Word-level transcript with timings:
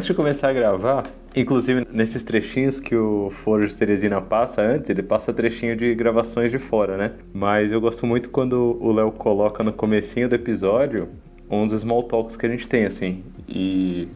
antes 0.00 0.06
de 0.06 0.14
começar 0.14 0.48
a 0.48 0.52
gravar, 0.54 1.10
inclusive 1.36 1.86
nesses 1.92 2.22
trechinhos 2.24 2.80
que 2.80 2.96
o 2.96 3.28
Forge 3.28 3.76
Teresina 3.76 4.18
passa 4.18 4.62
antes, 4.62 4.88
ele 4.88 5.02
passa 5.02 5.30
trechinho 5.30 5.76
de 5.76 5.94
gravações 5.94 6.50
de 6.50 6.58
fora, 6.58 6.96
né? 6.96 7.12
Mas 7.34 7.70
eu 7.70 7.78
gosto 7.82 8.06
muito 8.06 8.30
quando 8.30 8.78
o 8.80 8.92
Léo 8.92 9.12
coloca 9.12 9.62
no 9.62 9.74
comecinho 9.74 10.26
do 10.26 10.34
episódio 10.34 11.10
uns 11.50 11.72
small 11.72 12.02
talks 12.02 12.34
que 12.34 12.46
a 12.46 12.48
gente 12.48 12.66
tem, 12.66 12.86
assim. 12.86 13.22
E 13.46 14.08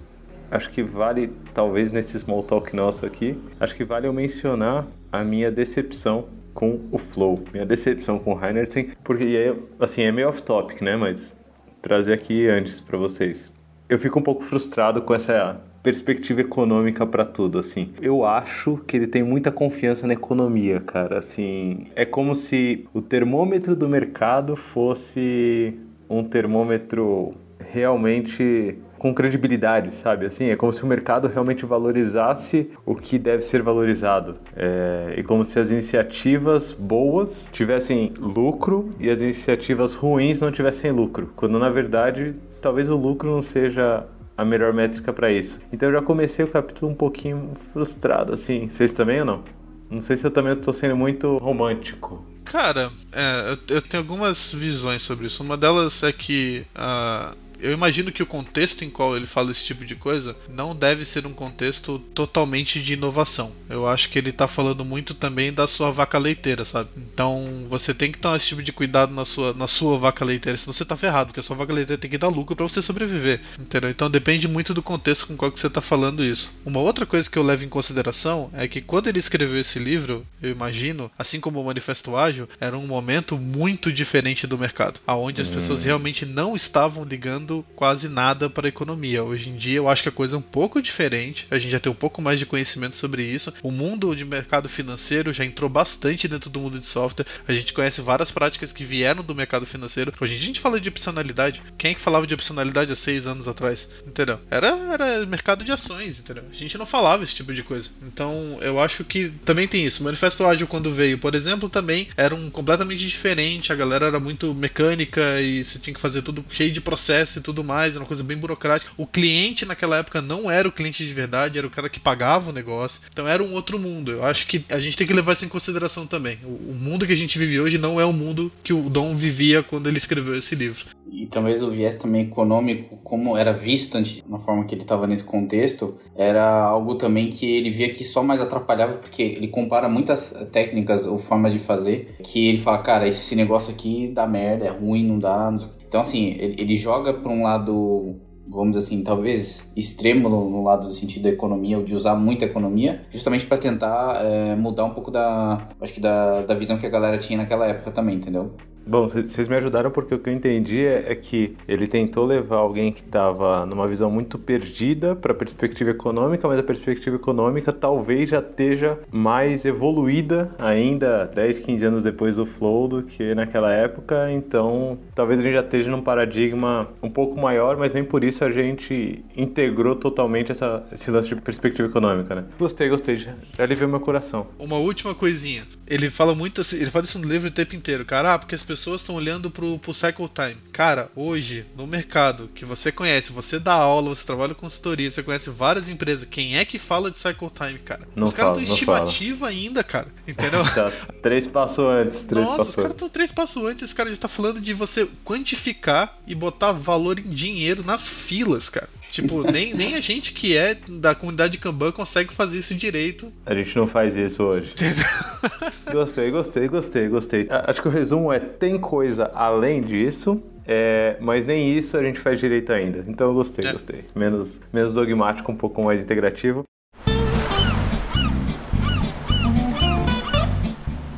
acho 0.50 0.70
que 0.70 0.82
vale, 0.82 1.30
talvez 1.52 1.92
nesse 1.92 2.18
small 2.18 2.42
talk 2.42 2.74
nosso 2.74 3.04
aqui, 3.04 3.38
acho 3.60 3.76
que 3.76 3.84
vale 3.84 4.06
eu 4.06 4.12
mencionar 4.14 4.86
a 5.12 5.22
minha 5.22 5.50
decepção 5.50 6.28
com 6.54 6.80
o 6.90 6.96
Flow, 6.96 7.44
minha 7.52 7.66
decepção 7.66 8.18
com 8.18 8.34
o 8.34 8.42
Heinersen, 8.42 8.88
porque 9.04 9.36
é, 9.36 9.54
assim, 9.78 10.00
é 10.00 10.10
meio 10.10 10.30
off-topic, 10.30 10.80
né? 10.80 10.96
Mas 10.96 11.36
trazer 11.82 12.14
aqui 12.14 12.48
antes 12.48 12.80
para 12.80 12.96
vocês. 12.96 13.52
Eu 13.86 13.98
fico 13.98 14.18
um 14.18 14.22
pouco 14.22 14.42
frustrado 14.42 15.02
com 15.02 15.14
essa 15.14 15.60
perspectiva 15.84 16.40
econômica 16.40 17.06
para 17.06 17.26
tudo, 17.26 17.58
assim. 17.58 17.90
Eu 18.00 18.24
acho 18.24 18.78
que 18.86 18.96
ele 18.96 19.06
tem 19.06 19.22
muita 19.22 19.52
confiança 19.52 20.06
na 20.06 20.14
economia, 20.14 20.80
cara. 20.80 21.18
Assim, 21.18 21.88
é 21.94 22.06
como 22.06 22.34
se 22.34 22.88
o 22.94 23.02
termômetro 23.02 23.76
do 23.76 23.86
mercado 23.86 24.56
fosse 24.56 25.78
um 26.08 26.24
termômetro 26.24 27.34
realmente 27.70 28.78
com 28.98 29.12
credibilidade, 29.12 29.94
sabe? 29.94 30.24
Assim, 30.24 30.46
é 30.46 30.56
como 30.56 30.72
se 30.72 30.82
o 30.82 30.86
mercado 30.86 31.28
realmente 31.28 31.66
valorizasse 31.66 32.70
o 32.86 32.94
que 32.94 33.18
deve 33.18 33.42
ser 33.42 33.60
valorizado. 33.60 34.36
É, 34.56 35.14
e 35.18 35.22
como 35.22 35.44
se 35.44 35.60
as 35.60 35.70
iniciativas 35.70 36.72
boas 36.72 37.50
tivessem 37.52 38.14
lucro 38.18 38.88
e 38.98 39.10
as 39.10 39.20
iniciativas 39.20 39.94
ruins 39.94 40.40
não 40.40 40.50
tivessem 40.50 40.90
lucro. 40.90 41.30
Quando 41.36 41.58
na 41.58 41.68
verdade, 41.68 42.34
talvez 42.62 42.88
o 42.88 42.96
lucro 42.96 43.30
não 43.30 43.42
seja 43.42 44.06
a 44.36 44.44
melhor 44.44 44.72
métrica 44.72 45.12
para 45.12 45.32
isso. 45.32 45.60
Então 45.72 45.88
eu 45.88 45.94
já 45.94 46.02
comecei 46.02 46.44
o 46.44 46.48
capítulo 46.48 46.90
um 46.90 46.94
pouquinho 46.94 47.52
frustrado, 47.72 48.32
assim. 48.32 48.68
Vocês 48.68 48.92
também 48.92 49.20
ou 49.20 49.26
não? 49.26 49.44
Não 49.90 50.00
sei 50.00 50.16
se 50.16 50.26
eu 50.26 50.30
também 50.30 50.52
estou 50.52 50.72
sendo 50.72 50.96
muito 50.96 51.36
romântico. 51.38 52.24
Cara, 52.44 52.90
é, 53.12 53.56
eu, 53.68 53.80
tenho 53.80 54.02
algumas 54.02 54.52
visões 54.52 55.02
sobre 55.02 55.26
isso. 55.26 55.42
Uma 55.42 55.56
delas 55.56 56.02
é 56.02 56.12
que 56.12 56.64
uh, 56.74 57.36
eu 57.60 57.72
imagino 57.72 58.12
que 58.12 58.22
o 58.22 58.26
contexto 58.26 58.84
em 58.84 58.90
qual 58.90 59.16
ele 59.16 59.26
fala 59.26 59.50
esse 59.50 59.64
tipo 59.64 59.84
de 59.84 59.94
coisa 59.94 60.36
não 60.48 60.74
deve 60.74 61.04
ser 61.04 61.26
um 61.26 61.32
contexto 61.32 61.98
totalmente 62.14 62.82
de 62.82 62.94
inovação. 62.94 63.52
Eu 63.68 63.86
acho 63.86 64.10
que 64.10 64.18
ele 64.18 64.30
está 64.30 64.46
falando 64.46 64.84
muito 64.84 65.14
também 65.14 65.52
da 65.52 65.66
sua 65.66 65.90
vaca 65.90 66.18
leiteira, 66.18 66.64
sabe? 66.64 66.90
Então 66.96 67.66
você 67.68 67.94
tem 67.94 68.12
que 68.12 68.18
tomar 68.18 68.36
esse 68.36 68.46
tipo 68.46 68.62
de 68.62 68.72
cuidado 68.72 69.12
na 69.12 69.24
sua, 69.24 69.54
na 69.54 69.66
sua 69.66 69.98
vaca 69.98 70.24
leiteira, 70.24 70.56
senão 70.56 70.72
você 70.72 70.84
tá 70.84 70.96
ferrado, 70.96 71.28
porque 71.28 71.40
a 71.40 71.42
sua 71.42 71.56
vaca 71.56 71.72
leiteira 71.72 72.00
tem 72.00 72.10
que 72.10 72.18
dar 72.18 72.28
lucro 72.28 72.56
para 72.56 72.66
você 72.66 72.82
sobreviver, 72.82 73.40
entendeu? 73.58 73.90
Então 73.90 74.10
depende 74.10 74.48
muito 74.48 74.74
do 74.74 74.82
contexto 74.82 75.26
com 75.26 75.36
qual 75.36 75.50
que 75.50 75.60
você 75.60 75.66
está 75.66 75.80
falando 75.80 76.24
isso. 76.24 76.52
Uma 76.64 76.80
outra 76.80 77.06
coisa 77.06 77.30
que 77.30 77.38
eu 77.38 77.42
levo 77.42 77.64
em 77.64 77.68
consideração 77.68 78.50
é 78.52 78.66
que 78.68 78.80
quando 78.80 79.08
ele 79.08 79.18
escreveu 79.18 79.58
esse 79.58 79.78
livro, 79.78 80.26
eu 80.42 80.50
imagino, 80.50 81.10
assim 81.18 81.40
como 81.40 81.60
o 81.60 81.64
Manifesto 81.64 82.16
Ágil, 82.16 82.48
era 82.60 82.76
um 82.76 82.86
momento 82.86 83.38
muito 83.38 83.92
diferente 83.92 84.46
do 84.46 84.58
mercado, 84.58 85.00
aonde 85.06 85.40
as 85.40 85.48
pessoas 85.48 85.82
hum. 85.82 85.86
realmente 85.86 86.26
não 86.26 86.54
estavam 86.54 87.04
ligando 87.04 87.43
quase 87.74 88.08
nada 88.08 88.48
para 88.48 88.66
a 88.66 88.68
economia. 88.68 89.22
Hoje 89.22 89.50
em 89.50 89.56
dia 89.56 89.76
eu 89.76 89.88
acho 89.88 90.02
que 90.02 90.08
a 90.08 90.12
coisa 90.12 90.36
é 90.36 90.38
um 90.38 90.42
pouco 90.42 90.80
diferente, 90.80 91.46
a 91.50 91.58
gente 91.58 91.72
já 91.72 91.80
tem 91.80 91.90
um 91.90 91.94
pouco 91.94 92.22
mais 92.22 92.38
de 92.38 92.46
conhecimento 92.46 92.96
sobre 92.96 93.22
isso. 93.22 93.52
O 93.62 93.70
mundo 93.70 94.14
de 94.14 94.24
mercado 94.24 94.68
financeiro 94.68 95.32
já 95.32 95.44
entrou 95.44 95.68
bastante 95.68 96.28
dentro 96.28 96.50
do 96.50 96.60
mundo 96.60 96.78
de 96.78 96.86
software, 96.86 97.26
a 97.46 97.52
gente 97.52 97.72
conhece 97.72 98.00
várias 98.00 98.30
práticas 98.30 98.72
que 98.72 98.84
vieram 98.84 99.22
do 99.22 99.34
mercado 99.34 99.66
financeiro. 99.66 100.12
Hoje 100.20 100.34
em 100.34 100.36
dia 100.36 100.44
a 100.44 100.46
gente 100.48 100.60
fala 100.60 100.80
de 100.80 100.88
opcionalidade. 100.88 101.62
Quem 101.76 101.90
é 101.90 101.94
que 101.94 102.00
falava 102.00 102.26
de 102.26 102.34
opcionalidade 102.34 102.92
há 102.92 102.96
seis 102.96 103.26
anos 103.26 103.48
atrás? 103.48 103.88
Entendeu? 104.06 104.38
Era, 104.50 104.68
era 104.92 105.26
mercado 105.26 105.64
de 105.64 105.72
ações, 105.72 106.20
entendeu? 106.20 106.44
A 106.50 106.54
gente 106.54 106.78
não 106.78 106.86
falava 106.86 107.22
esse 107.22 107.34
tipo 107.34 107.52
de 107.52 107.62
coisa. 107.62 107.90
Então 108.02 108.58
eu 108.60 108.80
acho 108.80 109.04
que 109.04 109.30
também 109.44 109.66
tem 109.66 109.84
isso. 109.84 110.00
O 110.00 110.04
Manifesto 110.04 110.44
Ágil, 110.44 110.66
quando 110.66 110.92
veio, 110.92 111.18
por 111.18 111.34
exemplo, 111.34 111.68
também 111.68 112.08
era 112.16 112.34
um 112.34 112.50
completamente 112.50 113.06
diferente. 113.06 113.72
A 113.72 113.76
galera 113.76 114.06
era 114.06 114.20
muito 114.20 114.54
mecânica 114.54 115.40
e 115.40 115.62
você 115.62 115.78
tinha 115.78 115.94
que 115.94 116.00
fazer 116.00 116.22
tudo 116.22 116.44
cheio 116.50 116.72
de 116.72 116.80
processo 116.80 117.33
tudo 117.42 117.64
mais, 117.64 117.94
era 117.94 118.02
uma 118.02 118.08
coisa 118.08 118.22
bem 118.22 118.36
burocrática. 118.36 118.92
O 118.96 119.06
cliente 119.06 119.64
naquela 119.64 119.98
época 119.98 120.20
não 120.20 120.50
era 120.50 120.68
o 120.68 120.72
cliente 120.72 121.06
de 121.06 121.12
verdade, 121.12 121.58
era 121.58 121.66
o 121.66 121.70
cara 121.70 121.88
que 121.88 122.00
pagava 122.00 122.50
o 122.50 122.52
negócio. 122.52 123.02
Então 123.12 123.26
era 123.26 123.42
um 123.42 123.54
outro 123.54 123.78
mundo. 123.78 124.12
Eu 124.12 124.24
acho 124.24 124.46
que 124.46 124.64
a 124.68 124.78
gente 124.78 124.96
tem 124.96 125.06
que 125.06 125.12
levar 125.12 125.32
isso 125.32 125.44
em 125.44 125.48
consideração 125.48 126.06
também. 126.06 126.38
O, 126.44 126.72
o 126.72 126.74
mundo 126.74 127.06
que 127.06 127.12
a 127.12 127.16
gente 127.16 127.38
vive 127.38 127.60
hoje 127.60 127.78
não 127.78 128.00
é 128.00 128.04
o 128.04 128.12
mundo 128.12 128.50
que 128.62 128.72
o 128.72 128.88
Dom 128.88 129.14
vivia 129.14 129.62
quando 129.62 129.88
ele 129.88 129.98
escreveu 129.98 130.36
esse 130.36 130.54
livro. 130.54 130.86
E 131.10 131.26
talvez 131.26 131.62
o 131.62 131.70
viés 131.70 131.96
também 131.96 132.22
econômico, 132.22 132.96
como 133.04 133.36
era 133.36 133.52
visto 133.52 133.96
na 134.28 134.38
forma 134.38 134.64
que 134.64 134.74
ele 134.74 134.82
estava 134.82 135.06
nesse 135.06 135.22
contexto, 135.22 135.96
era 136.16 136.44
algo 136.64 136.96
também 136.96 137.30
que 137.30 137.46
ele 137.46 137.70
via 137.70 137.92
que 137.92 138.02
só 138.02 138.22
mais 138.22 138.40
atrapalhava, 138.40 138.94
porque 138.94 139.22
ele 139.22 139.48
compara 139.48 139.88
muitas 139.88 140.34
técnicas 140.50 141.06
ou 141.06 141.18
formas 141.18 141.52
de 141.52 141.58
fazer, 141.58 142.16
que 142.22 142.48
ele 142.48 142.58
fala, 142.58 142.78
cara, 142.78 143.08
esse 143.08 143.36
negócio 143.36 143.72
aqui 143.72 144.10
dá 144.12 144.26
merda, 144.26 144.66
é 144.66 144.70
ruim, 144.70 145.06
não 145.06 145.18
dá, 145.18 145.50
não 145.50 145.83
então, 145.94 146.02
assim, 146.02 146.34
ele, 146.40 146.56
ele 146.58 146.76
joga 146.76 147.14
para 147.14 147.30
um 147.30 147.44
lado, 147.44 148.16
vamos 148.50 148.72
dizer 148.72 148.84
assim, 148.84 149.04
talvez 149.04 149.70
extremo 149.76 150.28
no, 150.28 150.50
no, 150.50 150.64
lado 150.64 150.88
do 150.88 150.92
sentido 150.92 151.22
da 151.22 151.28
economia, 151.28 151.78
ou 151.78 151.84
de 151.84 151.94
usar 151.94 152.16
muita 152.16 152.44
economia, 152.44 153.02
justamente 153.12 153.46
para 153.46 153.58
tentar 153.58 154.20
é, 154.20 154.56
mudar 154.56 154.86
um 154.86 154.90
pouco 154.90 155.12
da, 155.12 155.68
acho 155.80 155.92
que 155.92 156.00
da, 156.00 156.42
da 156.42 156.54
visão 156.56 156.78
que 156.78 156.86
a 156.86 156.90
galera 156.90 157.16
tinha 157.16 157.36
naquela 157.36 157.68
época 157.68 157.92
também, 157.92 158.16
entendeu? 158.16 158.56
Bom, 158.86 159.08
vocês 159.08 159.48
me 159.48 159.56
ajudaram 159.56 159.90
porque 159.90 160.14
o 160.14 160.18
que 160.18 160.28
eu 160.28 160.34
entendi 160.34 160.84
é, 160.84 161.12
é 161.12 161.14
que 161.14 161.56
ele 161.66 161.86
tentou 161.86 162.26
levar 162.26 162.56
alguém 162.56 162.92
que 162.92 163.00
estava 163.00 163.64
numa 163.64 163.88
visão 163.88 164.10
muito 164.10 164.38
perdida 164.38 165.16
para 165.16 165.32
a 165.32 165.34
perspectiva 165.34 165.90
econômica, 165.90 166.46
mas 166.46 166.58
a 166.58 166.62
perspectiva 166.62 167.16
econômica 167.16 167.72
talvez 167.72 168.28
já 168.28 168.40
esteja 168.40 168.98
mais 169.10 169.64
evoluída 169.64 170.54
ainda 170.58 171.24
10, 171.34 171.60
15 171.60 171.84
anos 171.84 172.02
depois 172.02 172.36
do 172.36 172.44
Flow 172.44 172.86
do 172.86 173.02
que 173.02 173.34
naquela 173.34 173.72
época. 173.72 174.30
Então, 174.30 174.98
talvez 175.14 175.40
a 175.40 175.42
gente 175.42 175.54
já 175.54 175.60
esteja 175.60 175.90
num 175.90 176.02
paradigma 176.02 176.88
um 177.02 177.10
pouco 177.10 177.40
maior, 177.40 177.78
mas 177.78 177.90
nem 177.90 178.04
por 178.04 178.22
isso 178.22 178.44
a 178.44 178.50
gente 178.50 179.24
integrou 179.34 179.96
totalmente 179.96 180.52
essa, 180.52 180.84
esse 180.92 181.10
lance 181.10 181.30
de 181.30 181.36
perspectiva 181.36 181.88
econômica, 181.88 182.34
né? 182.34 182.44
Gostei, 182.58 182.90
gostei. 182.90 183.16
Já, 183.16 183.34
aliviou 183.58 183.88
meu 183.88 184.00
coração. 184.00 184.46
Uma 184.58 184.76
última 184.76 185.14
coisinha. 185.14 185.64
Ele 185.86 186.10
fala 186.10 186.34
muito 186.34 186.60
assim, 186.60 186.76
ele 186.76 186.90
fala 186.90 187.06
isso 187.06 187.18
no 187.18 187.26
livro 187.26 187.48
o 187.48 187.52
tempo 187.52 187.74
inteiro, 187.74 188.04
cara, 188.04 188.34
ah, 188.34 188.38
porque 188.38 188.54
as 188.54 188.62
pessoas 188.62 188.73
pessoas 188.74 189.02
estão 189.02 189.14
olhando 189.14 189.50
pro, 189.50 189.78
pro 189.78 189.94
cycle 189.94 190.28
time. 190.28 190.56
Cara, 190.72 191.08
hoje, 191.14 191.64
no 191.76 191.86
mercado 191.86 192.50
que 192.52 192.64
você 192.64 192.90
conhece, 192.90 193.30
você 193.30 193.60
dá 193.60 193.74
aula, 193.74 194.08
você 194.08 194.26
trabalha 194.26 194.52
com 194.52 194.64
consultoria, 194.64 195.08
você 195.08 195.22
conhece 195.22 195.48
várias 195.50 195.88
empresas, 195.88 196.26
quem 196.28 196.56
é 196.56 196.64
que 196.64 196.78
fala 196.78 197.10
de 197.10 197.18
cycle 197.18 197.50
time, 197.50 197.78
cara? 197.78 198.08
Não 198.16 198.26
os 198.26 198.32
caras 198.32 198.58
estão 198.58 198.74
estimativa 198.74 199.46
ainda, 199.46 199.84
cara. 199.84 200.08
Entendeu? 200.26 200.64
tá, 200.74 200.90
três 201.22 201.46
passos 201.46 201.78
antes, 201.78 202.24
três 202.24 202.44
Nossa, 202.44 202.56
passos 202.56 202.70
os 202.70 202.76
caras 202.76 202.92
estão 202.92 203.08
três 203.08 203.30
passos 203.30 203.62
antes, 203.62 203.82
esse 203.84 203.94
cara 203.94 204.10
já 204.10 204.16
tá 204.16 204.28
falando 204.28 204.60
de 204.60 204.74
você 204.74 205.08
quantificar 205.24 206.18
e 206.26 206.34
botar 206.34 206.72
valor 206.72 207.18
em 207.20 207.30
dinheiro 207.30 207.84
nas 207.84 208.08
filas, 208.08 208.68
cara. 208.68 208.88
Tipo, 209.14 209.44
nem, 209.50 209.72
nem 209.72 209.94
a 209.94 210.00
gente 210.00 210.32
que 210.32 210.56
é 210.56 210.76
da 210.88 211.14
comunidade 211.14 211.52
de 211.52 211.58
Kanban 211.58 211.92
consegue 211.92 212.34
fazer 212.34 212.58
isso 212.58 212.74
direito. 212.74 213.32
A 213.46 213.54
gente 213.54 213.76
não 213.76 213.86
faz 213.86 214.16
isso 214.16 214.42
hoje. 214.42 214.74
gostei, 215.92 216.30
gostei, 216.32 216.68
gostei, 216.68 217.08
gostei. 217.08 217.46
Acho 217.48 217.80
que 217.80 217.86
o 217.86 217.90
resumo 217.90 218.32
é: 218.32 218.40
tem 218.40 218.76
coisa 218.76 219.30
além 219.32 219.80
disso, 219.80 220.42
é, 220.66 221.16
mas 221.20 221.44
nem 221.44 221.76
isso 221.78 221.96
a 221.96 222.02
gente 222.02 222.18
faz 222.18 222.40
direito 222.40 222.72
ainda. 222.72 223.04
Então 223.06 223.28
eu 223.28 223.34
gostei, 223.34 223.68
é. 223.68 223.72
gostei. 223.72 224.04
Menos, 224.16 224.60
menos 224.72 224.94
dogmático, 224.94 225.52
um 225.52 225.56
pouco 225.56 225.80
mais 225.84 226.00
integrativo. 226.00 226.64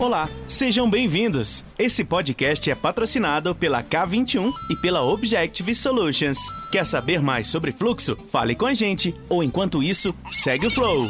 Olá, 0.06 0.30
sejam 0.46 0.88
bem-vindos. 0.88 1.64
Esse 1.76 2.04
podcast 2.04 2.70
é 2.70 2.76
patrocinado 2.76 3.56
pela 3.56 3.82
K21 3.82 4.52
e 4.70 4.76
pela 4.76 5.02
Objective 5.02 5.74
Solutions. 5.74 6.38
Quer 6.70 6.86
saber 6.86 7.20
mais 7.20 7.48
sobre 7.48 7.72
fluxo? 7.72 8.16
Fale 8.30 8.54
com 8.54 8.66
a 8.66 8.72
gente 8.72 9.12
ou 9.28 9.42
enquanto 9.42 9.82
isso, 9.82 10.14
segue 10.30 10.68
o 10.68 10.70
flow. 10.70 11.08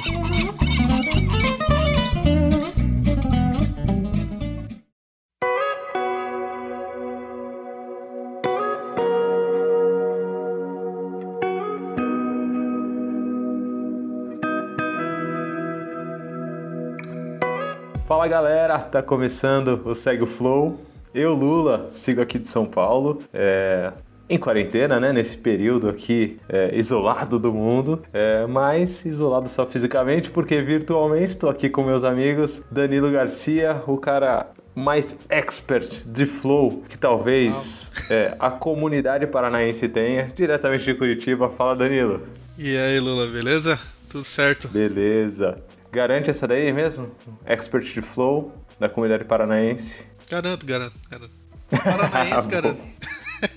Fala 18.06 18.28
galera, 18.28 18.78
tá 18.78 19.02
começando 19.02 19.82
o 19.84 19.92
Segue 19.92 20.22
o 20.22 20.26
Flow. 20.28 20.80
Eu, 21.12 21.34
Lula, 21.34 21.88
sigo 21.90 22.20
aqui 22.20 22.38
de 22.38 22.46
São 22.46 22.64
Paulo. 22.64 23.20
É, 23.34 23.92
em 24.30 24.38
quarentena, 24.38 25.00
né? 25.00 25.12
Nesse 25.12 25.36
período 25.36 25.88
aqui 25.88 26.38
é, 26.48 26.72
isolado 26.76 27.36
do 27.36 27.52
mundo, 27.52 28.00
é, 28.12 28.46
mas 28.46 29.04
isolado 29.04 29.48
só 29.48 29.66
fisicamente, 29.66 30.30
porque 30.30 30.62
virtualmente 30.62 31.30
estou 31.30 31.50
aqui 31.50 31.68
com 31.68 31.82
meus 31.82 32.04
amigos 32.04 32.62
Danilo 32.70 33.10
Garcia, 33.10 33.82
o 33.88 33.98
cara 33.98 34.52
mais 34.72 35.18
expert 35.28 36.04
de 36.06 36.26
flow 36.26 36.84
que 36.88 36.96
talvez 36.96 37.90
é, 38.08 38.36
a 38.38 38.52
comunidade 38.52 39.26
paranaense 39.26 39.88
tenha, 39.88 40.30
diretamente 40.32 40.84
de 40.84 40.94
Curitiba. 40.94 41.48
Fala, 41.48 41.74
Danilo. 41.74 42.22
E 42.56 42.76
aí, 42.76 43.00
Lula, 43.00 43.26
beleza? 43.26 43.76
Tudo 44.08 44.22
certo? 44.22 44.68
Beleza. 44.68 45.58
Garante 45.96 46.28
essa 46.28 46.46
daí 46.46 46.70
mesmo? 46.74 47.08
Expert 47.46 47.86
de 47.86 48.02
Flow, 48.02 48.52
da 48.78 48.86
comunidade 48.86 49.24
paranaense. 49.24 50.04
Garanto, 50.30 50.66
garanto, 50.66 50.92
garanto. 51.10 51.32
Paranaense, 51.82 52.48
garanto. 52.48 52.80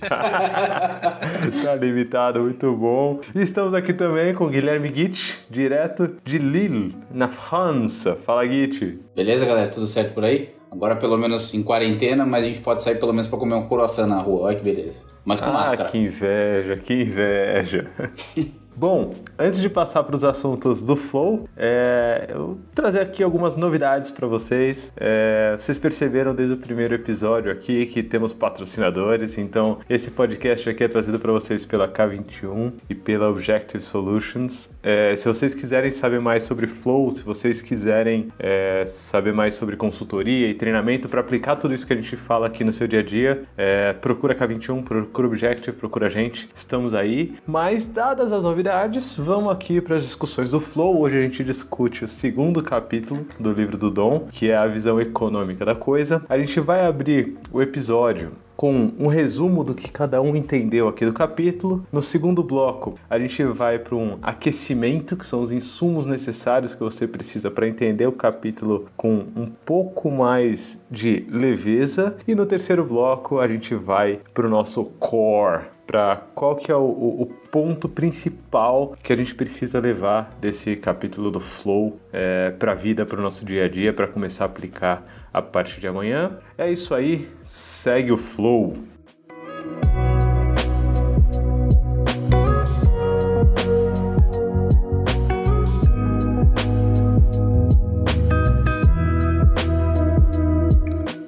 tá 1.62 1.74
limitado, 1.78 2.40
muito 2.40 2.74
bom. 2.74 3.20
E 3.34 3.42
estamos 3.42 3.74
aqui 3.74 3.92
também 3.92 4.32
com 4.32 4.48
Guilherme 4.48 4.88
Guit, 4.88 5.42
direto 5.50 6.16
de 6.24 6.38
Lille, 6.38 6.96
na 7.10 7.28
França. 7.28 8.16
Fala, 8.16 8.46
Guit. 8.46 8.98
Beleza, 9.14 9.44
galera? 9.44 9.70
Tudo 9.70 9.86
certo 9.86 10.14
por 10.14 10.24
aí? 10.24 10.54
Agora 10.70 10.96
pelo 10.96 11.18
menos 11.18 11.52
em 11.52 11.62
quarentena, 11.62 12.24
mas 12.24 12.44
a 12.44 12.46
gente 12.48 12.60
pode 12.60 12.82
sair 12.82 12.98
pelo 12.98 13.12
menos 13.12 13.28
para 13.28 13.38
comer 13.38 13.56
um 13.56 13.68
croissant 13.68 14.08
na 14.08 14.18
rua. 14.18 14.46
Olha 14.46 14.56
que 14.56 14.64
beleza. 14.64 15.02
Mas 15.26 15.40
com 15.40 15.50
ah, 15.50 15.52
máscara. 15.52 15.90
que 15.90 15.98
inveja, 15.98 16.76
que 16.78 16.94
inveja. 16.94 17.90
Bom, 18.80 19.12
antes 19.38 19.60
de 19.60 19.68
passar 19.68 20.02
para 20.04 20.14
os 20.16 20.24
assuntos 20.24 20.82
do 20.82 20.96
Flow, 20.96 21.46
é, 21.54 22.28
eu 22.30 22.58
trazer 22.74 23.00
aqui 23.00 23.22
algumas 23.22 23.54
novidades 23.54 24.10
para 24.10 24.26
vocês. 24.26 24.90
É, 24.96 25.54
vocês 25.54 25.78
perceberam 25.78 26.34
desde 26.34 26.54
o 26.54 26.56
primeiro 26.56 26.94
episódio 26.94 27.52
aqui 27.52 27.84
que 27.84 28.02
temos 28.02 28.32
patrocinadores, 28.32 29.36
então 29.36 29.80
esse 29.86 30.10
podcast 30.10 30.66
aqui 30.66 30.82
é 30.82 30.88
trazido 30.88 31.18
para 31.18 31.30
vocês 31.30 31.66
pela 31.66 31.86
K21 31.86 32.72
e 32.88 32.94
pela 32.94 33.28
Objective 33.28 33.84
Solutions. 33.84 34.70
É, 34.82 35.14
se 35.14 35.28
vocês 35.28 35.52
quiserem 35.52 35.90
saber 35.90 36.18
mais 36.18 36.44
sobre 36.44 36.66
Flow, 36.66 37.10
se 37.10 37.22
vocês 37.22 37.60
quiserem 37.60 38.28
é, 38.38 38.86
saber 38.86 39.34
mais 39.34 39.52
sobre 39.52 39.76
consultoria 39.76 40.48
e 40.48 40.54
treinamento 40.54 41.06
para 41.06 41.20
aplicar 41.20 41.56
tudo 41.56 41.74
isso 41.74 41.86
que 41.86 41.92
a 41.92 41.96
gente 41.96 42.16
fala 42.16 42.46
aqui 42.46 42.64
no 42.64 42.72
seu 42.72 42.88
dia 42.88 43.00
a 43.00 43.04
dia, 43.04 43.42
é, 43.58 43.92
procura 43.92 44.34
K21, 44.34 44.82
procura 44.82 45.26
Objective, 45.26 45.76
procura 45.76 46.06
a 46.06 46.10
gente. 46.10 46.48
Estamos 46.54 46.94
aí. 46.94 47.34
Mas 47.46 47.86
dadas 47.86 48.32
as 48.32 48.42
novidades 48.42 48.69
novidades, 48.70 49.16
vamos 49.16 49.50
aqui 49.50 49.80
para 49.80 49.96
as 49.96 50.02
discussões 50.02 50.52
do 50.52 50.60
Flow. 50.60 51.00
Hoje 51.00 51.18
a 51.18 51.22
gente 51.22 51.42
discute 51.42 52.04
o 52.04 52.08
segundo 52.08 52.62
capítulo 52.62 53.26
do 53.38 53.52
livro 53.52 53.76
do 53.76 53.90
Dom, 53.90 54.28
que 54.30 54.48
é 54.48 54.56
a 54.56 54.66
visão 54.68 55.00
econômica 55.00 55.64
da 55.64 55.74
coisa. 55.74 56.22
A 56.28 56.38
gente 56.38 56.60
vai 56.60 56.86
abrir 56.86 57.36
o 57.50 57.60
episódio 57.60 58.30
com 58.60 58.92
um 58.98 59.06
resumo 59.06 59.64
do 59.64 59.74
que 59.74 59.90
cada 59.90 60.20
um 60.20 60.36
entendeu 60.36 60.86
aqui 60.86 61.06
do 61.06 61.14
capítulo. 61.14 61.86
No 61.90 62.02
segundo 62.02 62.42
bloco, 62.42 62.94
a 63.08 63.18
gente 63.18 63.42
vai 63.42 63.78
para 63.78 63.96
um 63.96 64.18
aquecimento, 64.20 65.16
que 65.16 65.24
são 65.24 65.40
os 65.40 65.50
insumos 65.50 66.04
necessários 66.04 66.74
que 66.74 66.82
você 66.82 67.08
precisa 67.08 67.50
para 67.50 67.66
entender 67.66 68.06
o 68.06 68.12
capítulo 68.12 68.86
com 68.98 69.24
um 69.34 69.46
pouco 69.46 70.10
mais 70.10 70.78
de 70.90 71.24
leveza. 71.30 72.18
E 72.28 72.34
no 72.34 72.44
terceiro 72.44 72.84
bloco, 72.84 73.38
a 73.38 73.48
gente 73.48 73.74
vai 73.74 74.20
para 74.34 74.46
o 74.46 74.50
nosso 74.50 74.84
core 74.98 75.62
para 75.86 76.22
qual 76.36 76.54
que 76.54 76.70
é 76.70 76.76
o, 76.76 76.84
o, 76.84 77.26
ponto 77.50 77.88
principal 77.88 78.94
que 79.02 79.12
a 79.12 79.16
gente 79.16 79.34
precisa 79.34 79.80
levar 79.80 80.36
desse 80.40 80.76
capítulo 80.76 81.32
do 81.32 81.40
flow 81.40 81.98
é, 82.12 82.50
para 82.50 82.70
a 82.70 82.74
vida, 82.76 83.04
para 83.04 83.18
o 83.18 83.22
nosso 83.22 83.44
dia 83.44 83.64
a 83.64 83.68
dia, 83.68 83.92
para 83.92 84.06
começar 84.06 84.44
a 84.44 84.46
aplicar 84.46 85.04
a 85.32 85.40
partir 85.40 85.80
de 85.80 85.86
amanhã. 85.86 86.38
É 86.56 86.70
isso 86.70 86.94
aí, 86.94 87.28
segue 87.44 88.12
o 88.12 88.16
flow. 88.16 88.74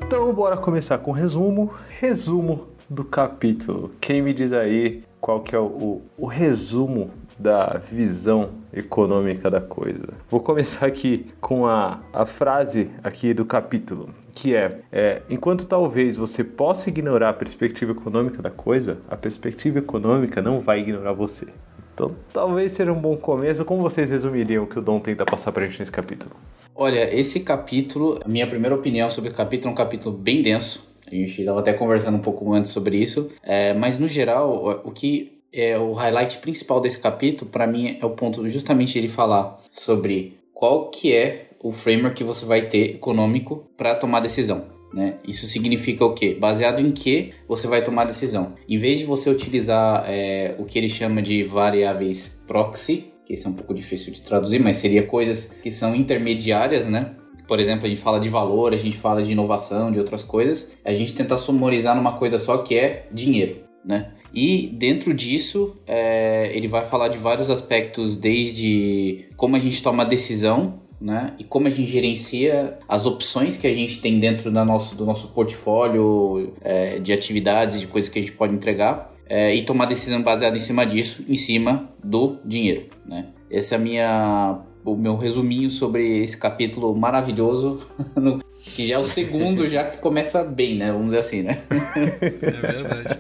Então, 0.05 0.33
bora 0.35 0.57
começar 0.57 0.99
com 0.99 1.13
resumo. 1.13 1.73
Resumo 2.01 2.69
do 2.89 3.05
capítulo. 3.05 3.91
Quem 4.01 4.21
me 4.21 4.35
diz 4.35 4.53
aí 4.53 5.05
qual 5.21 5.41
que 5.41 5.55
é 5.55 5.59
o, 5.59 5.65
o, 5.65 6.03
o 6.19 6.27
resumo 6.27 7.11
da 7.39 7.79
visão 7.79 8.62
econômica 8.73 9.51
da 9.51 9.61
coisa. 9.61 10.09
Vou 10.31 10.41
começar 10.41 10.87
aqui 10.87 11.27
com 11.41 11.67
a, 11.67 12.01
a 12.13 12.25
frase 12.25 12.91
aqui 13.03 13.35
do 13.35 13.45
capítulo, 13.45 14.09
que 14.33 14.55
é, 14.55 14.81
é, 14.91 15.23
enquanto 15.29 15.67
talvez 15.67 16.17
você 16.17 16.43
possa 16.43 16.89
ignorar 16.89 17.31
a 17.31 17.35
perspectiva 17.35 17.93
econômica 17.93 18.41
da 18.41 18.51
coisa, 18.51 18.99
a 19.11 19.17
perspectiva 19.17 19.79
econômica 19.79 20.41
não 20.41 20.61
vai 20.61 20.81
ignorar 20.81 21.13
você. 21.13 21.47
Então, 21.95 22.11
talvez 22.33 22.73
seja 22.73 22.91
um 22.91 23.01
bom 23.01 23.17
começo. 23.17 23.65
Como 23.65 23.83
vocês 23.83 24.09
resumiriam 24.09 24.65
o 24.65 24.67
que 24.67 24.79
o 24.79 24.83
Dom 24.83 24.99
tenta 24.99 25.27
passar 25.27 25.53
pra 25.53 25.67
gente 25.67 25.79
nesse 25.79 25.93
capítulo? 25.93 26.31
Olha, 26.75 27.15
esse 27.15 27.41
capítulo, 27.41 28.19
a 28.25 28.29
minha 28.29 28.47
primeira 28.47 28.75
opinião 28.75 29.11
sobre 29.11 29.31
o 29.31 29.35
capítulo 29.35 29.69
é 29.69 29.73
um 29.73 29.77
capítulo 29.77 30.17
bem 30.17 30.41
denso. 30.41 30.91
A 31.07 31.15
gente 31.15 31.39
estava 31.41 31.61
até 31.61 31.75
conversando 31.75 32.17
um 32.17 32.21
pouco 32.23 32.51
antes 32.55 32.71
sobre 32.71 32.97
isso. 32.97 33.31
É, 33.43 33.75
mas, 33.75 33.99
no 33.99 34.09
geral, 34.09 34.83
o 34.83 34.91
que 34.91 35.42
é 35.53 35.79
o 35.79 35.93
highlight 35.93 36.39
principal 36.39 36.81
desse 36.81 37.01
capítulo, 37.01 37.51
para 37.51 37.67
mim, 37.67 37.99
é 38.01 38.07
o 38.07 38.11
ponto 38.11 38.49
justamente 38.49 38.99
ele 38.99 39.09
falar 39.09 39.61
sobre 39.71 40.39
qual 40.55 40.91
que 40.91 41.13
é 41.13 41.49
o 41.61 41.73
framework 41.73 42.17
que 42.17 42.25
você 42.25 42.45
vai 42.45 42.69
ter 42.69 42.97
econômico 42.97 43.69
para 43.77 43.95
tomar 43.95 44.21
decisão. 44.21 44.67
Né? 44.93 45.15
Isso 45.27 45.47
significa 45.47 46.05
o 46.05 46.15
quê? 46.15 46.37
Baseado 46.39 46.81
em 46.81 46.93
que 46.93 47.33
você 47.49 47.67
vai 47.67 47.83
tomar 47.83 48.05
decisão. 48.05 48.55
Em 48.69 48.79
vez 48.79 48.99
de 48.99 49.05
você 49.05 49.31
utilizar 49.31 50.05
é, 50.07 50.55
o 50.59 50.65
que 50.65 50.79
ele 50.79 50.89
chama 50.89 51.23
de 51.23 51.45
variáveis 51.45 52.43
proxy, 52.47 53.13
que 53.25 53.35
isso 53.35 53.49
é 53.49 53.51
um 53.51 53.55
pouco 53.55 53.73
difícil 53.73 54.13
de 54.13 54.21
traduzir, 54.23 54.59
mas 54.59 54.77
seria 54.77 55.05
coisas 55.05 55.47
que 55.63 55.71
são 55.71 55.95
intermediárias, 55.95 56.89
né? 56.89 57.15
por 57.53 57.61
exemplo, 57.61 57.85
a 57.85 57.89
gente 57.91 58.01
fala 58.01 58.19
de 58.19 58.31
valor, 58.31 58.73
a 58.73 58.79
gente 58.79 58.97
fala 58.97 59.23
de 59.23 59.33
inovação, 59.33 59.93
de 59.93 59.99
outras 59.99 60.23
coisas, 60.23 60.73
a 60.83 60.93
gente 60.95 61.15
tenta 61.15 61.37
sumorizar 61.37 61.95
numa 61.95 62.17
coisa 62.17 62.39
só 62.39 62.59
que 62.59 62.75
é 62.79 63.07
dinheiro, 63.13 63.65
né? 63.85 64.13
E 64.33 64.69
dentro 64.69 65.13
disso, 65.13 65.77
é, 65.87 66.51
ele 66.55 66.69
vai 66.69 66.85
falar 66.85 67.09
de 67.09 67.19
vários 67.19 67.51
aspectos, 67.51 68.17
desde 68.17 69.27
como 69.37 69.57
a 69.57 69.59
gente 69.59 69.83
toma 69.83 70.05
decisão, 70.05 70.81
né? 71.01 71.35
E 71.39 71.45
como 71.45 71.67
a 71.67 71.71
gente 71.71 71.91
gerencia 71.91 72.79
as 72.89 73.05
opções 73.05 73.57
que 73.57 73.67
a 73.67 73.75
gente 73.75 74.01
tem 74.01 74.19
dentro 74.21 74.51
da 74.51 74.65
nosso, 74.65 74.97
do 74.97 75.05
nosso 75.05 75.29
portfólio 75.29 76.55
é, 76.63 76.99
de 76.99 77.13
atividades, 77.13 77.81
de 77.81 77.87
coisas 77.87 78.11
que 78.11 78.19
a 78.19 78.23
gente 78.23 78.33
pode 78.33 78.55
entregar, 78.55 79.13
é, 79.29 79.55
e 79.55 79.65
tomar 79.65 79.87
decisão 79.87 80.23
baseada 80.23 80.57
em 80.57 80.61
cima 80.61 80.85
disso, 80.87 81.25
em 81.29 81.37
cima 81.37 81.91
do 82.03 82.39
dinheiro, 82.45 82.87
né? 83.07 83.29
Essa 83.51 83.75
é 83.75 83.79
a 83.79 83.81
minha 83.81 84.61
o 84.85 84.97
meu 84.97 85.17
resuminho 85.17 85.71
sobre 85.71 86.23
esse 86.23 86.37
capítulo 86.37 86.95
maravilhoso, 86.95 87.87
que 88.65 88.87
já 88.87 88.95
é 88.95 88.99
o 88.99 89.05
segundo, 89.05 89.69
já 89.69 89.85
que 89.85 89.99
começa 89.99 90.45
bem, 90.45 90.79
né? 90.79 90.93
Vamos 90.93 91.07
dizer 91.07 91.19
assim, 91.19 91.43
né? 91.43 91.63
É 91.71 92.73
verdade. 92.73 93.19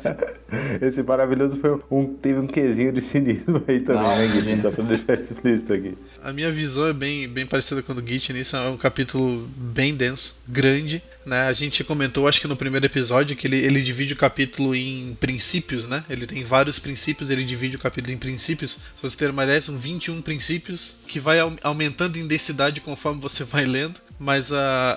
Esse 0.80 1.02
maravilhoso 1.02 1.58
foi 1.58 1.78
um, 1.90 2.06
teve 2.14 2.38
um 2.38 2.46
quesinho 2.46 2.92
de 2.92 3.00
cinismo 3.00 3.62
aí 3.66 3.80
também, 3.80 4.02
Não, 4.02 4.16
né, 4.16 4.26
Gui? 4.28 4.56
Só 4.56 4.70
pra 4.70 4.84
deixar 4.84 5.20
explícito 5.20 5.72
aqui. 5.72 5.98
A 6.22 6.32
minha 6.32 6.50
visão 6.50 6.86
é 6.86 6.92
bem, 6.92 7.28
bem 7.28 7.46
parecida 7.46 7.82
com 7.82 7.92
a 7.92 7.94
do 7.96 8.06
Git 8.06 8.32
nisso, 8.32 8.56
é 8.56 8.68
um 8.68 8.76
capítulo 8.76 9.48
bem 9.56 9.94
denso, 9.94 10.38
grande, 10.46 11.02
né? 11.24 11.42
A 11.42 11.52
gente 11.52 11.84
comentou, 11.84 12.26
acho 12.26 12.40
que 12.40 12.48
no 12.48 12.56
primeiro 12.56 12.86
episódio, 12.86 13.36
que 13.36 13.46
ele, 13.46 13.56
ele 13.56 13.82
divide 13.82 14.14
o 14.14 14.16
capítulo 14.16 14.74
em 14.74 15.16
princípios, 15.18 15.86
né? 15.86 16.04
Ele 16.08 16.26
tem 16.26 16.44
vários 16.44 16.78
princípios, 16.78 17.30
ele 17.30 17.44
divide 17.44 17.76
o 17.76 17.78
capítulo 17.78 18.12
em 18.12 18.18
princípios. 18.18 18.72
Se 18.72 19.02
você 19.02 19.16
ter 19.16 19.30
uma 19.30 19.44
ideia, 19.44 19.60
são 19.60 19.76
21 19.76 20.20
princípios 20.22 20.94
que 21.06 21.20
vai 21.20 21.38
aumentando 21.62 22.18
em 22.18 22.26
densidade 22.26 22.80
conforme 22.80 23.20
você 23.20 23.44
vai 23.44 23.64
lendo. 23.64 24.00
Mas 24.18 24.52
uh, 24.52 24.54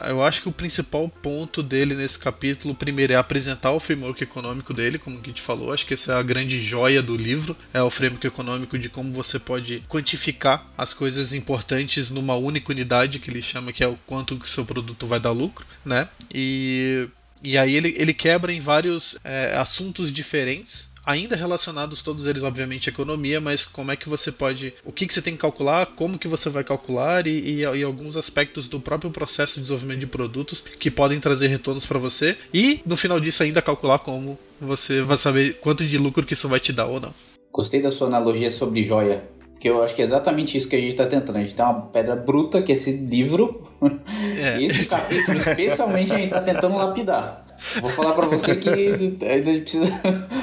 eu 0.07 0.23
acho 0.23 0.41
que 0.41 0.49
o 0.49 0.51
principal 0.51 1.09
ponto 1.09 1.63
dele 1.63 1.95
nesse 1.95 2.19
capítulo, 2.19 2.75
primeiro, 2.75 3.13
é 3.13 3.15
apresentar 3.15 3.71
o 3.71 3.79
framework 3.79 4.23
econômico 4.23 4.73
dele, 4.73 4.99
como 4.99 5.19
o 5.19 5.23
Git 5.23 5.41
falou. 5.41 5.73
Acho 5.73 5.85
que 5.85 5.95
essa 5.95 6.13
é 6.13 6.15
a 6.15 6.21
grande 6.21 6.61
joia 6.61 7.01
do 7.01 7.17
livro, 7.17 7.57
é 7.73 7.81
o 7.81 7.89
framework 7.89 8.27
econômico 8.27 8.77
de 8.77 8.87
como 8.87 9.11
você 9.13 9.39
pode 9.39 9.83
quantificar 9.89 10.71
as 10.77 10.93
coisas 10.93 11.33
importantes 11.33 12.11
numa 12.11 12.35
única 12.35 12.71
unidade, 12.71 13.17
que 13.17 13.29
ele 13.31 13.41
chama 13.41 13.73
que 13.73 13.83
é 13.83 13.87
o 13.87 13.97
quanto 14.05 14.37
que 14.37 14.49
seu 14.49 14.63
produto 14.63 15.07
vai 15.07 15.19
dar 15.19 15.31
lucro, 15.31 15.65
né? 15.83 16.07
E, 16.33 17.07
e 17.43 17.57
aí 17.57 17.75
ele, 17.75 17.93
ele 17.97 18.13
quebra 18.13 18.51
em 18.51 18.59
vários 18.59 19.17
é, 19.23 19.55
assuntos 19.55 20.11
diferentes 20.11 20.89
ainda 21.05 21.35
relacionados 21.35 22.01
todos 22.01 22.25
eles 22.25 22.41
obviamente 22.41 22.89
à 22.89 22.91
economia, 22.91 23.39
mas 23.39 23.63
como 23.63 23.91
é 23.91 23.95
que 23.95 24.09
você 24.09 24.31
pode, 24.31 24.73
o 24.83 24.91
que, 24.91 25.05
que 25.05 25.13
você 25.13 25.21
tem 25.21 25.33
que 25.33 25.39
calcular, 25.39 25.85
como 25.85 26.17
que 26.17 26.27
você 26.27 26.49
vai 26.49 26.63
calcular 26.63 27.27
e, 27.27 27.29
e, 27.29 27.59
e 27.61 27.83
alguns 27.83 28.17
aspectos 28.17 28.67
do 28.67 28.79
próprio 28.79 29.11
processo 29.11 29.55
de 29.55 29.61
desenvolvimento 29.61 29.99
de 29.99 30.07
produtos 30.07 30.61
que 30.61 30.89
podem 30.89 31.19
trazer 31.19 31.47
retornos 31.47 31.85
para 31.85 31.99
você 31.99 32.35
e 32.53 32.81
no 32.85 32.97
final 32.97 33.19
disso 33.19 33.43
ainda 33.43 33.61
calcular 33.61 33.99
como 33.99 34.37
você 34.59 35.01
vai 35.01 35.17
saber 35.17 35.59
quanto 35.59 35.85
de 35.85 35.97
lucro 35.97 36.25
que 36.25 36.33
isso 36.33 36.49
vai 36.49 36.59
te 36.59 36.73
dar 36.73 36.87
ou 36.87 36.99
não. 36.99 37.13
Gostei 37.51 37.81
da 37.81 37.91
sua 37.91 38.07
analogia 38.07 38.49
sobre 38.49 38.83
joia, 38.83 39.23
porque 39.53 39.69
eu 39.69 39.83
acho 39.83 39.95
que 39.95 40.01
é 40.01 40.05
exatamente 40.05 40.57
isso 40.57 40.67
que 40.67 40.75
a 40.75 40.79
gente 40.79 40.91
está 40.91 41.05
tentando. 41.05 41.37
A 41.37 41.41
gente 41.41 41.55
tem 41.55 41.63
uma 41.63 41.81
pedra 41.81 42.15
bruta 42.15 42.61
que 42.61 42.71
é 42.71 42.75
esse 42.75 42.91
livro, 42.91 43.64
é. 44.37 44.61
esse 44.63 44.87
capítulo 44.87 45.37
especialmente 45.37 46.13
a 46.13 46.15
gente 46.17 46.25
está 46.25 46.41
tentando 46.41 46.77
lapidar. 46.77 47.44
Vou 47.81 47.89
falar 47.89 48.13
pra 48.13 48.25
você 48.25 48.55
que 48.55 48.69
ainda 48.69 49.59
precisa 49.61 49.85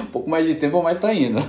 um 0.02 0.06
pouco 0.06 0.28
mais 0.28 0.46
de 0.46 0.54
tempo, 0.54 0.82
mas 0.82 1.00
tá 1.00 1.12
indo. 1.12 1.40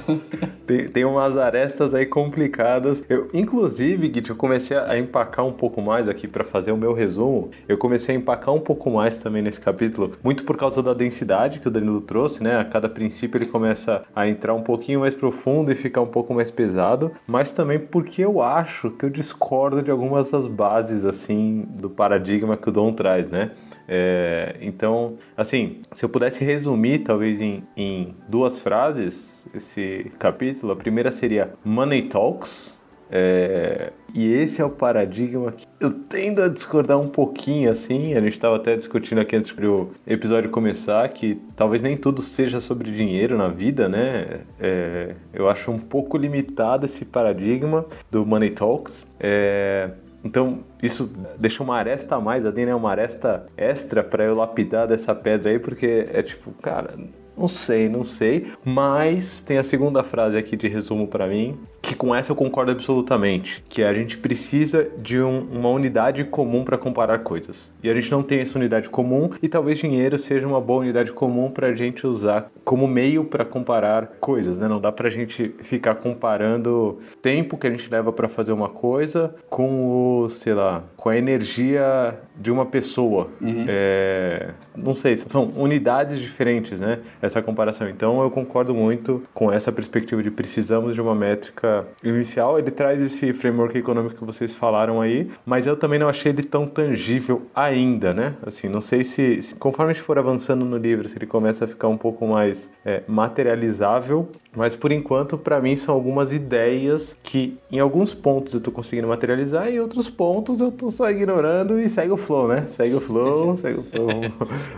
Tem, 0.65 0.87
tem 0.87 1.05
umas 1.05 1.35
arestas 1.35 1.93
aí 1.93 2.05
complicadas. 2.05 3.03
Eu, 3.09 3.27
inclusive, 3.33 4.11
Git, 4.13 4.29
eu 4.29 4.35
comecei 4.35 4.77
a 4.77 4.97
empacar 4.97 5.45
um 5.45 5.51
pouco 5.51 5.81
mais 5.81 6.07
aqui 6.07 6.27
para 6.27 6.43
fazer 6.43 6.71
o 6.71 6.77
meu 6.77 6.93
resumo. 6.93 7.49
Eu 7.67 7.77
comecei 7.77 8.15
a 8.15 8.17
empacar 8.17 8.53
um 8.53 8.59
pouco 8.59 8.89
mais 8.89 9.17
também 9.17 9.41
nesse 9.41 9.59
capítulo, 9.59 10.13
muito 10.23 10.43
por 10.43 10.55
causa 10.55 10.81
da 10.81 10.93
densidade 10.93 11.59
que 11.59 11.67
o 11.67 11.71
Danilo 11.71 12.01
trouxe, 12.01 12.41
né? 12.41 12.57
A 12.57 12.63
cada 12.63 12.87
princípio 12.87 13.37
ele 13.37 13.45
começa 13.45 14.03
a 14.15 14.27
entrar 14.27 14.53
um 14.53 14.61
pouquinho 14.61 15.01
mais 15.01 15.13
profundo 15.13 15.71
e 15.71 15.75
ficar 15.75 16.01
um 16.01 16.07
pouco 16.07 16.33
mais 16.33 16.49
pesado, 16.49 17.11
mas 17.27 17.51
também 17.51 17.79
porque 17.79 18.23
eu 18.23 18.41
acho 18.41 18.89
que 18.91 19.05
eu 19.05 19.09
discordo 19.09 19.81
de 19.81 19.91
algumas 19.91 20.31
das 20.31 20.47
bases, 20.47 21.03
assim, 21.03 21.65
do 21.69 21.89
paradigma 21.89 22.55
que 22.55 22.69
o 22.69 22.71
Dom 22.71 22.93
traz, 22.93 23.29
né? 23.29 23.51
É, 23.87 24.55
então, 24.61 25.17
assim, 25.35 25.81
se 25.93 26.05
eu 26.05 26.09
pudesse 26.09 26.43
resumir, 26.43 26.99
talvez 26.99 27.41
em, 27.41 27.63
em 27.75 28.15
duas 28.27 28.61
frases, 28.61 29.47
esse 29.53 30.11
capítulo, 30.19 30.71
a 30.73 30.75
primeira 30.75 31.11
seria 31.11 31.53
Money 31.63 32.03
Talks. 32.03 32.81
É, 33.15 33.91
e 34.11 34.33
esse 34.33 34.59
é 34.59 34.65
o 34.65 34.71
paradigma 34.71 35.51
que 35.51 35.67
eu 35.79 35.91
tendo 35.91 36.41
a 36.41 36.47
discordar 36.47 36.99
um 36.99 37.07
pouquinho, 37.07 37.69
assim. 37.71 38.15
A 38.15 38.21
gente 38.21 38.33
estava 38.33 38.55
até 38.55 38.75
discutindo 38.75 39.21
aqui 39.21 39.35
antes 39.35 39.51
do 39.55 39.91
episódio 40.07 40.49
começar 40.49 41.07
que 41.09 41.39
talvez 41.55 41.83
nem 41.83 41.95
tudo 41.95 42.23
seja 42.23 42.59
sobre 42.59 42.91
dinheiro 42.91 43.37
na 43.37 43.49
vida, 43.49 43.87
né? 43.87 44.39
É, 44.59 45.13
eu 45.31 45.47
acho 45.47 45.69
um 45.69 45.77
pouco 45.77 46.17
limitado 46.17 46.85
esse 46.85 47.05
paradigma 47.05 47.85
do 48.09 48.25
Money 48.25 48.49
Talks. 48.49 49.05
É, 49.19 49.91
então, 50.23 50.59
isso 50.81 51.11
deixa 51.37 51.61
uma 51.61 51.75
aresta 51.75 52.15
a 52.15 52.21
mais 52.21 52.45
ali, 52.45 52.65
né? 52.65 52.73
Uma 52.73 52.91
aresta 52.91 53.45
extra 53.57 54.03
para 54.03 54.23
eu 54.23 54.35
lapidar 54.35 54.87
dessa 54.87 55.13
pedra 55.13 55.51
aí, 55.51 55.59
porque 55.59 56.07
é 56.13 56.23
tipo, 56.23 56.51
cara, 56.61 56.95
não 57.37 57.47
sei, 57.47 57.89
não 57.89 58.03
sei. 58.03 58.51
Mas 58.63 59.41
tem 59.41 59.57
a 59.57 59.63
segunda 59.63 60.03
frase 60.03 60.37
aqui 60.37 60.55
de 60.55 60.67
resumo 60.67 61.07
para 61.07 61.27
mim, 61.27 61.59
que 61.83 61.93
com 61.93 62.15
essa 62.15 62.31
eu 62.31 62.35
concordo 62.35 62.71
absolutamente, 62.71 63.63
que 63.67 63.83
a 63.83 63.93
gente 63.93 64.17
precisa 64.17 64.87
de 64.97 65.21
um, 65.21 65.45
uma 65.51 65.69
unidade 65.69 66.23
comum 66.23 66.63
para 66.63 66.77
comparar 66.77 67.19
coisas. 67.19 67.69
E 67.83 67.89
a 67.89 67.93
gente 67.93 68.09
não 68.09 68.23
tem 68.23 68.39
essa 68.39 68.57
unidade 68.57 68.89
comum 68.89 69.29
e 69.41 69.49
talvez 69.49 69.77
dinheiro 69.77 70.17
seja 70.17 70.47
uma 70.47 70.61
boa 70.61 70.79
unidade 70.79 71.11
comum 71.11 71.51
para 71.51 71.67
a 71.67 71.75
gente 71.75 72.07
usar 72.07 72.49
como 72.63 72.87
meio 72.87 73.25
para 73.25 73.43
comparar 73.43 74.13
coisas, 74.21 74.57
né? 74.57 74.65
Não 74.69 74.79
dá 74.79 74.93
para 74.93 75.09
a 75.09 75.11
gente 75.11 75.53
ficar 75.59 75.95
comparando 75.95 76.99
tempo 77.21 77.57
que 77.57 77.67
a 77.67 77.69
gente 77.69 77.89
leva 77.91 78.13
para 78.13 78.29
fazer 78.29 78.53
uma 78.53 78.69
coisa 78.69 79.35
com 79.49 80.23
o, 80.23 80.29
sei 80.29 80.53
lá, 80.53 80.83
com 80.95 81.09
a 81.09 81.17
energia 81.17 82.17
de 82.39 82.49
uma 82.49 82.65
pessoa. 82.65 83.27
Uhum. 83.41 83.65
É, 83.67 84.51
não 84.75 84.95
sei, 84.95 85.17
são 85.17 85.51
unidades 85.57 86.19
diferentes, 86.21 86.79
né? 86.79 86.99
Essa 87.21 87.41
comparação. 87.41 87.89
Então 87.89 88.23
eu 88.23 88.31
concordo 88.31 88.73
muito 88.73 89.21
com 89.33 89.51
essa 89.51 89.69
perspectiva 89.69 90.23
de 90.23 90.31
precisamos 90.31 90.95
de 90.95 91.01
uma 91.01 91.13
métrica 91.13 91.72
inicial, 92.03 92.59
ele 92.59 92.71
traz 92.71 93.01
esse 93.01 93.33
framework 93.33 93.77
econômico 93.77 94.15
que 94.15 94.25
vocês 94.25 94.53
falaram 94.55 95.01
aí, 95.01 95.29
mas 95.45 95.65
eu 95.65 95.75
também 95.75 95.99
não 95.99 96.09
achei 96.09 96.31
ele 96.31 96.43
tão 96.43 96.67
tangível 96.67 97.43
ainda, 97.55 98.13
né? 98.13 98.35
Assim, 98.45 98.67
não 98.67 98.81
sei 98.81 99.03
se, 99.03 99.41
se 99.41 99.55
conforme 99.55 99.91
a 99.91 99.93
gente 99.93 100.03
for 100.03 100.17
avançando 100.17 100.65
no 100.65 100.77
livro, 100.77 101.07
se 101.07 101.17
ele 101.17 101.25
começa 101.25 101.65
a 101.65 101.67
ficar 101.67 101.87
um 101.87 101.97
pouco 101.97 102.27
mais 102.27 102.71
é, 102.85 103.03
materializável, 103.07 104.29
mas 104.55 104.75
por 104.75 104.91
enquanto, 104.91 105.37
para 105.37 105.59
mim, 105.61 105.75
são 105.75 105.93
algumas 105.93 106.33
ideias 106.33 107.17
que 107.23 107.57
em 107.71 107.79
alguns 107.79 108.13
pontos 108.13 108.53
eu 108.53 108.61
tô 108.61 108.71
conseguindo 108.71 109.07
materializar 109.07 109.69
e 109.69 109.75
em 109.75 109.79
outros 109.79 110.09
pontos 110.09 110.61
eu 110.61 110.71
tô 110.71 110.89
só 110.89 111.09
ignorando 111.09 111.79
e 111.79 111.89
segue 111.89 112.11
o 112.11 112.17
flow, 112.17 112.47
né? 112.47 112.65
Segue 112.69 112.95
o 112.95 113.01
flow, 113.01 113.57
segue 113.57 113.79
o 113.79 113.83
flow. 113.83 114.09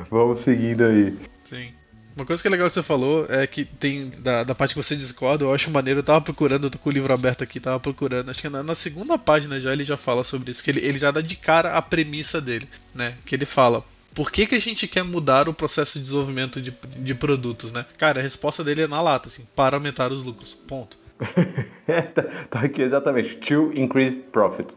Vamos 0.09 0.39
seguindo 0.39 0.83
aí. 0.83 1.17
Sim. 1.43 1.74
Uma 2.15 2.25
coisa 2.25 2.41
que 2.41 2.47
é 2.47 2.51
legal 2.51 2.67
que 2.67 2.73
você 2.73 2.81
falou 2.81 3.25
é 3.29 3.45
que 3.45 3.65
tem 3.65 4.09
da, 4.19 4.43
da 4.43 4.55
parte 4.55 4.73
que 4.73 4.81
você 4.81 4.95
discorda, 4.95 5.43
eu 5.43 5.53
acho 5.53 5.69
maneiro, 5.69 5.99
eu 5.99 6.03
tava 6.03 6.21
procurando, 6.21 6.65
eu 6.65 6.69
tô 6.69 6.77
com 6.77 6.89
o 6.89 6.93
livro 6.93 7.13
aberto 7.13 7.43
aqui, 7.43 7.59
tava 7.59 7.79
procurando, 7.79 8.29
acho 8.29 8.41
que 8.41 8.47
na, 8.47 8.63
na, 8.63 8.73
segunda 8.73 9.17
página 9.17 9.59
já 9.59 9.73
ele 9.73 9.83
já 9.83 9.97
fala 9.97 10.23
sobre 10.23 10.49
isso, 10.49 10.63
que 10.63 10.71
ele, 10.71 10.79
ele 10.79 10.97
já 10.97 11.11
dá 11.11 11.19
de 11.19 11.35
cara 11.35 11.73
a 11.73 11.81
premissa 11.81 12.39
dele, 12.39 12.69
né? 12.93 13.15
Que 13.25 13.35
ele 13.35 13.45
fala, 13.45 13.83
por 14.13 14.31
que, 14.31 14.47
que 14.47 14.55
a 14.55 14.59
gente 14.59 14.87
quer 14.87 15.03
mudar 15.03 15.49
o 15.49 15.53
processo 15.53 15.99
de 15.99 16.03
desenvolvimento 16.03 16.61
de, 16.61 16.73
de 16.97 17.13
produtos, 17.13 17.73
né? 17.73 17.85
Cara, 17.97 18.21
a 18.21 18.23
resposta 18.23 18.63
dele 18.63 18.83
é 18.83 18.87
na 18.87 19.01
lata, 19.01 19.27
assim, 19.27 19.45
para 19.53 19.75
aumentar 19.75 20.09
os 20.13 20.23
lucros. 20.23 20.53
Ponto. 20.53 20.97
é, 21.85 22.01
tá, 22.01 22.23
tá, 22.49 22.59
aqui 22.61 22.81
exatamente. 22.81 23.35
To 23.35 23.73
increase 23.75 24.15
profit. 24.15 24.73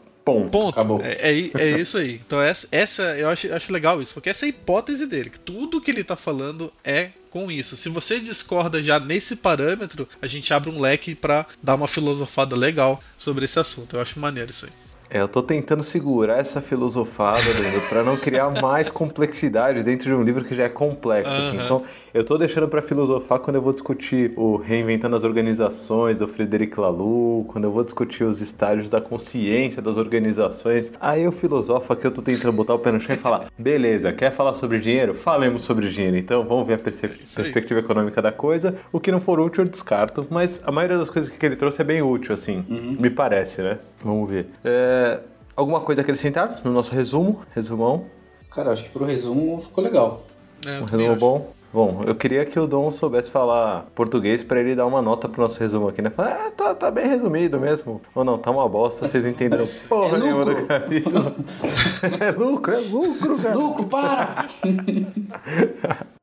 Ponto. 0.51 0.51
Ponto. 0.51 1.05
É, 1.05 1.31
é, 1.31 1.51
é, 1.55 1.81
isso 1.81 1.99
aí. 1.99 2.21
Então 2.27 2.41
essa, 2.41 2.69
essa 2.71 3.03
eu 3.17 3.29
acho, 3.29 3.53
acho 3.53 3.73
legal 3.73 4.01
isso, 4.03 4.15
porque 4.15 4.31
essa 4.31 4.45
é 4.45 4.47
a 4.47 4.51
hipótese 4.51 5.07
dele, 5.07 5.31
que 5.31 5.39
tudo 5.39 5.81
que 5.81 5.91
ele 5.91 6.05
tá 6.05 6.17
falando 6.17 6.73
é 6.85 7.11
com 7.31 7.51
isso. 7.51 7.77
Se 7.77 7.89
você 7.89 8.19
discorda 8.19 8.83
já 8.83 8.99
nesse 8.99 9.37
parâmetro, 9.37 10.09
a 10.21 10.27
gente 10.27 10.53
abre 10.53 10.71
um 10.71 10.81
leque 10.81 11.15
para 11.15 11.47
dar 11.63 11.75
uma 11.75 11.87
filosofada 11.87 12.57
legal 12.57 13.03
sobre 13.17 13.45
esse 13.45 13.59
assunto. 13.59 13.97
Eu 13.97 14.01
acho 14.01 14.19
maneiro 14.19 14.51
isso 14.51 14.67
aí. 14.67 14.73
É, 15.11 15.21
eu 15.21 15.29
tô 15.29 15.43
tentando 15.43 15.83
segurar 15.83 16.39
essa 16.39 16.61
filosofada, 16.61 17.41
para 17.89 18.03
não 18.03 18.17
criar 18.17 18.51
mais 18.51 18.91
complexidade 18.91 19.83
dentro 19.83 20.07
de 20.07 20.15
um 20.15 20.23
livro 20.23 20.45
que 20.45 20.55
já 20.55 20.65
é 20.65 20.69
complexo. 20.69 21.33
Uhum. 21.33 21.49
Assim. 21.49 21.65
Então, 21.65 21.83
eu 22.13 22.25
tô 22.25 22.37
deixando 22.37 22.69
para 22.69 22.83
filosofar 22.83 23.39
quando 23.39 23.57
eu 23.57 23.63
vou 23.63 23.73
discutir 23.73 24.33
o 24.37 24.57
Reinventando 24.57 25.17
as 25.17 25.25
Organizações, 25.25 26.19
do 26.19 26.29
Frederic 26.29 26.79
Laloux, 26.79 27.51
quando 27.51 27.65
eu 27.65 27.71
vou 27.71 27.83
discutir 27.83 28.25
os 28.25 28.43
estágios 28.43 28.91
da 28.91 29.01
consciência 29.01 29.81
das 29.81 29.97
organizações. 29.97 30.93
Aí 31.01 31.23
eu 31.23 31.33
filosofo 31.33 31.91
aqui, 31.93 32.07
eu 32.07 32.11
tô 32.11 32.21
tentando 32.21 32.53
botar 32.53 32.75
o 32.75 32.79
pé 32.79 32.93
no 32.93 33.01
chão 33.01 33.15
e 33.15 33.19
falar: 33.19 33.47
beleza, 33.57 34.13
quer 34.13 34.31
falar 34.31 34.55
sobre 34.55 34.79
dinheiro? 34.79 35.15
Falemos 35.15 35.63
sobre 35.63 35.89
dinheiro. 35.91 36.19
Então, 36.19 36.45
vamos 36.45 36.67
ver 36.67 36.75
a 36.75 36.79
perspectiva 36.79 37.81
econômica 37.81 38.21
da 38.21 38.33
coisa. 38.33 38.75
O 38.93 39.01
que 39.01 39.11
não 39.11 39.21
for 39.21 39.41
útil, 39.41 39.65
eu 39.65 39.71
descarto. 39.71 40.27
Mas 40.29 40.61
a 40.67 40.71
maioria 40.71 40.99
das 40.99 41.09
coisas 41.09 41.35
que 41.35 41.47
ele 41.47 41.57
trouxe 41.57 41.81
é 41.81 41.85
bem 41.85 42.03
útil, 42.03 42.35
assim, 42.35 42.65
uhum. 42.69 42.97
me 43.01 43.09
parece, 43.09 43.63
né? 43.63 43.79
Vamos 44.03 44.31
ver. 44.31 44.47
É, 44.65 45.21
alguma 45.57 45.81
coisa 45.81 46.01
a 46.01 46.03
acrescentar 46.03 46.61
no 46.65 46.73
nosso 46.73 46.95
resumo? 46.95 47.43
Resumão? 47.55 48.05
Cara, 48.51 48.71
acho 48.71 48.85
que 48.85 48.91
pro 48.91 49.05
resumo 49.05 49.61
ficou 49.61 49.83
legal. 49.83 50.23
É, 50.67 50.81
um 50.81 50.85
resumo 50.85 51.11
acho. 51.11 51.21
bom? 51.21 51.53
Bom, 51.71 52.03
eu 52.07 52.15
queria 52.15 52.47
que 52.47 52.59
o 52.59 52.67
Dom 52.67 52.91
soubesse 52.91 53.31
falar 53.31 53.89
português 53.95 54.43
para 54.43 54.59
ele 54.59 54.75
dar 54.75 54.87
uma 54.87 55.03
nota 55.03 55.29
pro 55.29 55.43
nosso 55.43 55.61
resumo 55.61 55.89
aqui, 55.89 56.01
né? 56.01 56.09
Falar, 56.09 56.47
ah, 56.47 56.51
tá, 56.51 56.75
tá 56.75 56.91
bem 56.91 57.07
resumido 57.07 57.61
mesmo. 57.61 58.01
Ou 58.15 58.25
não, 58.25 58.39
tá 58.39 58.51
uma 58.51 58.67
bosta, 58.67 59.07
vocês 59.07 59.27
entenderam 59.27 59.67
porra 59.87 60.17
é 60.17 60.21
nenhuma 60.21 60.45
do 60.47 60.67
capítulo. 60.67 61.35
é 62.21 62.31
lucro, 62.31 62.73
é 62.73 62.79
lucro, 62.79 63.37
cara. 63.37 63.55
Lucro, 63.55 63.85
para! 63.85 64.49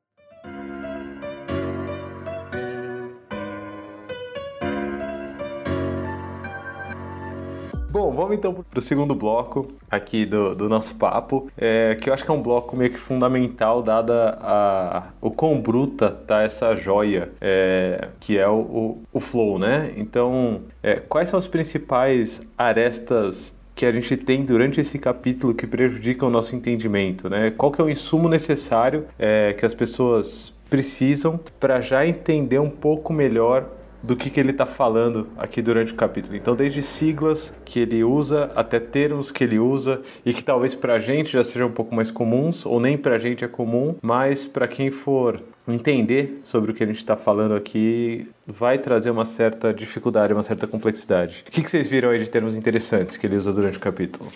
Bom, 8.06 8.12
vamos 8.12 8.36
então 8.36 8.54
para 8.54 8.78
o 8.78 8.82
segundo 8.84 9.16
bloco 9.16 9.68
aqui 9.90 10.28
do, 10.28 10.54
do 10.54 10.70
nosso 10.70 10.94
papo, 10.94 11.50
é, 11.58 11.98
que 12.00 12.08
eu 12.08 12.14
acho 12.14 12.24
que 12.24 12.30
é 12.30 12.34
um 12.36 12.42
bloco 12.42 12.78
meio 12.78 12.92
que 12.92 13.00
fundamental, 13.00 13.82
dada 13.82 14.38
a, 14.40 15.08
o 15.20 15.32
quão 15.32 15.60
bruta 15.60 16.12
tá 16.12 16.44
essa 16.44 16.76
joia, 16.76 17.32
é, 17.42 18.10
que 18.20 18.38
é 18.38 18.48
o, 18.48 18.60
o, 18.60 19.02
o, 19.12 19.20
flow, 19.20 19.58
né? 19.58 19.92
Então, 19.98 20.62
é, 20.84 20.98
quais 20.98 21.30
são 21.30 21.40
as 21.40 21.48
principais 21.48 22.44
arestas 22.56 23.60
que 23.74 23.88
a 23.88 23.92
gente 23.92 24.16
tem 24.16 24.46
durante 24.46 24.80
esse 24.80 25.00
capítulo 25.00 25.56
que 25.56 25.66
prejudicam 25.66 26.28
o 26.28 26.32
nosso 26.32 26.56
entendimento, 26.56 27.28
né? 27.28 27.50
Qual 27.58 27.72
que 27.72 27.82
é 27.82 27.84
o 27.84 27.90
insumo 27.90 28.30
necessário 28.30 29.08
é, 29.18 29.54
que 29.54 29.66
as 29.66 29.74
pessoas 29.74 30.54
precisam 30.70 31.40
para 31.60 31.82
já 31.82 32.06
entender 32.06 32.60
um 32.60 32.70
pouco 32.70 33.12
melhor 33.12 33.66
do 34.06 34.16
que, 34.16 34.30
que 34.30 34.40
ele 34.40 34.52
está 34.52 34.68
falando 34.68 35.28
aqui 35.36 35.62
durante 35.62 35.92
o 35.92 35.96
capítulo. 35.96 36.36
Então, 36.36 36.56
desde 36.56 36.82
siglas 36.82 37.54
que 37.66 37.80
ele 37.80 38.04
usa 38.04 38.52
até 38.56 38.80
termos 38.80 39.32
que 39.32 39.44
ele 39.44 39.58
usa 39.58 40.02
e 40.24 40.32
que 40.32 40.44
talvez 40.44 40.76
para 40.76 40.94
a 40.94 41.00
gente 41.00 41.32
já 41.32 41.44
sejam 41.44 41.68
um 41.68 41.72
pouco 41.72 41.96
mais 41.96 42.12
comuns, 42.12 42.66
ou 42.66 42.80
nem 42.80 42.98
para 42.98 43.16
a 43.16 43.20
gente 43.20 43.44
é 43.44 43.48
comum, 43.48 43.96
mas 44.04 44.46
para 44.46 44.68
quem 44.68 44.92
for 44.92 45.42
entender 45.68 46.40
sobre 46.44 46.72
o 46.72 46.74
que 46.74 46.84
a 46.84 46.88
gente 46.88 46.98
está 46.98 47.18
falando 47.18 47.56
aqui 47.56 48.28
vai 48.46 48.78
trazer 48.78 49.10
uma 49.10 49.26
certa 49.26 49.74
dificuldade, 49.74 50.34
uma 50.34 50.44
certa 50.44 50.68
complexidade. 50.68 51.44
O 51.48 51.52
que, 51.52 51.64
que 51.64 51.70
vocês 51.70 51.88
viram 51.88 52.12
aí 52.12 52.24
de 52.24 52.30
termos 52.30 52.56
interessantes 52.56 53.18
que 53.18 53.26
ele 53.26 53.36
usa 53.36 53.52
durante 53.52 53.78
o 53.78 53.82
capítulo? 53.82 54.32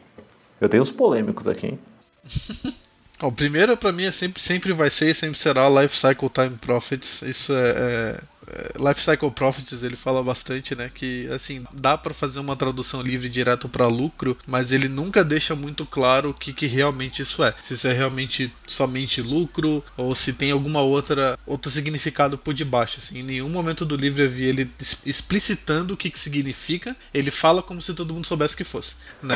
Eu 0.59 0.67
tenho 0.67 0.81
uns 0.81 0.91
polêmicos 0.91 1.47
aqui, 1.47 1.67
hein? 1.67 1.79
O 3.21 3.33
primeiro 3.33 3.75
para 3.75 3.91
mim 3.91 4.05
é 4.05 4.11
sempre, 4.11 4.41
sempre 4.41 4.71
vai 4.71 4.89
ser 4.89 5.09
e 5.09 5.13
sempre 5.13 5.38
será 5.38 5.67
Life 5.69 5.93
Cycle 5.93 6.29
Time 6.29 6.57
Profits. 6.57 7.21
Isso 7.23 7.51
é, 7.51 7.69
é 7.69 8.19
é, 8.50 8.72
Life 8.77 9.01
Cycle 9.01 9.32
Profits 9.32 9.84
ele 9.84 9.96
fala 9.96 10.24
bastante, 10.24 10.75
né, 10.75 10.91
que 10.94 11.27
assim 11.32 11.63
dá 11.74 11.98
para 11.98 12.13
fazer 12.13 12.39
uma 12.39 12.56
tradução 12.56 13.01
livre 13.01 13.29
direto 13.29 13.70
para 13.70 13.88
lucro, 13.88 14.38
mas 14.48 14.72
ele 14.72 14.88
nunca 14.88 15.24
deixa 15.24 15.56
muito 15.56 15.86
claro 15.86 16.29
o 16.29 16.34
que, 16.34 16.53
que 16.53 16.65
realmente 16.65 17.22
isso 17.22 17.44
é. 17.44 17.53
Se 17.62 17.74
isso 17.74 17.88
é 17.88 17.94
realmente 17.94 18.51
somente 18.68 19.22
lucro 19.22 19.84
ou 19.96 20.15
se 20.15 20.34
tem 20.34 20.51
alguma 20.51 20.82
outra 20.82 21.38
outro 21.46 21.70
significado 21.70 22.38
por 22.38 22.53
debaixo. 22.53 23.00
Assim, 23.00 23.20
em 23.20 23.24
nenhum 23.24 23.50
momento 23.50 23.86
do 23.86 23.96
livro 23.96 24.24
eu 24.24 24.29
vi 24.29 24.44
ele 24.44 24.72
explicitando 25.06 25.94
o 25.94 25.98
que, 25.98 26.10
que 26.10 26.20
significa. 26.20 26.96
Ele 27.13 27.32
fala 27.32 27.62
como 27.62 27.82
se 27.82 27.94
todo 27.94 28.13
mundo 28.13 28.27
soubesse 28.27 28.58
que 28.58 28.63
fosse, 28.63 28.96
né? 29.22 29.36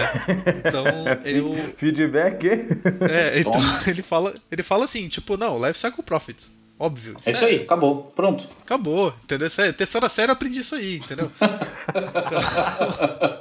Então 0.66 0.86
eu 1.26 1.56
feedback. 1.78 2.48
É, 2.48 3.40
então 3.40 3.54
ele 3.88 4.02
fala 4.02 4.34
ele 4.52 4.64
fala 4.64 4.86
assim, 4.86 5.08
tipo, 5.08 5.38
não, 5.38 5.64
Life 5.64 5.80
Cycle 5.80 6.04
Profits 6.04 6.63
Óbvio. 6.84 7.16
É 7.26 7.32
isso 7.32 7.46
aí, 7.46 7.62
acabou. 7.62 8.12
Pronto. 8.14 8.46
Acabou, 8.62 9.16
entendeu? 9.24 9.50
Terceira 9.50 10.10
série 10.10 10.30
eu 10.30 10.34
aprendi 10.34 10.60
isso 10.60 10.76
aí, 10.76 10.98
entendeu? 10.98 11.32
então, 11.40 12.40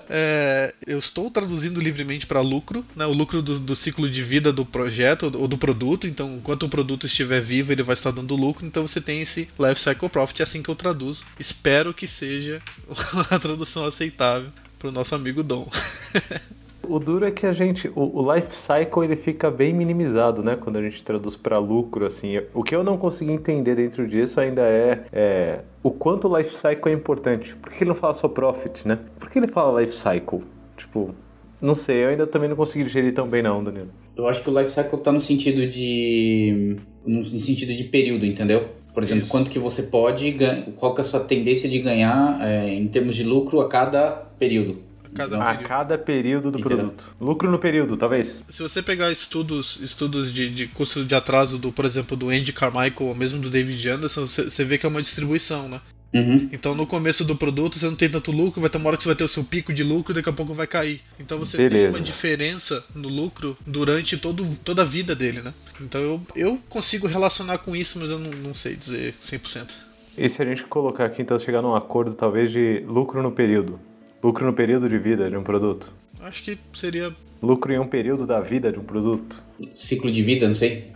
é, 0.09 0.73
eu 0.87 0.97
estou 0.97 1.29
traduzindo 1.29 1.81
livremente 1.81 2.25
para 2.25 2.41
lucro, 2.41 2.87
né? 2.95 3.05
O 3.05 3.13
lucro 3.13 3.43
do, 3.43 3.59
do, 3.59 3.75
ciclo 3.75 4.09
de 4.09 4.23
vida 4.23 4.53
do 4.53 4.65
projeto 4.65 5.25
ou 5.37 5.49
do 5.49 5.59
produto. 5.59 6.07
Então, 6.07 6.37
enquanto 6.37 6.67
o 6.67 6.69
produto 6.69 7.05
estiver 7.05 7.41
vivo, 7.41 7.73
ele 7.73 7.83
vai 7.83 7.95
estar 7.95 8.13
dando 8.13 8.37
lucro. 8.37 8.65
Então, 8.65 8.87
você 8.87 9.01
tem 9.01 9.21
esse 9.23 9.49
life 9.59 9.81
cycle 9.81 10.09
profit, 10.09 10.41
é 10.41 10.45
assim 10.45 10.63
que 10.63 10.69
eu 10.69 10.77
traduzo. 10.77 11.25
Espero 11.37 11.93
que 11.93 12.07
seja 12.07 12.63
uma 13.13 13.41
tradução 13.41 13.85
aceitável 13.85 14.53
para 14.79 14.89
o 14.89 14.93
nosso 14.93 15.17
amigo 15.17 15.43
Dom. 15.43 15.69
O 16.93 16.99
duro 16.99 17.25
é 17.25 17.31
que 17.31 17.47
a 17.47 17.53
gente, 17.53 17.89
o, 17.97 18.21
o, 18.21 18.35
life 18.35 18.55
cycle 18.55 19.03
ele 19.03 19.17
fica 19.17 19.51
bem 19.51 19.73
minimizado, 19.73 20.43
né? 20.43 20.57
Quando 20.61 20.77
a 20.77 20.83
gente 20.83 21.03
traduz 21.03 21.35
para 21.35 21.57
lucro, 21.57 22.05
assim. 22.05 22.39
O 22.53 22.63
que 22.63 22.77
eu 22.77 22.85
não 22.85 22.99
consegui 22.99 23.33
entender 23.33 23.75
dentro 23.75 24.07
disso 24.07 24.39
ainda 24.39 24.61
é, 24.61 25.03
é 25.11 25.61
o 25.83 25.91
quanto 25.91 26.29
o 26.29 26.37
life 26.37 26.51
cycle 26.51 26.93
é 26.93 26.95
importante. 26.95 27.57
Por 27.57 27.73
que 27.73 27.83
ele 27.83 27.89
não 27.89 27.95
fala 27.95 28.13
só 28.13 28.29
profit, 28.29 28.87
né? 28.87 28.99
Por 29.19 29.31
que 29.31 29.39
ele 29.39 29.49
fala 29.49 29.81
life 29.81 29.95
cycle? 29.95 30.41
Tipo, 30.77 31.15
não 31.63 31.75
sei, 31.75 32.05
eu 32.05 32.11
ainda 32.11 32.27
também 32.27 32.51
não 32.51 32.57
consegui 32.57 32.85
digerir 32.85 33.15
tão 33.15 33.27
bem 33.27 33.43
não, 33.43 33.65
Danilo. 33.65 33.89
Eu 34.15 34.29
acho 34.29 34.43
que 34.43 34.51
o 34.51 34.61
life 34.61 34.71
cycle 34.71 34.99
tá 34.99 35.11
no 35.11 35.21
sentido 35.21 35.67
de 35.67 36.77
no 37.07 37.25
sentido 37.25 37.73
de 37.75 37.85
período, 37.85 38.27
entendeu? 38.27 38.69
Por 38.93 39.03
exemplo, 39.03 39.23
Isso. 39.23 39.33
quanto 39.33 39.51
que 39.51 39.59
você 39.59 39.85
pode, 39.85 40.37
qual 40.77 40.93
que 40.93 41.01
é 41.01 41.05
a 41.05 41.07
sua 41.07 41.21
tendência 41.21 41.71
de 41.71 41.79
ganhar 41.79 42.39
é, 42.47 42.69
em 42.69 42.87
termos 42.87 43.17
de 43.17 43.25
lucro 43.25 43.63
a 43.63 43.69
cada 43.71 44.11
período 44.39 44.92
cada 45.15 45.37
a 45.37 45.47
período. 45.47 45.69
cada 45.69 45.99
período 45.99 46.51
do 46.51 46.59
Entendeu? 46.59 46.79
produto. 46.79 47.05
Lucro 47.21 47.51
no 47.51 47.59
período, 47.59 47.97
talvez. 47.97 48.43
Se 48.49 48.63
você 48.63 48.83
pegar 48.83 49.11
estudos, 49.11 49.79
estudos 49.81 50.33
de, 50.33 50.51
de 50.51 50.67
custo 50.69 51.05
de 51.05 51.15
atraso 51.15 51.59
do, 51.59 51.73
por 51.73 51.85
exemplo, 51.85 52.17
do 52.17 52.31
Andy 52.31 52.53
Carmichael 52.53 53.09
ou 53.09 53.15
mesmo 53.15 53.41
do 53.41 53.51
David 53.51 53.89
Anderson, 53.89 54.27
você 54.27 54.65
vê 54.65 54.79
que 54.79 54.87
é 54.87 54.89
uma 54.89 55.03
distribuição, 55.03 55.69
né? 55.69 55.81
Uhum. 56.15 56.51
Então 56.53 56.75
no 56.75 56.87
começo 56.87 57.25
do 57.25 57.35
produto 57.35 57.79
você 57.79 57.87
não 57.87 57.97
tem 57.97 58.09
tanto 58.09 58.31
lucro, 58.31 58.61
vai 58.61 58.69
ter 58.69 58.77
uma 58.77 58.89
hora 58.89 58.97
que 58.99 59.03
você 59.03 59.09
vai 59.09 59.17
ter 59.17 59.25
o 59.25 59.29
seu 59.29 59.43
pico 59.45 59.73
de 59.73 59.83
lucro 59.83 60.13
e 60.13 60.15
daqui 60.15 60.29
a 60.29 60.33
pouco 60.33 60.53
vai 60.53 60.67
cair. 60.67 61.01
Então 61.19 61.39
você 61.39 61.57
Beleza. 61.57 61.75
tem 61.75 61.89
uma 61.89 62.01
diferença 62.01 62.85
no 62.95 63.09
lucro 63.09 63.57
durante 63.67 64.19
todo, 64.19 64.45
toda 64.63 64.83
a 64.83 64.85
vida 64.85 65.17
dele, 65.17 65.41
né? 65.41 65.55
Então 65.81 66.01
eu, 66.01 66.23
eu 66.37 66.59
consigo 66.69 67.07
relacionar 67.07 67.59
com 67.59 67.75
isso, 67.75 67.99
mas 67.99 68.11
eu 68.11 68.19
não, 68.19 68.31
não 68.31 68.55
sei 68.55 68.77
dizer 68.77 69.15
100%. 69.23 69.71
E 70.19 70.29
se 70.29 70.43
a 70.43 70.45
gente 70.45 70.65
colocar 70.65 71.07
aqui, 71.07 71.23
então, 71.23 71.39
chegar 71.39 71.63
num 71.63 71.75
acordo 71.75 72.15
talvez 72.15 72.53
de 72.53 72.85
lucro 72.87 73.23
no 73.23 73.33
período? 73.33 73.81
Lucro 74.23 74.47
no 74.47 74.53
período 74.53 74.89
de 74.89 74.97
vida 74.99 75.29
de 75.29 75.37
um 75.37 75.43
produto. 75.43 75.93
Acho 76.21 76.45
que 76.45 76.59
seria. 76.73 77.13
Lucro 77.43 77.73
em 77.73 77.79
um 77.81 77.87
período 77.89 78.25
da 78.25 78.41
vida 78.41 78.71
de 78.71 78.79
um 78.79 78.85
produto. 78.85 79.43
Ciclo 79.75 80.13
de 80.13 80.23
vida, 80.23 80.47
não 80.47 80.55
sei. 80.55 80.93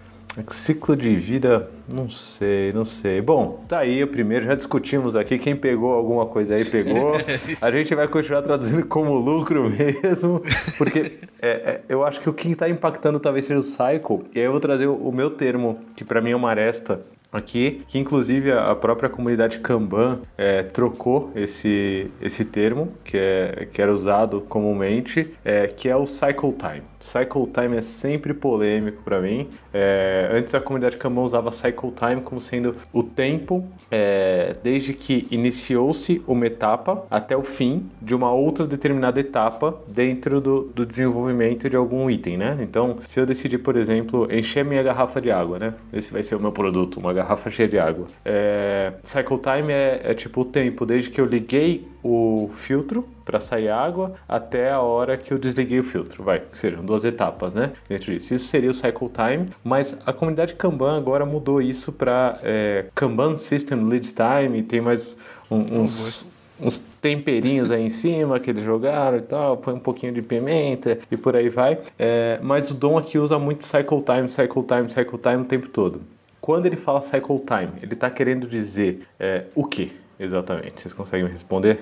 Ciclo 0.49 0.95
de 0.95 1.17
vida, 1.17 1.69
não 1.89 2.09
sei, 2.09 2.73
não 2.73 2.85
sei. 2.85 3.21
Bom, 3.21 3.65
tá 3.67 3.79
aí 3.79 4.05
o 4.05 4.07
primeiro, 4.07 4.45
já 4.45 4.55
discutimos 4.55 5.17
aqui. 5.17 5.39
Quem 5.39 5.57
pegou 5.57 5.93
alguma 5.93 6.27
coisa 6.27 6.55
aí, 6.55 6.65
pegou. 6.65 7.15
A 7.61 7.71
gente 7.73 7.93
vai 7.97 8.07
continuar 8.07 8.43
traduzindo 8.43 8.87
como 8.87 9.15
lucro 9.15 9.69
mesmo, 9.69 10.41
porque 10.79 11.19
é, 11.41 11.49
é, 11.49 11.81
eu 11.89 12.05
acho 12.05 12.21
que 12.21 12.29
o 12.29 12.33
que 12.33 12.53
está 12.53 12.69
impactando 12.69 13.19
talvez 13.19 13.47
seja 13.47 13.59
o 13.59 13.63
cycle. 13.63 14.23
E 14.35 14.39
aí 14.39 14.45
eu 14.45 14.53
vou 14.53 14.61
trazer 14.61 14.87
o, 14.87 14.95
o 14.95 15.11
meu 15.11 15.31
termo, 15.31 15.81
que 15.97 16.05
para 16.05 16.21
mim 16.21 16.31
é 16.31 16.37
uma 16.37 16.51
aresta 16.51 17.01
aqui, 17.37 17.83
que 17.87 17.99
inclusive 17.99 18.51
a 18.53 18.75
própria 18.75 19.09
comunidade 19.09 19.59
Kanban 19.59 20.21
é, 20.37 20.63
trocou 20.63 21.31
esse, 21.35 22.11
esse 22.21 22.45
termo, 22.45 22.93
que, 23.05 23.17
é, 23.17 23.69
que 23.73 23.81
era 23.81 23.93
usado 23.93 24.41
comumente, 24.43 25.35
é, 25.45 25.67
que 25.67 25.89
é 25.89 25.97
o 25.97 26.07
cycle 26.07 26.53
time. 26.53 26.83
Cycle 27.07 27.47
time 27.47 27.77
é 27.77 27.81
sempre 27.81 28.35
polêmico 28.35 29.01
para 29.05 29.21
mim. 29.21 29.49
É, 29.73 30.29
antes 30.33 30.55
a 30.55 30.61
comunidade 30.61 30.97
Kanban 30.97 31.23
usava 31.23 31.53
cycle 31.53 31.93
time 31.93 32.21
como 32.21 32.41
sendo 32.41 32.75
o 32.93 33.03
tempo 33.03 33.65
é, 33.91 34.57
desde 34.63 34.93
que 34.93 35.29
iniciou-se 35.31 36.21
uma 36.27 36.47
etapa 36.47 37.07
até 37.09 37.37
o 37.37 37.45
fim 37.45 37.89
de 38.03 38.13
uma 38.13 38.33
outra 38.33 38.67
determinada 38.67 39.21
etapa 39.21 39.79
dentro 39.87 40.41
do, 40.41 40.63
do 40.75 40.85
desenvolvimento 40.85 41.71
de 41.71 41.77
algum 41.77 42.11
item, 42.11 42.37
né? 42.37 42.59
Então, 42.61 42.97
se 43.07 43.21
eu 43.21 43.25
decidir, 43.25 43.59
por 43.59 43.77
exemplo, 43.77 44.27
encher 44.33 44.65
minha 44.65 44.83
garrafa 44.83 45.21
de 45.21 45.31
água, 45.31 45.61
né? 45.61 45.75
Esse 45.93 46.13
vai 46.13 46.25
ser 46.25 46.35
o 46.35 46.41
meu 46.41 46.51
produto, 46.51 46.99
uma 46.99 47.13
garrafa 47.13 47.51
cheia 47.51 47.69
de 47.69 47.79
água. 47.79 48.09
É, 48.25 48.95
cycle 49.05 49.39
time 49.39 49.73
é, 49.73 50.01
é 50.03 50.15
tipo 50.15 50.41
o 50.41 50.45
tempo 50.45 50.85
desde 50.85 51.11
que 51.11 51.21
eu 51.21 51.25
liguei 51.25 51.87
o 52.03 52.51
filtro 52.53 53.07
para 53.27 53.41
sair 53.41 53.69
água 53.69 54.15
até 54.29 54.71
a 54.71 54.81
hora 54.81 55.17
que 55.17 55.33
eu 55.33 55.39
desliguei 55.39 55.81
o 55.81 55.85
filtro, 55.85 56.23
vai, 56.23 56.39
que 56.39 56.57
sejam 56.57 56.83
duas 56.85 57.05
etapas, 57.05 57.53
né? 57.53 57.73
Dentro 57.89 58.13
disso. 58.13 58.33
Isso 58.33 58.47
seria 58.47 58.71
o 58.71 58.75
cycle 58.75 59.09
time, 59.09 59.49
mas 59.65 59.99
a 60.07 60.13
comunidade 60.13 60.55
Kanban 60.55 60.97
agora 60.97 61.27
mudou 61.27 61.61
isso 61.61 61.93
para 61.93 62.39
é, 62.45 62.87
Kanban 62.95 63.35
System 63.35 63.85
Lead 63.85 64.15
Time 64.15 64.61
e 64.61 64.63
tem 64.63 64.81
mais 64.81 65.19
um, 65.51 65.59
uns, 65.83 66.25
uns 66.61 66.79
temperinhos 67.03 67.73
aí 67.73 67.85
em 67.85 67.91
cima 67.91 68.39
que 68.39 68.49
eles 68.49 68.65
jogaram 68.65 69.19
e 69.19 69.23
tal, 69.23 69.57
põe 69.57 69.75
um 69.75 69.81
pouquinho 69.81 70.13
de 70.13 70.23
pimenta 70.23 70.97
e 71.11 71.17
por 71.17 71.35
aí 71.35 71.49
vai. 71.49 71.79
É, 71.99 72.39
mas 72.41 72.71
o 72.71 72.75
Dom 72.75 72.97
aqui 72.97 73.19
usa 73.19 73.41
muito 73.41 73.65
cycle 73.65 74.03
time, 74.03 74.31
cycle 74.31 74.63
time, 74.63 74.89
cycle 74.89 75.19
time 75.19 75.43
o 75.43 75.45
tempo 75.45 75.69
todo. 75.69 76.01
Quando 76.41 76.67
ele 76.67 76.77
fala 76.77 77.03
cycle 77.03 77.41
time, 77.41 77.73
ele 77.83 77.95
está 77.95 78.09
querendo 78.09 78.47
dizer 78.47 79.05
é, 79.19 79.47
o 79.53 79.65
que 79.65 79.93
exatamente? 80.19 80.81
Vocês 80.81 80.95
conseguem 80.95 81.27
me 81.27 81.33
responder? 81.33 81.81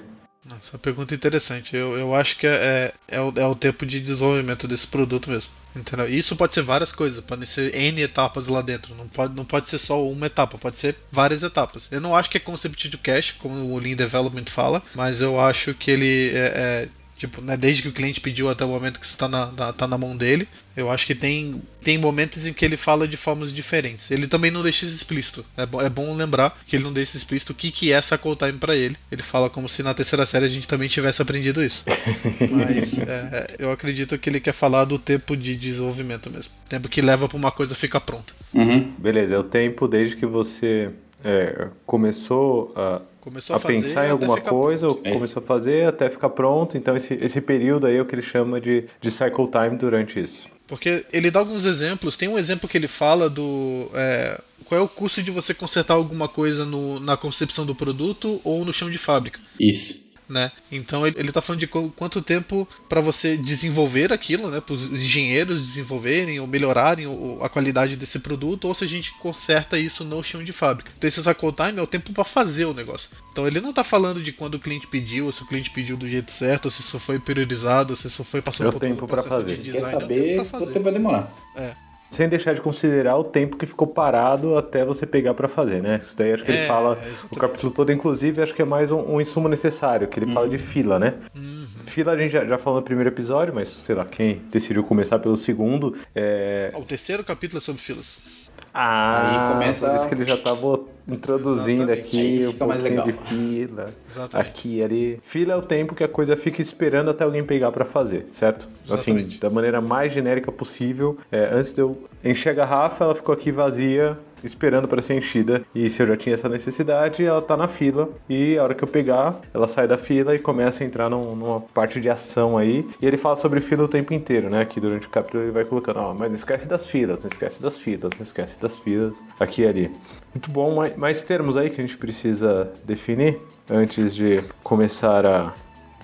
Essa 0.61 0.78
pergunta 0.78 1.14
é 1.14 1.16
interessante. 1.16 1.74
Eu, 1.74 1.96
eu 1.96 2.14
acho 2.14 2.37
que 2.37 2.46
é, 2.46 2.92
é, 3.09 3.20
o, 3.20 3.33
é 3.37 3.46
o 3.46 3.54
tempo 3.54 3.87
de 3.87 4.00
desenvolvimento 4.00 4.68
desse 4.68 4.87
produto 4.87 5.30
mesmo. 5.30 5.50
Entendeu? 5.74 6.09
Isso 6.09 6.37
pode 6.37 6.54
ser 6.54 6.62
várias 6.62 6.92
coisas, 6.92 7.24
podem 7.24 7.46
ser 7.46 7.74
N 7.74 8.00
etapas 8.02 8.46
lá 8.46 8.61
dentro. 8.61 8.94
Não 8.94 9.09
pode, 9.09 9.35
não 9.35 9.44
pode 9.44 9.68
ser 9.68 9.78
só 9.78 10.07
uma 10.07 10.26
etapa, 10.26 10.59
pode 10.59 10.78
ser 10.78 10.96
várias 11.11 11.42
etapas. 11.42 11.88
Eu 11.90 12.00
não 12.00 12.14
acho 12.14 12.30
que 12.30 12.37
é 12.37 12.40
concept 12.40 12.90
to 12.90 12.98
cache, 12.98 13.35
como 13.35 13.72
o 13.72 13.78
Lean 13.78 13.96
Development 13.96 14.44
fala, 14.46 14.83
mas 14.94 15.20
eu 15.20 15.40
acho 15.40 15.74
que 15.74 15.90
ele 15.90 16.30
é, 16.35 16.38
é 16.38 16.88
Tipo, 17.24 17.40
né, 17.40 17.56
desde 17.56 17.80
que 17.80 17.88
o 17.88 17.92
cliente 17.92 18.20
pediu 18.20 18.50
até 18.50 18.66
o 18.66 18.68
momento 18.68 19.00
que 19.00 19.06
está 19.06 19.26
na, 19.26 19.50
na, 19.50 19.72
tá 19.72 19.88
na 19.88 19.96
mão 19.96 20.14
dele. 20.14 20.46
Eu 20.76 20.90
acho 20.90 21.06
que 21.06 21.14
tem, 21.14 21.62
tem 21.82 21.96
momentos 21.96 22.46
em 22.46 22.52
que 22.52 22.62
ele 22.62 22.76
fala 22.76 23.08
de 23.08 23.16
formas 23.16 23.50
diferentes. 23.50 24.10
Ele 24.10 24.26
também 24.26 24.50
não 24.50 24.62
deixa 24.62 24.84
isso 24.84 24.94
explícito. 24.94 25.42
É, 25.56 25.64
bo 25.64 25.80
é 25.80 25.88
bom 25.88 26.14
lembrar 26.14 26.54
que 26.66 26.76
ele 26.76 26.84
não 26.84 26.92
deixa 26.92 27.16
explícito 27.16 27.52
o 27.52 27.54
que, 27.54 27.70
que 27.70 27.94
é 27.94 28.02
cycle 28.02 28.37
time 28.37 28.58
para 28.58 28.76
ele. 28.76 28.94
Ele 29.10 29.22
fala 29.22 29.48
como 29.48 29.70
se 29.70 29.82
na 29.82 29.94
terceira 29.94 30.26
série 30.26 30.44
a 30.44 30.48
gente 30.48 30.68
também 30.68 30.87
tivesse 30.87 31.22
aprendido 31.22 31.64
isso. 31.64 31.87
Mas 32.50 32.98
é, 32.98 33.56
eu 33.58 33.72
acredito 33.72 34.18
que 34.18 34.28
ele 34.28 34.40
quer 34.40 34.52
falar 34.52 34.84
do 34.84 34.98
tempo 34.98 35.34
de 35.34 35.56
desenvolvimento 35.56 36.30
mesmo. 36.30 36.52
Tempo 36.68 36.90
que 36.90 37.00
leva 37.00 37.26
para 37.26 37.38
uma 37.38 37.50
coisa 37.50 37.74
ficar 37.74 38.00
pronta. 38.00 38.34
Uhum. 38.52 38.92
Beleza, 38.98 39.34
é 39.34 39.38
o 39.38 39.44
tempo 39.44 39.88
desde 39.88 40.16
que 40.16 40.26
você 40.26 40.90
é, 41.24 41.68
começou 41.87 42.74
a 42.76 43.00
Começou 43.24 43.56
a, 43.56 43.58
a 43.58 43.62
pensar 43.62 44.06
em 44.06 44.10
alguma 44.10 44.38
coisa, 44.38 44.87
ou 44.87 44.96
começou 44.96 45.42
a 45.42 45.46
fazer 45.46 45.88
até 45.88 46.10
ficar 46.10 46.28
pronto. 46.28 46.76
Então, 46.76 46.94
esse, 46.94 47.14
esse 47.14 47.40
período 47.40 47.87
aí 47.87 47.96
é 47.96 48.02
o 48.02 48.04
que 48.04 48.14
ele 48.14 48.20
chama 48.20 48.60
de, 48.60 48.84
de 49.00 49.10
cycle 49.10 49.48
time 49.50 49.78
durante 49.78 50.20
isso. 50.20 50.46
Porque 50.66 51.06
ele 51.10 51.30
dá 51.30 51.40
alguns 51.40 51.64
exemplos. 51.64 52.18
Tem 52.18 52.28
um 52.28 52.38
exemplo 52.38 52.68
que 52.68 52.76
ele 52.76 52.87
fala 52.87 53.30
do. 53.30 53.90
É, 53.94 54.38
qual 54.66 54.78
é 54.78 54.84
o 54.84 54.88
custo 54.88 55.22
de 55.22 55.30
você 55.30 55.54
consertar 55.54 55.94
alguma 55.94 56.28
coisa 56.28 56.66
no, 56.66 57.00
na 57.00 57.16
concepção 57.16 57.64
do 57.64 57.74
produto 57.74 58.40
ou 58.44 58.62
no 58.62 58.72
chão 58.74 58.90
de 58.90 58.98
fábrica. 58.98 59.40
Isso 59.58 60.03
né? 60.28 60.50
Então 60.70 61.06
ele 61.06 61.28
está 61.28 61.40
falando 61.40 61.60
de 61.60 61.66
quanto 61.66 62.22
tempo 62.22 62.68
para 62.88 63.00
você 63.00 63.37
desenvolver 63.37 64.12
aquilo, 64.12 64.50
né? 64.50 64.60
Para 64.60 64.74
os 64.74 64.90
engenheiros 64.90 65.60
desenvolverem 65.60 66.40
ou 66.40 66.46
melhorarem 66.46 67.06
a 67.40 67.48
qualidade 67.48 67.96
desse 67.96 68.20
produto, 68.20 68.66
ou 68.66 68.74
se 68.74 68.84
a 68.84 68.88
gente 68.88 69.12
conserta 69.18 69.78
isso 69.78 70.04
no 70.04 70.22
chão 70.22 70.42
de 70.42 70.52
fábrica. 70.52 70.90
Então 70.96 71.08
esse 71.08 71.22
cycle 71.22 71.52
time 71.52 71.78
é 71.78 71.82
o 71.82 71.87
tempo 71.87 72.12
para 72.12 72.24
fazer 72.24 72.64
o 72.64 72.74
negócio. 72.74 73.10
Então 73.30 73.46
ele 73.46 73.60
não 73.60 73.70
está 73.70 73.84
falando 73.84 74.22
de 74.22 74.32
quando 74.32 74.54
o 74.54 74.58
cliente 74.58 74.87
pediu, 74.87 75.26
ou 75.26 75.32
se 75.32 75.42
o 75.42 75.46
cliente 75.46 75.70
pediu 75.70 75.96
do 75.96 76.08
jeito 76.08 76.30
certo, 76.30 76.66
ou 76.66 76.70
se 76.70 76.80
isso 76.80 76.98
foi 76.98 77.18
priorizado, 77.18 77.92
ou 77.92 77.96
se 77.96 78.06
isso 78.06 78.24
foi 78.24 78.40
passou 78.40 78.70
por 78.70 78.80
tempo 78.80 79.06
para 79.06 79.22
fazer. 79.22 79.56
De 79.56 79.64
design, 79.64 79.90
Quer 79.90 80.00
saber 80.00 80.38
é 80.38 80.44
quanto 80.44 80.66
tempo 80.66 80.82
vai 80.82 80.92
demorar? 80.92 81.32
É 81.56 81.93
sem 82.10 82.28
deixar 82.28 82.54
de 82.54 82.60
considerar 82.60 83.16
o 83.16 83.24
tempo 83.24 83.56
que 83.56 83.66
ficou 83.66 83.86
parado 83.86 84.56
até 84.56 84.84
você 84.84 85.04
pegar 85.06 85.34
para 85.34 85.48
fazer, 85.48 85.82
né? 85.82 85.98
Isso 86.00 86.16
daí 86.16 86.32
acho 86.32 86.44
que 86.44 86.52
é, 86.52 86.58
ele 86.58 86.66
fala 86.68 86.98
o 87.30 87.36
capítulo 87.36 87.72
todo, 87.72 87.92
inclusive, 87.92 88.40
acho 88.40 88.54
que 88.54 88.62
é 88.62 88.64
mais 88.64 88.92
um, 88.92 89.00
um 89.14 89.20
insumo 89.20 89.48
necessário, 89.48 90.06
que 90.06 90.18
ele 90.18 90.26
uhum. 90.26 90.32
fala 90.32 90.48
de 90.48 90.58
fila, 90.58 90.98
né? 90.98 91.14
Uhum. 91.34 91.66
Fila 91.86 92.12
a 92.12 92.16
gente 92.16 92.30
já, 92.30 92.44
já, 92.44 92.58
falou 92.58 92.80
no 92.80 92.84
primeiro 92.84 93.10
episódio, 93.10 93.54
mas 93.54 93.68
sei 93.68 93.94
lá, 93.94 94.04
quem 94.04 94.42
decidiu 94.50 94.84
começar 94.84 95.18
pelo 95.18 95.36
segundo. 95.36 95.96
É... 96.14 96.70
O 96.74 96.84
terceiro 96.84 97.24
capítulo 97.24 97.58
é 97.58 97.60
sobre 97.60 97.82
filas. 97.82 98.44
Ah, 98.74 99.46
Aí 99.48 99.52
começa... 99.54 99.88
por 99.88 99.98
isso 99.98 100.08
que 100.08 100.14
ele 100.14 100.24
já 100.24 100.37
tá 100.37 100.54
botando 100.54 100.94
introduzindo 101.06 101.82
Exatamente. 101.82 102.00
aqui 102.00 102.46
um 102.48 102.52
pouquinho 102.52 103.04
de 103.04 103.12
fila. 103.12 103.94
Exatamente. 104.08 104.48
Aqui 104.50 104.82
ali. 104.82 105.20
Fila 105.22 105.52
é 105.52 105.56
o 105.56 105.62
tempo 105.62 105.94
que 105.94 106.02
a 106.02 106.08
coisa 106.08 106.37
fica 106.37 106.62
esperando 106.62 107.10
até 107.10 107.24
alguém 107.24 107.44
pegar 107.44 107.70
pra 107.72 107.84
fazer, 107.84 108.26
certo? 108.32 108.68
Assim, 108.88 109.10
Exatamente. 109.12 109.40
da 109.40 109.50
maneira 109.50 109.80
mais 109.80 110.12
genérica 110.12 110.50
possível. 110.50 111.18
É, 111.30 111.50
antes 111.52 111.74
de 111.74 111.82
eu 111.82 112.02
encher 112.24 112.50
a 112.50 112.54
garrafa, 112.54 113.04
ela 113.04 113.14
ficou 113.14 113.34
aqui 113.34 113.52
vazia, 113.52 114.18
esperando 114.44 114.87
para 114.87 115.02
ser 115.02 115.14
enchida. 115.16 115.64
E 115.74 115.88
se 115.90 116.02
eu 116.02 116.07
já 116.07 116.16
tinha 116.16 116.35
essa 116.35 116.48
necessidade, 116.48 117.24
ela 117.24 117.42
tá 117.42 117.57
na 117.57 117.66
fila. 117.66 118.09
E 118.28 118.57
a 118.59 118.62
hora 118.62 118.74
que 118.74 118.85
eu 118.85 118.88
pegar, 118.88 119.40
ela 119.52 119.66
sai 119.66 119.88
da 119.88 119.96
fila 119.98 120.35
e 120.35 120.38
começa 120.38 120.85
a 120.85 120.87
entrar 120.87 121.09
num- 121.11 121.35
numa 121.35 121.61
parte 121.61 122.00
de 122.00 122.09
ação 122.11 122.57
aí. 122.59 122.87
E 123.00 123.07
ele 123.07 123.16
fala 123.16 123.37
sobre 123.37 123.61
fila 123.61 123.85
o 123.85 123.88
tempo 123.88 124.12
inteiro, 124.14 124.50
né? 124.50 124.61
Aqui 124.62 124.78
durante 124.80 125.07
o 125.07 125.11
capítulo 125.11 125.42
ele 125.44 125.52
vai 125.52 125.64
colocando, 125.64 126.00
ó, 126.00 126.12
mas 126.14 126.28
não 126.28 126.35
esquece 126.35 126.68
das 126.68 126.87
filas, 126.87 127.20
não 127.22 127.28
esquece 127.28 127.62
das 127.62 127.78
filas, 127.78 128.12
não 128.14 128.22
esquece 128.22 128.61
das 128.61 128.76
filas, 128.76 129.16
aqui 129.40 129.62
e 129.62 129.66
ali. 129.66 129.90
Muito 130.35 130.50
bom, 130.50 130.74
mais 130.96 131.22
termos 131.22 131.57
aí 131.57 131.70
que 131.70 131.80
a 131.80 131.85
gente 131.87 131.96
precisa 131.96 132.70
definir 132.85 133.38
antes 133.70 134.14
de 134.14 134.42
começar 134.62 135.24
a 135.24 135.54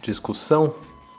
discussão. 0.03 0.75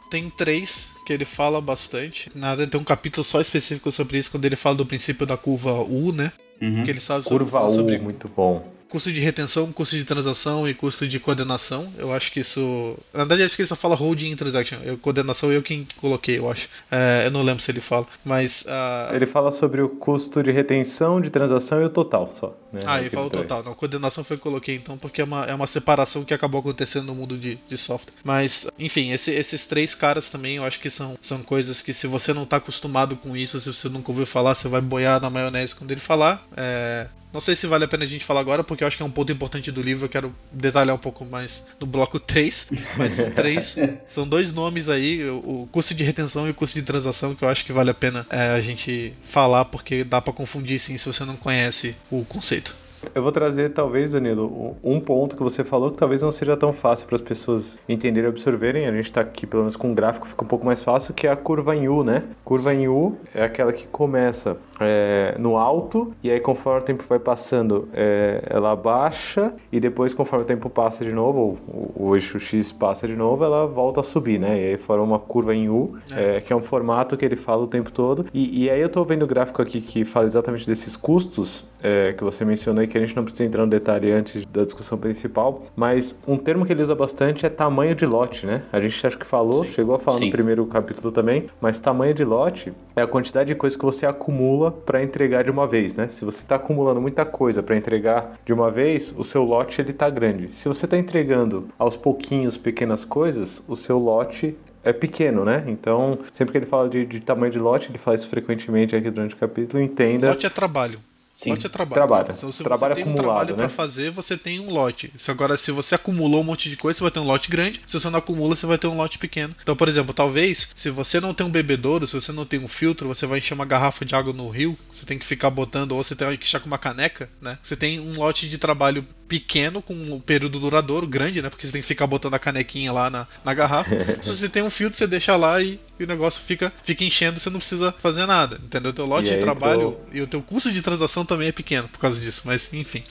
Tem 0.09 0.29
três 0.29 0.91
que 1.05 1.13
ele 1.13 1.23
fala 1.25 1.61
bastante. 1.61 2.29
Nada, 2.35 2.67
tem 2.67 2.79
um 2.79 2.83
capítulo 2.83 3.23
só 3.23 3.39
específico 3.39 3.91
sobre 3.91 4.17
isso, 4.17 4.29
quando 4.31 4.45
ele 4.45 4.55
fala 4.55 4.75
do 4.75 4.85
princípio 4.85 5.25
da 5.25 5.37
curva 5.37 5.73
U, 5.73 6.11
né? 6.11 6.31
Uhum. 6.61 6.83
Que 6.83 6.91
ele 6.91 6.99
sabe 6.99 7.23
sobre, 7.23 7.39
Curva 7.39 7.65
U, 7.65 7.69
sobre 7.71 7.97
muito 7.97 8.29
bom. 8.29 8.63
Custo 8.91 9.11
de 9.11 9.21
retenção, 9.21 9.71
custo 9.71 9.95
de 9.95 10.03
transação 10.03 10.67
e 10.67 10.73
custo 10.73 11.07
de 11.07 11.19
coordenação. 11.19 11.91
Eu 11.97 12.13
acho 12.13 12.31
que 12.31 12.41
isso. 12.41 12.97
Na 13.13 13.19
verdade, 13.19 13.43
acho 13.43 13.55
que 13.55 13.61
ele 13.61 13.67
só 13.67 13.75
fala 13.75 13.95
holding 13.95 14.35
transaction. 14.35 14.77
Eu, 14.83 14.97
coordenação 14.97 15.51
eu 15.51 15.63
quem 15.63 15.87
coloquei, 15.97 16.37
eu 16.37 16.49
acho. 16.51 16.67
É, 16.91 17.23
eu 17.25 17.31
não 17.31 17.41
lembro 17.41 17.63
se 17.63 17.71
ele 17.71 17.81
fala. 17.81 18.05
Mas. 18.23 18.65
ah, 18.67 19.09
Ele 19.13 19.25
fala 19.25 19.51
sobre 19.51 19.81
o 19.81 19.89
custo 19.89 20.43
de 20.43 20.51
retenção, 20.51 21.19
de 21.21 21.29
transação 21.29 21.81
e 21.81 21.85
o 21.85 21.89
total 21.89 22.27
só. 22.27 22.55
Né? 22.71 22.81
Ah, 22.85 22.99
ele 22.99 23.09
fala 23.09 23.27
o 23.27 23.29
total. 23.29 23.63
Não, 23.63 23.73
coordenação 23.73 24.23
foi 24.23 24.37
que 24.37 24.41
eu 24.41 24.51
coloquei 24.51 24.75
então, 24.75 24.97
porque 24.97 25.21
é 25.21 25.23
uma, 25.23 25.45
é 25.45 25.53
uma 25.55 25.67
separação 25.67 26.23
que 26.25 26.33
acabou 26.33 26.59
acontecendo 26.59 27.05
no 27.07 27.15
mundo 27.15 27.37
de, 27.37 27.57
de 27.67 27.77
software. 27.77 28.13
Mas, 28.23 28.67
enfim, 28.77 29.11
esse- 29.11 29.31
esses 29.31 29.65
três 29.65 29.95
caras 29.95 30.29
também 30.29 30.57
eu 30.57 30.65
acho 30.65 30.79
que 30.79 30.89
são, 30.89 31.17
são 31.21 31.41
coisas 31.43 31.81
que 31.81 31.93
se 31.93 32.07
você 32.07 32.33
não 32.33 32.45
tá 32.45 32.57
acostumado 32.57 33.15
com 33.15 33.35
isso, 33.35 33.59
se 33.59 33.71
você 33.71 33.89
nunca 33.89 34.11
ouviu 34.11 34.25
falar, 34.25 34.55
você 34.55 34.67
vai 34.67 34.81
boiar 34.81 35.21
na 35.21 35.29
maionese 35.29 35.75
quando 35.75 35.91
ele 35.91 36.01
falar. 36.01 36.45
É, 36.55 37.07
Não 37.33 37.39
sei 37.39 37.55
se 37.55 37.65
vale 37.67 37.85
a 37.85 37.87
pena 37.87 38.03
a 38.03 38.07
gente 38.07 38.25
falar 38.25 38.41
agora, 38.41 38.61
porque 38.63 38.80
eu 38.83 38.87
acho 38.87 38.97
que 38.97 39.03
é 39.03 39.05
um 39.05 39.11
ponto 39.11 39.31
importante 39.31 39.71
do 39.71 39.81
livro. 39.81 40.05
Eu 40.05 40.09
quero 40.09 40.35
detalhar 40.51 40.95
um 40.95 40.99
pouco 40.99 41.25
mais 41.25 41.63
no 41.79 41.87
bloco 41.87 42.19
3. 42.19 42.67
Mas 42.97 43.13
são 43.13 43.31
três. 43.31 43.75
são 44.07 44.27
dois 44.27 44.51
nomes 44.51 44.89
aí: 44.89 45.23
o, 45.29 45.67
custo 45.71 45.93
de 45.93 46.03
retenção 46.03 46.47
e 46.47 46.51
o 46.51 46.53
custo 46.53 46.79
de 46.79 46.85
transação, 46.85 47.35
que 47.35 47.43
eu 47.43 47.49
acho 47.49 47.65
que 47.65 47.73
vale 47.73 47.89
a 47.89 47.93
pena 47.93 48.25
é, 48.29 48.49
a 48.49 48.61
gente 48.61 49.13
falar, 49.23 49.65
porque 49.65 50.03
dá 50.03 50.21
pra 50.21 50.33
confundir 50.33 50.79
sim 50.79 50.97
se 50.97 51.05
você 51.05 51.23
não 51.25 51.35
conhece 51.35 51.95
o 52.09 52.23
conceito. 52.25 52.75
Eu 53.13 53.23
vou 53.23 53.31
trazer, 53.31 53.73
talvez, 53.73 54.11
Danilo, 54.11 54.75
um 54.83 54.99
ponto 54.99 55.35
que 55.35 55.43
você 55.43 55.63
falou 55.63 55.91
que 55.91 55.97
talvez 55.97 56.21
não 56.21 56.31
seja 56.31 56.55
tão 56.55 56.71
fácil 56.71 57.07
para 57.07 57.15
as 57.15 57.21
pessoas 57.21 57.79
entenderem 57.87 58.29
e 58.29 58.31
absorverem. 58.31 58.87
A 58.87 58.91
gente 58.91 59.05
está 59.05 59.21
aqui, 59.21 59.45
pelo 59.45 59.63
menos 59.63 59.75
com 59.75 59.89
um 59.89 59.93
gráfico, 59.93 60.27
fica 60.27 60.43
um 60.43 60.47
pouco 60.47 60.65
mais 60.65 60.83
fácil, 60.83 61.13
que 61.13 61.27
é 61.27 61.31
a 61.31 61.35
curva 61.35 61.75
em 61.75 61.87
U, 61.87 62.03
né? 62.03 62.23
Curva 62.43 62.73
em 62.73 62.87
U 62.87 63.15
é 63.33 63.43
aquela 63.43 63.73
que 63.73 63.87
começa 63.87 64.57
é, 64.79 65.35
no 65.37 65.57
alto 65.57 66.13
e 66.23 66.29
aí, 66.31 66.39
conforme 66.39 66.81
o 66.81 66.83
tempo 66.83 67.03
vai 67.07 67.19
passando, 67.19 67.87
é, 67.93 68.43
ela 68.49 68.75
baixa 68.75 69.53
e 69.71 69.79
depois, 69.79 70.13
conforme 70.13 70.43
o 70.43 70.47
tempo 70.47 70.69
passa 70.69 71.03
de 71.03 71.11
novo, 71.11 71.39
ou 71.39 71.57
o, 71.67 72.09
o 72.09 72.15
eixo 72.15 72.39
X 72.39 72.71
passa 72.71 73.07
de 73.07 73.15
novo, 73.15 73.43
ela 73.43 73.65
volta 73.65 73.99
a 73.99 74.03
subir, 74.03 74.39
né? 74.39 74.59
E 74.59 74.65
aí 74.71 74.77
forma 74.77 75.03
uma 75.03 75.19
curva 75.19 75.55
em 75.55 75.69
U, 75.69 75.97
é, 76.11 76.39
que 76.39 76.53
é 76.53 76.55
um 76.55 76.61
formato 76.61 77.17
que 77.17 77.25
ele 77.25 77.35
fala 77.35 77.63
o 77.63 77.67
tempo 77.67 77.91
todo. 77.91 78.25
E, 78.33 78.65
e 78.65 78.69
aí 78.69 78.81
eu 78.81 78.89
tô 78.89 79.03
vendo 79.03 79.23
o 79.23 79.27
gráfico 79.27 79.61
aqui 79.61 79.81
que 79.81 80.05
fala 80.05 80.25
exatamente 80.25 80.65
desses 80.65 80.95
custos 80.95 81.65
é, 81.83 82.13
que 82.13 82.23
você 82.23 82.45
mencionou 82.45 82.83
e 82.83 82.87
que 82.87 82.97
a 82.97 83.01
gente 83.01 83.15
não 83.15 83.23
precisa 83.23 83.45
entrar 83.45 83.63
no 83.63 83.69
detalhe 83.69 84.11
antes 84.11 84.45
da 84.45 84.63
discussão 84.63 84.97
principal, 84.97 85.63
mas 85.75 86.15
um 86.27 86.37
termo 86.37 86.65
que 86.65 86.73
ele 86.73 86.83
usa 86.83 86.95
bastante 86.95 87.45
é 87.45 87.49
tamanho 87.49 87.95
de 87.95 88.05
lote, 88.05 88.45
né? 88.45 88.63
A 88.71 88.79
gente 88.79 89.05
acho 89.05 89.17
que 89.17 89.25
falou, 89.25 89.63
Sim. 89.63 89.69
chegou 89.69 89.95
a 89.95 89.99
falar 89.99 90.19
Sim. 90.19 90.25
no 90.25 90.31
primeiro 90.31 90.65
capítulo 90.65 91.11
também, 91.11 91.49
mas 91.59 91.79
tamanho 91.79 92.13
de 92.13 92.23
lote 92.23 92.73
é 92.95 93.01
a 93.01 93.07
quantidade 93.07 93.47
de 93.47 93.55
coisa 93.55 93.77
que 93.77 93.85
você 93.85 94.05
acumula 94.05 94.71
para 94.71 95.03
entregar 95.03 95.43
de 95.43 95.51
uma 95.51 95.67
vez, 95.67 95.95
né? 95.95 96.07
Se 96.07 96.25
você 96.25 96.41
está 96.41 96.55
acumulando 96.55 97.01
muita 97.01 97.25
coisa 97.25 97.63
para 97.63 97.75
entregar 97.75 98.39
de 98.45 98.53
uma 98.53 98.69
vez, 98.69 99.13
o 99.17 99.23
seu 99.23 99.43
lote 99.43 99.81
ele 99.81 99.93
tá 99.93 100.09
grande. 100.09 100.49
Se 100.53 100.67
você 100.67 100.85
está 100.85 100.97
entregando 100.97 101.67
aos 101.77 101.95
pouquinhos 101.95 102.57
pequenas 102.57 103.05
coisas, 103.05 103.63
o 103.67 103.75
seu 103.75 103.97
lote 103.97 104.55
é 104.83 104.91
pequeno, 104.91 105.45
né? 105.45 105.63
Então, 105.67 106.17
sempre 106.31 106.51
que 106.53 106.57
ele 106.57 106.65
fala 106.65 106.89
de, 106.89 107.05
de 107.05 107.19
tamanho 107.19 107.51
de 107.51 107.59
lote, 107.59 107.89
ele 107.89 107.97
fala 107.97 108.15
isso 108.15 108.27
frequentemente 108.27 108.95
aqui 108.95 109.09
durante 109.09 109.35
o 109.35 109.37
capítulo, 109.37 109.81
entenda. 109.81 110.29
Lote 110.29 110.45
é 110.45 110.49
trabalho. 110.49 110.99
Sim. 111.35 111.51
Lote 111.51 111.65
é 111.65 111.69
trabalho. 111.69 111.95
Trabalho. 111.95 112.27
Então, 112.37 112.51
se 112.51 112.63
Trabalho 112.63 112.95
você 112.95 113.01
tem 113.01 113.09
um 113.09 113.13
acumulado, 113.13 113.35
trabalho 113.35 113.51
né? 113.51 113.57
pra 113.57 113.69
fazer, 113.69 114.11
você 114.11 114.37
tem 114.37 114.59
um 114.59 114.69
lote. 114.69 115.11
Se 115.15 115.31
agora, 115.31 115.57
se 115.57 115.71
você 115.71 115.95
acumulou 115.95 116.41
um 116.41 116.43
monte 116.43 116.69
de 116.69 116.77
coisa, 116.77 116.97
você 116.97 117.03
vai 117.03 117.11
ter 117.11 117.19
um 117.19 117.25
lote 117.25 117.49
grande. 117.49 117.81
Se 117.85 117.99
você 117.99 118.09
não 118.09 118.19
acumula, 118.19 118.55
você 118.55 118.65
vai 118.65 118.77
ter 118.77 118.87
um 118.87 118.97
lote 118.97 119.17
pequeno. 119.17 119.55
Então, 119.61 119.75
por 119.75 119.87
exemplo, 119.87 120.13
talvez, 120.13 120.69
se 120.75 120.89
você 120.89 121.19
não 121.19 121.33
tem 121.33 121.45
um 121.45 121.49
bebedouro, 121.49 122.05
se 122.05 122.13
você 122.13 122.31
não 122.31 122.45
tem 122.45 122.59
um 122.59 122.67
filtro, 122.67 123.07
você 123.07 123.25
vai 123.25 123.39
encher 123.39 123.53
uma 123.53 123.65
garrafa 123.65 124.05
de 124.05 124.13
água 124.15 124.33
no 124.33 124.49
rio, 124.49 124.77
você 124.91 125.05
tem 125.05 125.17
que 125.17 125.25
ficar 125.25 125.49
botando, 125.49 125.93
ou 125.93 126.03
você 126.03 126.15
tem 126.15 126.37
que 126.37 126.45
encher 126.45 126.59
com 126.59 126.67
uma 126.67 126.77
caneca, 126.77 127.29
né? 127.41 127.57
Você 127.61 127.75
tem 127.75 127.99
um 127.99 128.17
lote 128.17 128.47
de 128.47 128.57
trabalho 128.57 129.05
pequeno, 129.27 129.81
com 129.81 129.93
um 129.93 130.19
período 130.19 130.59
duradouro 130.59 131.07
grande, 131.07 131.41
né? 131.41 131.49
Porque 131.49 131.65
você 131.65 131.71
tem 131.71 131.81
que 131.81 131.87
ficar 131.87 132.05
botando 132.05 132.33
a 132.33 132.39
canequinha 132.39 132.91
lá 132.91 133.09
na, 133.09 133.25
na 133.45 133.53
garrafa. 133.53 133.89
se 134.21 134.33
você 134.33 134.49
tem 134.49 134.61
um 134.61 134.69
filtro, 134.69 134.97
você 134.97 135.07
deixa 135.07 135.35
lá 135.37 135.61
e, 135.61 135.79
e 135.97 136.03
o 136.03 136.07
negócio 136.07 136.41
fica, 136.41 136.71
fica 136.83 137.03
enchendo, 137.03 137.39
você 137.39 137.49
não 137.49 137.59
precisa 137.59 137.93
fazer 137.97 138.25
nada, 138.25 138.59
entendeu? 138.63 138.91
O 138.91 138.93
teu 138.93 139.05
lote 139.05 139.29
de 139.29 139.37
trabalho 139.37 139.97
e 140.11 140.21
o 140.21 140.27
teu 140.27 140.41
custo 140.41 140.71
de 140.71 140.81
transação 140.81 141.20
também 141.25 141.47
é 141.47 141.51
pequeno 141.51 141.87
por 141.87 141.99
causa 141.99 142.19
disso, 142.21 142.43
mas 142.45 142.71
enfim. 142.73 143.03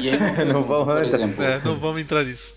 E 0.00 0.10
aí, 0.10 0.18
Não 0.46 0.64
antes. 0.90 1.14
exemplo, 1.14 1.42
É, 1.44 1.60
não 1.64 1.78
vamos 1.78 2.00
entrar 2.02 2.24
nisso. 2.24 2.55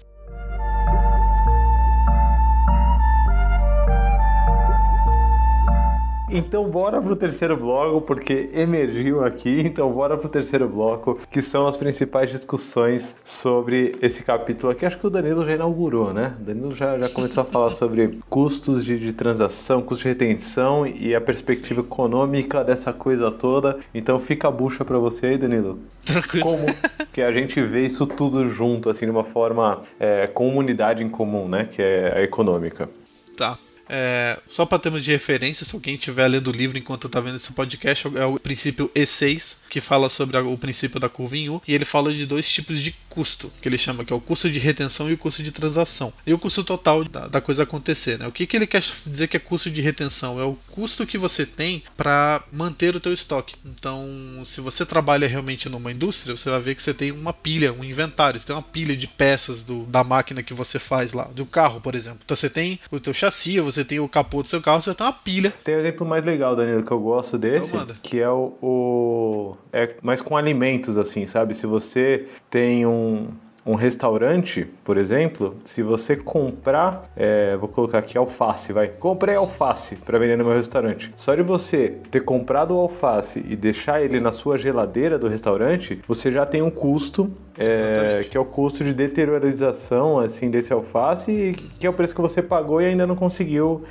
Então 6.31 6.69
bora 6.69 7.01
pro 7.01 7.15
terceiro 7.15 7.57
bloco, 7.57 8.01
porque 8.01 8.51
emergiu 8.53 9.23
aqui, 9.23 9.61
então 9.61 9.91
bora 9.91 10.15
pro 10.15 10.29
terceiro 10.29 10.67
bloco, 10.67 11.19
que 11.29 11.41
são 11.41 11.65
as 11.65 11.75
principais 11.75 12.29
discussões 12.29 13.15
sobre 13.23 13.95
esse 13.99 14.23
capítulo 14.23 14.71
aqui. 14.71 14.85
Acho 14.85 14.99
que 14.99 15.07
o 15.07 15.09
Danilo 15.09 15.43
já 15.43 15.55
inaugurou, 15.55 16.13
né? 16.13 16.35
O 16.39 16.43
Danilo 16.43 16.75
já, 16.75 16.99
já 16.99 17.09
começou 17.09 17.41
a 17.41 17.45
falar 17.45 17.71
sobre 17.71 18.19
custos 18.29 18.85
de, 18.85 18.99
de 18.99 19.11
transação, 19.11 19.81
custo 19.81 20.03
de 20.03 20.09
retenção 20.09 20.85
e 20.85 21.15
a 21.15 21.21
perspectiva 21.21 21.81
econômica 21.81 22.63
dessa 22.63 22.93
coisa 22.93 23.31
toda. 23.31 23.79
Então 23.91 24.19
fica 24.19 24.47
a 24.47 24.51
bucha 24.51 24.85
pra 24.85 24.99
você 24.99 25.27
aí, 25.27 25.37
Danilo. 25.37 25.79
Tranquilo. 26.05 26.43
Como 26.43 26.65
que 27.11 27.23
a 27.23 27.31
gente 27.31 27.59
vê 27.63 27.83
isso 27.83 28.05
tudo 28.05 28.47
junto, 28.47 28.87
assim, 28.89 29.05
de 29.05 29.11
uma 29.11 29.23
forma 29.23 29.81
é, 29.99 30.27
com 30.27 30.47
uma 30.47 30.59
unidade 30.59 31.03
em 31.03 31.09
comum, 31.09 31.47
né? 31.47 31.65
Que 31.65 31.81
é 31.81 32.19
a 32.19 32.21
econômica. 32.21 32.87
Tá. 33.35 33.57
É, 33.89 34.39
só 34.47 34.65
para 34.65 34.77
termos 34.77 35.03
de 35.03 35.11
referência, 35.11 35.65
se 35.65 35.75
alguém 35.75 35.95
estiver 35.95 36.27
lendo 36.27 36.47
o 36.47 36.51
livro 36.51 36.77
enquanto 36.77 37.07
está 37.07 37.19
vendo 37.19 37.37
esse 37.37 37.51
podcast, 37.51 38.07
é 38.15 38.25
o 38.25 38.39
princípio 38.39 38.89
E6, 38.95 39.57
que 39.67 39.81
fala 39.81 40.09
sobre 40.09 40.37
o 40.37 40.57
princípio 40.57 40.99
da 40.99 41.09
curva 41.09 41.35
em 41.35 41.49
U, 41.49 41.61
e 41.67 41.73
ele 41.73 41.85
fala 41.85 42.13
de 42.13 42.25
dois 42.25 42.49
tipos 42.49 42.79
de 42.79 42.95
custo, 43.09 43.51
que 43.61 43.67
ele 43.67 43.77
chama 43.77 44.05
que 44.05 44.13
é 44.13 44.15
o 44.15 44.21
custo 44.21 44.49
de 44.49 44.59
retenção 44.59 45.09
e 45.09 45.13
o 45.13 45.17
custo 45.17 45.41
de 45.41 45.51
transação. 45.51 46.13
E 46.25 46.33
o 46.33 46.39
custo 46.39 46.63
total 46.63 47.03
da, 47.03 47.27
da 47.27 47.41
coisa 47.41 47.63
acontecer, 47.63 48.19
né? 48.19 48.27
O 48.27 48.31
que, 48.31 48.45
que 48.45 48.55
ele 48.55 48.67
quer 48.67 48.83
dizer 49.05 49.27
que 49.27 49.35
é 49.35 49.39
custo 49.39 49.71
de 49.71 49.81
retenção? 49.81 50.39
É 50.39 50.43
o 50.43 50.57
custo 50.69 51.07
que 51.07 51.17
você 51.17 51.45
tem 51.45 51.83
para 51.97 52.43
manter 52.51 52.95
o 52.95 52.99
teu 52.99 53.13
estoque. 53.13 53.55
Então, 53.65 54.07
se 54.45 54.61
você 54.61 54.85
trabalha 54.85 55.27
realmente 55.27 55.67
numa 55.67 55.91
indústria, 55.91 56.37
você 56.37 56.49
vai 56.49 56.61
ver 56.61 56.75
que 56.75 56.83
você 56.83 56.93
tem 56.93 57.11
uma 57.11 57.33
pilha, 57.33 57.73
um 57.73 57.83
inventário, 57.83 58.39
você 58.39 58.45
tem 58.45 58.55
uma 58.55 58.61
pilha 58.61 58.95
de 58.95 59.07
peças 59.07 59.61
do, 59.61 59.83
da 59.85 60.03
máquina 60.03 60.43
que 60.43 60.53
você 60.53 60.77
faz 60.77 61.13
lá, 61.13 61.23
do 61.25 61.45
carro, 61.45 61.81
por 61.81 61.95
exemplo. 61.95 62.19
Então 62.23 62.35
você 62.35 62.49
tem 62.49 62.79
o 62.91 62.99
teu 62.99 63.13
chassi, 63.13 63.59
você 63.59 63.78
tem 63.85 63.99
o 63.99 64.07
capô 64.09 64.41
do 64.41 64.47
seu 64.47 64.61
carro, 64.61 64.81
você 64.81 64.93
tem 64.93 65.05
uma 65.05 65.13
pilha. 65.13 65.53
Tem 65.63 65.75
um 65.75 65.79
exemplo 65.79 66.05
mais 66.07 66.23
legal, 66.23 66.55
Danilo, 66.55 66.83
que 66.83 66.91
eu 66.91 66.99
gosto 66.99 67.37
desse, 67.37 67.75
Então 67.75 67.87
que 68.01 68.19
é 68.19 68.29
o, 68.29 68.53
o- 68.61 69.57
É 69.71 69.95
mais 70.01 70.21
com 70.21 70.35
alimentos, 70.37 70.97
assim, 70.97 71.25
sabe? 71.25 71.53
Se 71.55 71.65
você 71.67 72.27
tem 72.49 72.85
um. 72.85 73.27
Um 73.69 73.75
restaurante, 73.75 74.65
por 74.83 74.97
exemplo, 74.97 75.55
se 75.63 75.83
você 75.83 76.15
comprar, 76.15 77.07
é, 77.15 77.55
vou 77.55 77.69
colocar 77.69 77.99
aqui 77.99 78.17
alface, 78.17 78.73
vai. 78.73 78.87
Comprei 78.87 79.35
alface 79.35 79.95
para 79.95 80.17
vender 80.17 80.39
no 80.39 80.43
meu 80.43 80.55
restaurante. 80.55 81.13
Só 81.15 81.35
de 81.35 81.43
você 81.43 81.97
ter 82.09 82.21
comprado 82.21 82.75
o 82.75 82.79
alface 82.79 83.45
e 83.47 83.55
deixar 83.55 84.01
ele 84.01 84.19
na 84.19 84.31
sua 84.31 84.57
geladeira 84.57 85.19
do 85.19 85.27
restaurante, 85.27 86.01
você 86.07 86.31
já 86.31 86.47
tem 86.47 86.63
um 86.63 86.71
custo, 86.71 87.31
é, 87.55 88.25
que 88.27 88.35
é 88.35 88.39
o 88.39 88.45
custo 88.45 88.83
de 88.83 88.91
deteriorização 88.91 90.17
assim 90.17 90.49
desse 90.49 90.73
alface, 90.73 91.55
que 91.79 91.85
é 91.85 91.89
o 91.91 91.93
preço 91.93 92.15
que 92.15 92.21
você 92.21 92.41
pagou 92.41 92.81
e 92.81 92.85
ainda 92.85 93.05
não 93.05 93.15
conseguiu. 93.15 93.83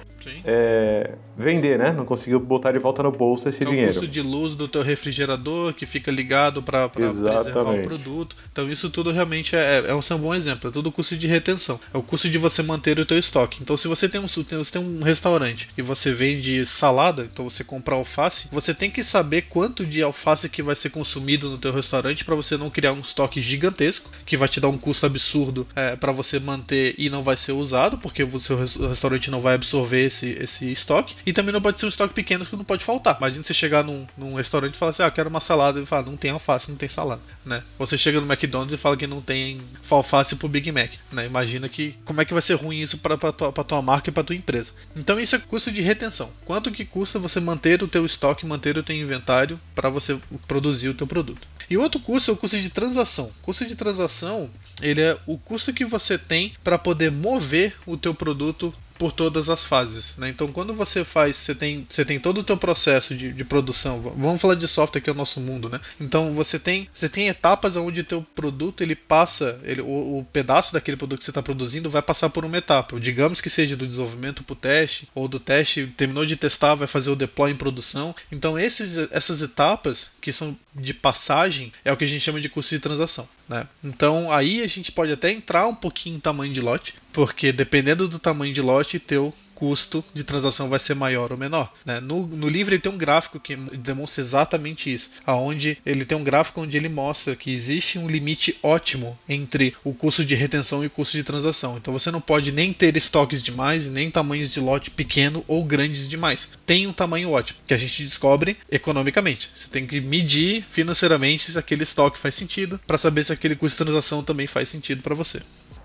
É, 0.45 1.13
vender, 1.37 1.79
né? 1.79 1.93
Não 1.93 2.05
conseguiu 2.05 2.41
botar 2.41 2.73
de 2.73 2.79
volta 2.79 3.03
no 3.03 3.11
bolso 3.11 3.49
esse 3.49 3.63
É 3.63 3.67
o 3.67 3.71
dinheiro. 3.71 3.93
custo 3.93 4.09
de 4.09 4.21
luz 4.21 4.55
do 4.55 4.69
teu 4.69 4.83
refrigerador 4.83 5.73
que 5.73 5.87
fica 5.87 6.11
ligado 6.11 6.63
para 6.63 6.89
preservar 6.89 7.43
o 7.63 7.83
produto. 7.83 8.37
Então 8.53 8.71
isso 8.71 8.91
tudo 8.91 9.11
realmente 9.11 9.55
é, 9.55 9.85
é 9.87 9.95
um, 9.95 10.01
é 10.09 10.15
um 10.15 10.19
bom 10.19 10.35
exemplo. 10.35 10.69
É 10.69 10.73
tudo 10.73 10.91
custo 10.93 11.17
de 11.17 11.27
retenção. 11.27 11.81
É 11.93 11.99
o 11.99 12.03
custo 12.03 12.29
de 12.29 12.39
você 12.39 12.63
manter 12.63 12.99
o 12.99 13.05
teu 13.05 13.19
estoque. 13.19 13.59
Então 13.63 13.77
se 13.77 13.89
você 13.89 14.09
tem 14.09 14.21
um, 14.21 14.27
você 14.27 14.73
tem 14.73 14.83
um 14.83 15.03
restaurante 15.03 15.69
e 15.77 15.83
você 15.83 16.13
vende 16.13 16.65
salada, 16.67 17.29
então 17.31 17.49
você 17.49 17.65
compra 17.65 17.95
alface, 17.95 18.49
você 18.51 18.75
tem 18.75 18.91
que 18.91 19.03
saber 19.05 19.43
quanto 19.43 19.85
de 19.87 20.03
alface 20.03 20.49
que 20.49 20.63
vai 20.63 20.75
ser 20.75 20.91
consumido 20.91 21.51
no 21.51 21.59
teu 21.59 21.73
restaurante 21.73 22.25
para 22.25 22.35
você 22.35 22.57
não 22.57 22.71
criar 22.71 22.93
um 22.93 23.01
estoque 23.01 23.41
gigantesco, 23.41 24.11
que 24.25 24.37
vai 24.37 24.49
te 24.49 24.61
dar 24.61 24.69
um 24.69 24.79
custo 24.79 25.07
absurdo 25.07 25.67
é, 25.75 25.97
para 25.97 26.13
você 26.13 26.39
manter 26.39 26.95
e 26.99 27.09
não 27.09 27.23
vai 27.23 27.37
ser 27.37 27.53
usado, 27.53 27.99
porque 27.99 28.23
o 28.23 28.41
seu 28.41 28.57
restaurante 28.57 29.31
não 29.31 29.41
vai 29.41 29.55
absorver 29.55 30.07
esse, 30.07 30.18
esse 30.27 30.71
estoque. 30.71 31.15
E 31.25 31.33
também 31.33 31.53
não 31.53 31.61
pode 31.61 31.79
ser 31.79 31.87
um 31.87 31.91
estoque 31.91 32.15
pequeno 32.15 32.45
que 32.45 32.57
não 32.57 32.65
pode 32.65 32.85
faltar. 32.85 33.17
Imagina 33.19 33.45
você 33.45 33.55
chegar 33.55 33.85
num, 33.85 34.07
num 34.17 34.35
restaurante 34.35 34.75
e 34.75 34.79
falar 34.79 34.91
assim: 34.91 35.03
ah, 35.03 35.11
quero 35.11 35.29
uma 35.29 35.41
salada. 35.41 35.81
E 35.81 35.87
fala, 35.87 36.07
não 36.07 36.17
tem 36.17 36.31
alface, 36.31 36.71
não 36.71 36.77
tem 36.77 36.89
salada. 36.89 37.21
Né? 37.45 37.63
Você 37.79 37.97
chega 37.97 38.21
no 38.21 38.27
McDonald's 38.27 38.75
e 38.75 38.77
fala 38.77 38.97
que 38.97 39.07
não 39.07 39.21
tem 39.21 39.61
alface 39.91 40.37
pro 40.37 40.49
Big 40.49 40.71
Mac. 40.73 40.93
Né? 41.13 41.27
Imagina 41.27 41.69
que 41.69 41.95
como 42.05 42.21
é 42.21 42.25
que 42.25 42.33
vai 42.33 42.43
ser 42.43 42.55
ruim 42.55 42.81
isso 42.81 42.99
para 42.99 43.17
tua, 43.17 43.53
tua 43.53 43.83
marca 43.83 44.11
e 44.11 44.13
para 44.13 44.25
tua 44.25 44.37
empresa. 44.37 44.73
Então 44.97 45.19
isso 45.21 45.37
é 45.37 45.39
custo 45.39 45.71
de 45.71 45.81
retenção. 45.81 46.31
Quanto 46.45 46.71
que 46.71 46.85
custa 46.85 47.19
você 47.19 47.41
manter 47.41 47.83
o 47.83 47.89
teu 47.89 48.05
estoque, 48.05 48.47
manter 48.47 48.79
o 48.79 48.83
teu 48.83 48.97
inventário 48.97 49.59
para 49.75 49.91
você 49.91 50.19
produzir 50.47 50.89
o 50.89 50.95
teu 50.95 51.07
produto? 51.07 51.47
E 51.71 51.77
outro 51.77 52.01
custo 52.01 52.31
é 52.31 52.35
o 52.35 52.37
custo 52.37 52.59
de 52.59 52.71
transação. 52.71 53.27
O 53.43 53.43
custo 53.43 53.67
de 53.67 53.75
transação 53.75 54.51
ele 54.81 55.03
é 55.03 55.19
o 55.27 55.37
custo 55.37 55.73
que 55.73 55.85
você 55.85 56.17
tem 56.17 56.55
para 56.65 56.79
poder 56.79 57.11
mover 57.11 57.75
o 57.87 57.97
teu 57.97 58.15
produto 58.15 58.75
por 58.99 59.13
todas 59.13 59.49
as 59.49 59.65
fases. 59.65 60.17
Né? 60.17 60.29
Então, 60.29 60.49
quando 60.49 60.75
você 60.75 61.05
faz, 61.05 61.37
você 61.37 61.55
tem, 61.55 61.87
você 61.89 62.05
tem 62.05 62.19
todo 62.19 62.39
o 62.39 62.45
teu 62.45 62.57
processo 62.57 63.15
de, 63.15 63.33
de 63.33 63.45
produção. 63.45 64.01
Vamos 64.01 64.41
falar 64.41 64.55
de 64.55 64.67
software 64.67 65.01
que 65.01 65.09
é 65.09 65.13
o 65.13 65.17
nosso 65.17 65.41
mundo, 65.41 65.69
né? 65.69 65.81
Então, 66.01 66.35
você 66.35 66.59
tem, 66.59 66.89
você 66.93 67.09
tem 67.09 67.29
etapas 67.29 67.77
onde 67.77 68.01
o 68.01 68.05
teu 68.05 68.23
produto 68.35 68.83
ele 68.83 68.95
passa, 68.95 69.59
ele, 69.63 69.81
o, 69.81 70.19
o 70.19 70.25
pedaço 70.25 70.73
daquele 70.73 70.97
produto 70.97 71.21
que 71.21 71.25
você 71.25 71.31
está 71.31 71.43
produzindo 71.43 71.89
vai 71.89 72.03
passar 72.03 72.31
por 72.31 72.45
uma 72.45 72.59
etapa. 72.59 72.99
Digamos 72.99 73.41
que 73.41 73.49
seja 73.49 73.77
do 73.77 73.87
desenvolvimento 73.87 74.43
para 74.43 74.53
o 74.53 74.57
teste, 74.57 75.09
ou 75.15 75.29
do 75.29 75.39
teste 75.39 75.87
terminou 75.97 76.27
de 76.27 76.37
testar, 76.37 76.75
vai 76.75 76.89
fazer 76.89 77.11
o 77.11 77.17
deploy 77.17 77.51
em 77.51 77.57
produção. 77.57 78.15
Então, 78.33 78.59
esses, 78.59 78.97
essas 79.13 79.41
etapas 79.43 80.11
que 80.21 80.33
são 80.33 80.57
de 80.75 80.93
passagem 80.93 81.73
é 81.85 81.93
o 81.93 81.97
que 81.97 82.05
a 82.05 82.09
gente 82.09 82.23
chama 82.23 82.41
de 82.41 82.49
custo 82.49 82.75
de 82.75 82.81
transação. 82.81 83.29
Né? 83.49 83.67
Então, 83.83 84.31
aí 84.33 84.63
a 84.63 84.67
gente 84.67 84.93
pode 84.93 85.13
até 85.13 85.31
entrar 85.31 85.67
um 85.67 85.75
pouquinho 85.75 86.17
em 86.17 86.21
tamanho 86.21 86.53
de 86.53 86.61
lote, 86.61 86.95
porque 87.19 87.51
dependendo 87.51 88.07
do 88.07 88.17
tamanho 88.17 88.55
de 88.55 88.63
lote, 88.63 89.01
teu 89.01 89.35
custo 89.59 90.05
de 90.15 90.23
transação 90.23 90.69
vai 90.69 90.79
ser 90.79 90.95
maior 90.95 91.33
ou 91.33 91.37
menor. 91.37 91.73
Né? 91.85 91.99
No, 91.99 92.25
no 92.29 92.49
livro 92.49 92.73
ele 92.73 92.81
tem 92.81 92.93
um 92.93 92.97
gráfico 92.97 93.41
que 93.41 93.57
demonstra 93.57 94.23
exatamente 94.23 94.93
isso, 94.93 95.11
aonde 95.27 95.77
ele 95.85 96.05
tem 96.05 96.17
um 96.17 96.23
gráfico 96.23 96.61
onde 96.61 96.77
ele 96.77 96.89
mostra 96.89 97.35
que 97.35 97.53
existe 97.53 97.99
um 97.99 98.09
limite 98.09 98.57
ótimo 98.63 99.19
entre 99.29 99.75
o 99.83 99.93
custo 99.93 100.25
de 100.25 100.37
retenção 100.37 100.85
e 100.85 100.87
o 100.87 100.91
custo 100.91 101.17
de 101.17 101.25
transação. 101.25 101.77
Então 101.77 101.93
você 101.93 102.09
não 102.09 102.21
pode 102.21 102.53
nem 102.53 102.73
ter 102.73 102.97
estoques 102.97 103.43
demais 103.43 103.87
e 103.87 103.91
nem 103.91 104.13
tamanhos 104.13 104.53
de 104.53 104.61
lote 104.61 104.93
pequeno 104.93 105.45
ou 105.49 105.65
grandes 105.65 106.09
demais. 106.09 106.51
Tem 106.65 106.87
um 106.87 106.93
tamanho 106.93 107.33
ótimo 107.33 107.59
que 107.67 107.75
a 107.75 107.79
gente 107.79 108.05
descobre 108.05 108.57
economicamente. 108.71 109.51
Você 109.57 109.69
tem 109.69 109.85
que 109.85 110.01
medir 110.01 110.63
financeiramente 110.71 111.51
se 111.51 111.59
aquele 111.59 111.83
estoque 111.83 112.17
faz 112.17 112.37
sentido 112.37 112.81
para 112.87 112.97
saber 112.97 113.25
se 113.25 113.33
aquele 113.33 113.57
custo 113.57 113.79
de 113.79 113.87
transação 113.87 114.23
também 114.23 114.47
faz 114.47 114.69
sentido 114.69 115.03
para 115.03 115.17
você. 115.17 115.41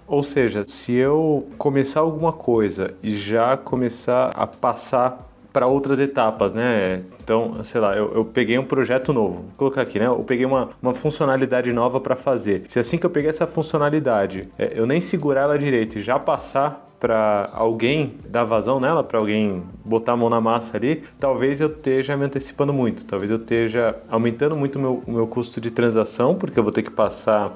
Ou 0.06 0.22
seja, 0.22 0.66
se 0.68 0.92
eu 0.92 1.48
começar 1.58 2.02
alguma 2.02 2.34
coisa 2.34 2.94
e 3.02 3.16
já 3.16 3.56
começar 3.64 4.32
a 4.36 4.46
passar 4.46 5.30
para 5.54 5.68
outras 5.68 6.00
etapas, 6.00 6.54
né? 6.54 7.04
Então, 7.24 7.64
sei 7.64 7.80
lá, 7.80 7.96
eu, 7.96 8.12
eu, 8.16 8.26
peguei 8.26 8.58
um 8.58 8.66
projeto 8.66 9.14
novo, 9.14 9.36
vou 9.36 9.52
colocar 9.56 9.82
aqui, 9.84 10.00
né? 10.00 10.08
Eu 10.08 10.24
peguei 10.24 10.46
uma, 10.46 10.70
uma 10.82 10.96
funcionalidade 10.96 11.72
nova 11.72 12.02
para 12.02 12.16
fazer. 12.16 12.64
Se 12.68 12.80
assim 12.80 12.98
que 12.98 13.06
eu 13.06 13.10
peguei 13.10 13.30
essa 13.30 13.46
funcionalidade, 13.46 14.50
é, 14.58 14.74
eu 14.76 14.88
nem 14.88 15.00
segurar 15.00 15.42
ela 15.42 15.60
direito 15.60 16.00
e 16.00 16.02
já 16.02 16.18
passar 16.18 16.84
para 17.04 17.50
alguém 17.52 18.14
dar 18.30 18.46
vazão 18.46 18.80
nela, 18.80 19.04
para 19.04 19.20
alguém 19.20 19.62
botar 19.84 20.14
a 20.14 20.16
mão 20.16 20.30
na 20.30 20.40
massa 20.40 20.78
ali, 20.78 21.04
talvez 21.20 21.60
eu 21.60 21.68
esteja 21.68 22.16
me 22.16 22.24
antecipando 22.24 22.72
muito, 22.72 23.04
talvez 23.04 23.30
eu 23.30 23.36
esteja 23.36 23.94
aumentando 24.10 24.56
muito 24.56 24.78
o 24.78 24.82
meu, 24.82 25.04
o 25.06 25.12
meu 25.12 25.28
custo 25.28 25.60
de 25.60 25.70
transação, 25.70 26.34
porque 26.34 26.58
eu 26.58 26.64
vou 26.64 26.72
ter 26.72 26.82
que 26.82 26.90
passar 26.90 27.56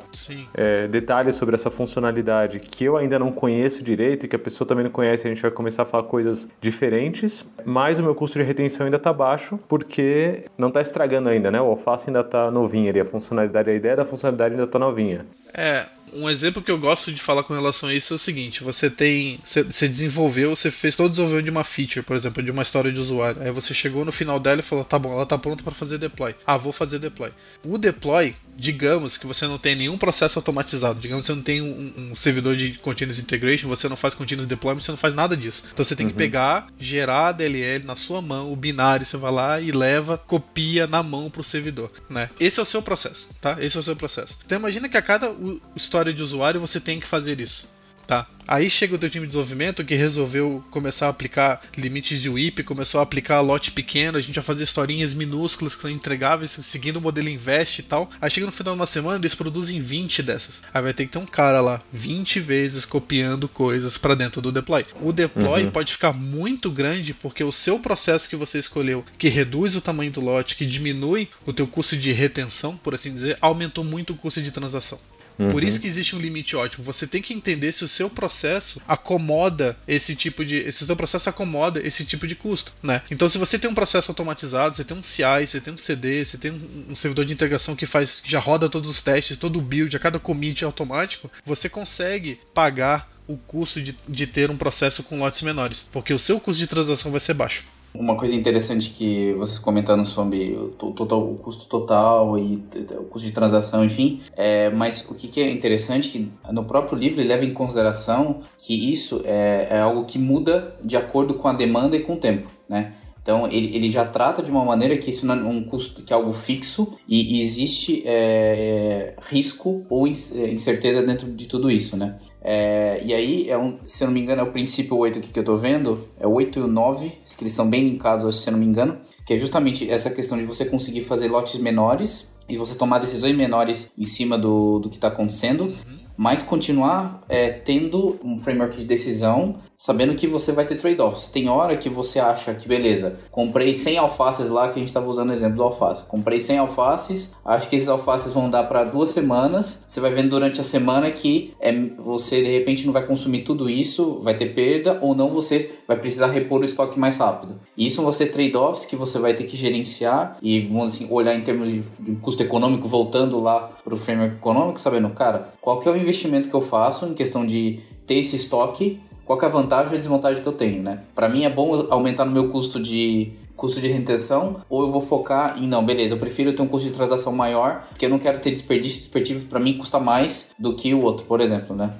é, 0.54 0.90
detalhes 0.90 1.38
sobre 1.38 1.56
essa 1.56 1.72
funcionalidade 1.72 2.60
que 2.60 2.84
eu 2.84 2.98
ainda 2.98 3.18
não 3.18 3.32
conheço 3.32 3.82
direito 3.82 4.26
e 4.26 4.28
que 4.28 4.36
a 4.36 4.40
pessoa 4.40 4.68
também 4.68 4.84
não 4.84 4.92
conhece, 4.92 5.26
a 5.26 5.30
gente 5.30 5.42
vai 5.42 5.50
começar 5.50 5.84
a 5.84 5.86
falar 5.86 6.04
coisas 6.04 6.50
diferentes, 6.60 7.46
mas 7.64 8.00
o 8.00 8.04
meu 8.04 8.14
custo 8.14 8.38
de 8.38 8.44
retenção 8.44 8.86
ainda 8.86 8.98
está 8.98 9.14
baixo, 9.14 9.58
porque 9.70 10.44
não 10.58 10.68
está 10.68 10.82
estragando 10.82 11.30
ainda, 11.30 11.50
né? 11.50 11.62
O 11.62 11.68
alface 11.68 12.10
ainda 12.10 12.20
está 12.20 12.52
novinho 12.52 12.90
ali, 12.90 13.00
a 13.00 13.06
funcionalidade, 13.06 13.70
a 13.70 13.74
ideia 13.74 13.96
da 13.96 14.04
funcionalidade 14.04 14.56
ainda 14.56 14.66
está 14.66 14.78
novinha. 14.78 15.26
É, 15.54 15.86
um 16.14 16.30
exemplo 16.30 16.62
que 16.62 16.72
eu 16.72 16.78
gosto 16.78 17.12
de 17.12 17.22
falar 17.22 17.44
com 17.44 17.54
relação 17.54 17.90
a 17.90 17.94
isso 17.94 18.14
é 18.14 18.16
o 18.16 18.20
seguinte: 18.20 18.64
você 18.64 18.90
tem. 18.90 19.40
Você 19.44 19.88
desenvolveu, 19.88 20.56
você 20.56 20.72
fez 20.72 20.96
todo 20.96 21.08
o 21.08 21.10
desenvolvimento 21.10 21.46
de 21.46 21.52
uma 21.52 21.64
feature, 21.64 22.06
por 22.06 22.16
exemplo, 22.16 22.42
de 22.42 22.52
uma 22.52 22.62
história 22.62 22.92
de 22.92 23.00
usuário. 23.00 23.42
Aí 23.42 23.52
você 23.52 23.74
chegou 23.74 24.06
no 24.06 24.12
final 24.12 24.40
dela 24.40 24.60
e 24.60 24.64
falou: 24.64 24.84
tá 24.86 24.98
bom, 24.98 25.14
ela 25.14 25.26
tá 25.26 25.38
pronta 25.38 25.64
para 25.64 25.74
fazer 25.74 25.98
deploy. 25.98 26.34
Ah, 26.46 26.58
vou 26.58 26.72
fazer 26.72 27.00
deploy. 27.00 27.32
O 27.64 27.78
deploy, 27.78 28.36
digamos 28.56 29.18
que 29.18 29.28
você 29.28 29.46
não 29.48 29.58
tem 29.58 29.76
nenhum 29.76 29.98
processo 29.98 30.40
automatizado, 30.40 31.00
digamos 31.00 31.26
que 31.26 31.28
você 31.28 31.36
não 31.36 31.44
tem 31.44 31.62
um, 31.62 31.94
um 32.12 32.16
servidor 32.16 32.56
de 32.56 32.74
continuous 32.80 33.20
integration, 33.20 33.68
você 33.68 33.88
não 33.88 33.96
faz 33.96 34.14
continuous 34.14 34.48
deployment, 34.48 34.82
você 34.82 34.92
não 34.92 34.98
faz 34.98 35.14
nada 35.14 35.36
disso. 35.36 35.64
Então 35.72 35.84
você 35.84 35.96
tem 35.96 36.06
uhum. 36.06 36.12
que 36.12 36.18
pegar, 36.18 36.68
gerar 36.80 37.28
a 37.28 37.32
DLL 37.32 37.86
na 37.86 37.96
sua 37.96 38.22
mão, 38.22 38.52
o 38.52 38.56
binário, 38.56 39.06
você 39.06 39.18
vai 39.18 39.32
lá 39.32 39.62
e 39.62 39.72
leva, 39.72 40.18
copia 40.18 40.88
na 40.88 41.04
mão 41.04 41.30
pro 41.30 41.44
servidor, 41.44 41.92
né? 42.10 42.30
Esse 42.40 42.60
é 42.60 42.64
o 42.64 42.66
seu 42.66 42.82
processo, 42.82 43.30
tá? 43.40 43.58
Esse 43.60 43.78
é 43.78 43.80
o 43.80 43.84
seu 43.84 43.96
processo. 43.96 44.38
Então 44.46 44.58
imagina 44.58 44.90
que 44.90 44.98
a 44.98 45.02
cada 45.02 45.34
história 45.76 45.97
de 46.06 46.24
usuário 46.24 46.60
você 46.60 46.80
tem 46.80 47.00
que 47.00 47.06
fazer 47.06 47.40
isso. 47.40 47.68
Tá. 48.08 48.26
Aí 48.48 48.70
chega 48.70 48.96
o 48.96 48.98
teu 48.98 49.10
time 49.10 49.26
de 49.26 49.28
desenvolvimento 49.28 49.84
que 49.84 49.94
resolveu 49.94 50.64
começar 50.72 51.08
a 51.08 51.10
aplicar 51.10 51.62
limites 51.76 52.22
de 52.22 52.30
WIP, 52.30 52.64
começou 52.64 53.02
a 53.02 53.04
aplicar 53.04 53.42
lote 53.42 53.74
pequeno, 53.74 54.18
a 54.18 54.22
gente 54.22 54.36
vai 54.36 54.44
fazer 54.44 54.64
historinhas 54.64 55.14
minúsculas 55.14 55.76
que 55.76 55.82
são 55.82 55.92
entregáveis, 55.92 56.58
seguindo 56.64 56.96
o 56.96 57.02
modelo 57.02 57.28
Invest 57.28 57.80
e 57.80 57.84
tal. 57.84 58.10
Aí 58.22 58.30
chega 58.32 58.46
no 58.46 58.52
final 58.54 58.74
de 58.74 58.80
uma 58.80 58.86
semana, 58.86 59.18
eles 59.18 59.36
produzem 59.36 59.82
20 59.82 60.24
dessas. 60.24 60.62
Aí 60.74 60.82
vai 60.82 60.94
ter 60.94 61.06
que 61.06 61.12
ter 61.12 61.18
um 61.18 61.26
cara 61.26 61.60
lá 61.60 61.82
20 61.92 62.40
vezes 62.40 62.86
copiando 62.86 63.50
coisas 63.50 63.98
para 63.98 64.16
dentro 64.16 64.42
do 64.42 64.54
deploy. 64.54 64.86
O 65.02 65.12
deploy 65.12 65.66
uhum. 65.66 65.72
pode 65.72 65.92
ficar 65.92 66.14
muito 66.14 66.72
grande 66.72 67.14
porque 67.14 67.44
o 67.44 67.52
seu 67.52 67.78
processo 67.78 68.30
que 68.30 68.38
você 68.38 68.58
escolheu, 68.58 69.04
que 69.18 69.28
reduz 69.28 69.76
o 69.76 69.82
tamanho 69.82 70.12
do 70.12 70.22
lote, 70.22 70.56
que 70.56 70.66
diminui 70.66 71.28
o 71.46 71.52
teu 71.52 71.68
custo 71.68 71.98
de 71.98 72.14
retenção, 72.14 72.78
por 72.78 72.96
assim 72.96 73.14
dizer, 73.14 73.38
aumentou 73.42 73.84
muito 73.84 74.14
o 74.14 74.16
custo 74.16 74.42
de 74.42 74.52
transação. 74.52 74.98
Uhum. 75.38 75.50
Por 75.50 75.64
isso 75.64 75.80
que 75.80 75.88
existe 75.88 76.16
um 76.16 76.20
limite 76.20 76.56
ótimo. 76.56 76.84
Você 76.84 77.06
tem 77.06 77.22
que 77.22 77.34
entender 77.34 77.72
se 77.72 77.84
o 77.84 77.88
seu 77.88 78.10
processo 78.10 78.82
acomoda 78.88 79.78
esse 79.88 80.16
tipo 80.16 80.44
de. 80.44 80.72
Se 80.72 80.84
o 80.84 80.88
seu 80.88 80.96
processo 80.96 81.30
acomoda 81.30 81.80
esse 81.86 82.06
tipo 82.06 82.28
de 82.28 82.36
custo. 82.36 82.74
Né? 82.82 83.02
Então, 83.12 83.30
se 83.30 83.38
você 83.38 83.60
tem 83.60 83.70
um 83.70 83.76
processo 83.76 84.12
automatizado, 84.12 84.76
você 84.76 84.84
tem 84.84 84.98
um 84.98 85.04
CI, 85.04 85.46
você 85.46 85.62
tem 85.62 85.74
um 85.74 85.78
CD, 85.78 86.26
você 86.26 86.38
tem 86.38 86.52
um, 86.90 86.96
servidor 86.96 87.26
de 87.26 87.34
integração 87.34 87.76
que 87.76 87.86
faz. 87.86 88.20
que 88.20 88.32
já 88.32 88.40
roda 88.40 88.70
todos 88.70 88.90
os 88.90 89.02
testes, 89.02 89.38
todo 89.38 89.60
o 89.60 89.62
build, 89.62 89.96
a 89.96 90.00
cada 90.00 90.20
commit 90.20 90.64
automático, 90.64 91.30
você 91.46 91.70
consegue 91.70 92.40
pagar 92.54 93.12
o 93.28 93.38
custo 93.38 93.82
de, 93.82 93.96
de 94.08 94.26
ter 94.26 94.50
um 94.50 94.58
processo 94.58 95.04
com 95.04 95.20
lotes 95.20 95.42
menores. 95.42 95.86
Porque 95.92 96.14
o 96.14 96.20
seu 96.20 96.40
custo 96.40 96.60
de 96.60 96.68
transação 96.68 97.12
vai 97.12 97.20
ser 97.20 97.34
baixo. 97.34 97.64
Uma 98.00 98.16
coisa 98.16 98.36
interessante 98.36 98.92
que 98.92 99.34
vocês 99.34 99.58
comentaram 99.58 100.06
sobre 100.06 100.56
o, 100.56 100.92
total, 100.92 101.32
o 101.32 101.36
custo 101.38 101.66
total 101.66 102.38
e 102.38 102.64
o 102.92 103.06
custo 103.06 103.28
de 103.28 103.34
transação, 103.34 103.84
enfim, 103.84 104.22
é, 104.36 104.70
mas 104.70 105.04
o 105.10 105.16
que, 105.16 105.28
que 105.28 105.42
é 105.42 105.50
interessante 105.50 106.10
que 106.10 106.32
no 106.52 106.64
próprio 106.64 106.98
livro 106.98 107.20
ele 107.20 107.30
leva 107.30 107.44
em 107.44 107.54
consideração 107.54 108.42
que 108.60 108.92
isso 108.92 109.22
é, 109.26 109.68
é 109.72 109.80
algo 109.80 110.06
que 110.06 110.20
muda 110.20 110.76
de 110.84 110.96
acordo 110.96 111.34
com 111.34 111.48
a 111.48 111.54
demanda 111.54 111.96
e 111.96 112.02
com 112.02 112.14
o 112.14 112.18
tempo, 112.18 112.48
né? 112.70 112.94
Então 113.28 113.46
ele, 113.46 113.76
ele 113.76 113.92
já 113.92 114.06
trata 114.06 114.42
de 114.42 114.50
uma 114.50 114.64
maneira 114.64 114.98
que 114.98 115.10
isso 115.10 115.26
não 115.26 115.36
é 115.36 115.44
um 115.44 115.62
custo 115.62 116.02
que 116.02 116.14
é 116.14 116.16
algo 116.16 116.32
fixo 116.32 116.98
e 117.06 117.42
existe 117.42 118.02
é, 118.06 119.16
é 119.16 119.16
risco 119.30 119.86
ou 119.90 120.08
incerteza 120.08 121.04
dentro 121.04 121.30
de 121.30 121.46
tudo 121.46 121.70
isso, 121.70 121.98
né? 121.98 122.20
É, 122.42 123.02
e 123.04 123.14
aí, 123.14 123.50
é 123.50 123.58
um, 123.58 123.80
se 123.84 124.02
eu 124.02 124.08
não 124.08 124.14
me 124.14 124.22
engano, 124.22 124.40
é 124.40 124.44
o 124.46 124.52
princípio 124.54 124.96
8 124.96 125.20
aqui 125.20 125.34
que 125.34 125.40
eu 125.40 125.42
estou 125.42 125.58
vendo, 125.58 126.08
é 126.18 126.26
o 126.26 126.32
8 126.32 126.60
e 126.60 126.62
o 126.62 126.68
9, 126.68 127.10
que 127.38 127.44
eles 127.44 127.52
são 127.52 127.70
bem 127.70 127.90
linkados, 127.90 128.42
se 128.42 128.48
eu 128.48 128.54
não 128.54 128.60
me 128.60 128.66
engano, 128.66 128.98
que 129.26 129.34
é 129.34 129.38
justamente 129.38 129.92
essa 129.92 130.10
questão 130.10 130.38
de 130.38 130.46
você 130.46 130.64
conseguir 130.64 131.04
fazer 131.04 131.28
lotes 131.28 131.60
menores 131.60 132.34
e 132.48 132.56
você 132.56 132.76
tomar 132.76 133.00
decisões 133.00 133.36
menores 133.36 133.92
em 133.98 134.06
cima 134.06 134.38
do, 134.38 134.80
do 134.80 134.90
que 134.90 134.96
está 134.96 135.10
acontecendo, 135.10 135.66
uhum. 135.66 136.00
mas 136.16 136.42
continuar 136.42 137.26
é, 137.28 137.50
tendo 137.50 138.18
um 138.24 138.38
framework 138.38 138.78
de 138.78 138.86
decisão 138.86 139.58
sabendo 139.78 140.16
que 140.16 140.26
você 140.26 140.52
vai 140.52 140.66
ter 140.66 140.76
trade-offs. 140.76 141.30
Tem 141.30 141.48
hora 141.48 141.78
que 141.78 141.88
você 141.88 142.20
acha 142.20 142.54
que, 142.56 142.68
beleza, 142.68 143.20
comprei 143.30 143.76
100 143.76 144.00
alfaces 144.00 144.50
lá, 144.50 144.70
que 144.70 144.76
a 144.76 144.80
gente 144.80 144.88
estava 144.88 145.08
usando 145.08 145.30
o 145.30 145.34
exemplo 145.34 145.58
do 145.58 145.64
alface. 145.64 146.04
Comprei 146.08 146.40
100 146.40 146.58
alfaces, 146.58 147.36
acho 147.46 147.70
que 147.70 147.76
esses 147.76 147.88
alfaces 147.88 148.34
vão 148.34 148.50
dar 148.50 148.64
para 148.64 148.84
duas 148.84 149.12
semanas. 149.12 149.86
Você 149.88 150.02
vai 150.02 150.12
vendo 150.12 150.32
durante 150.32 150.60
a 150.60 150.64
semana 150.64 151.12
que 151.12 151.54
é, 151.60 151.72
você 152.00 152.42
de 152.42 152.52
repente 152.52 152.86
não 152.88 152.92
vai 152.92 153.06
consumir 153.06 153.44
tudo 153.44 153.70
isso, 153.70 154.20
vai 154.22 154.36
ter 154.36 154.56
perda, 154.56 154.98
ou 155.00 155.14
não 155.14 155.30
você 155.30 155.76
vai 155.88 155.98
precisar 155.98 156.28
repor 156.28 156.62
o 156.62 156.66
estoque 156.66 157.00
mais 157.00 157.18
rápido. 157.18 157.60
E 157.78 157.86
isso 157.86 158.02
vão 158.02 158.12
ser 158.12 158.28
trade-offs 158.28 158.86
que 158.86 158.96
você 158.96 159.20
vai 159.20 159.36
ter 159.36 159.44
que 159.44 159.56
gerenciar 159.56 160.38
e, 160.42 160.62
vamos 160.62 160.96
assim, 160.96 161.08
olhar 161.12 161.36
em 161.36 161.44
termos 161.44 161.70
de, 161.70 161.84
custo 162.22 162.42
econômico, 162.42 162.88
voltando 162.88 163.40
lá 163.40 163.78
para 163.84 163.94
o 163.94 163.98
framework 163.98 164.38
econômico, 164.38 164.82
sabendo, 164.82 165.10
cara, 165.12 165.54
qual 165.62 165.80
que 165.80 165.88
é 165.88 165.92
o 165.92 165.96
investimento 165.96 166.50
que 166.50 166.56
eu 166.56 166.62
faço 166.62 167.06
em 167.06 167.14
questão 167.14 167.46
de 167.46 167.80
ter 168.08 168.16
esse 168.16 168.38
estoque 168.38 169.00
qual 169.28 169.42
é 169.42 169.46
a 169.46 169.50
vantagem 169.50 169.96
e 169.96 169.98
desvantagem 169.98 170.42
que 170.42 170.48
eu 170.48 170.54
tenho, 170.54 170.82
né? 170.82 171.02
Para 171.14 171.28
mim 171.28 171.44
é 171.44 171.50
bom 171.50 171.86
aumentar 171.90 172.24
no 172.24 172.32
meu 172.32 172.50
custo 172.50 172.80
de 172.80 173.34
custo 173.58 173.82
de 173.82 173.88
retenção, 173.88 174.62
ou 174.70 174.84
eu 174.84 174.92
vou 174.92 175.02
focar 175.02 175.62
em, 175.62 175.68
não, 175.68 175.84
beleza, 175.84 176.14
eu 176.14 176.20
prefiro 176.20 176.54
ter 176.54 176.62
um 176.62 176.68
custo 176.68 176.88
de 176.88 176.94
transação 176.94 177.34
maior, 177.34 177.88
porque 177.90 178.06
eu 178.06 178.10
não 178.10 178.20
quero 178.20 178.40
ter 178.40 178.52
desperdício, 178.52 179.00
desperdício 179.00 179.50
para 179.50 179.60
mim 179.60 179.78
custa 179.80 180.00
mais 180.00 180.52
do 180.60 180.76
que 180.76 180.94
o 180.94 181.02
outro, 181.02 181.26
por 181.26 181.42
exemplo, 181.42 181.76
né? 181.76 181.92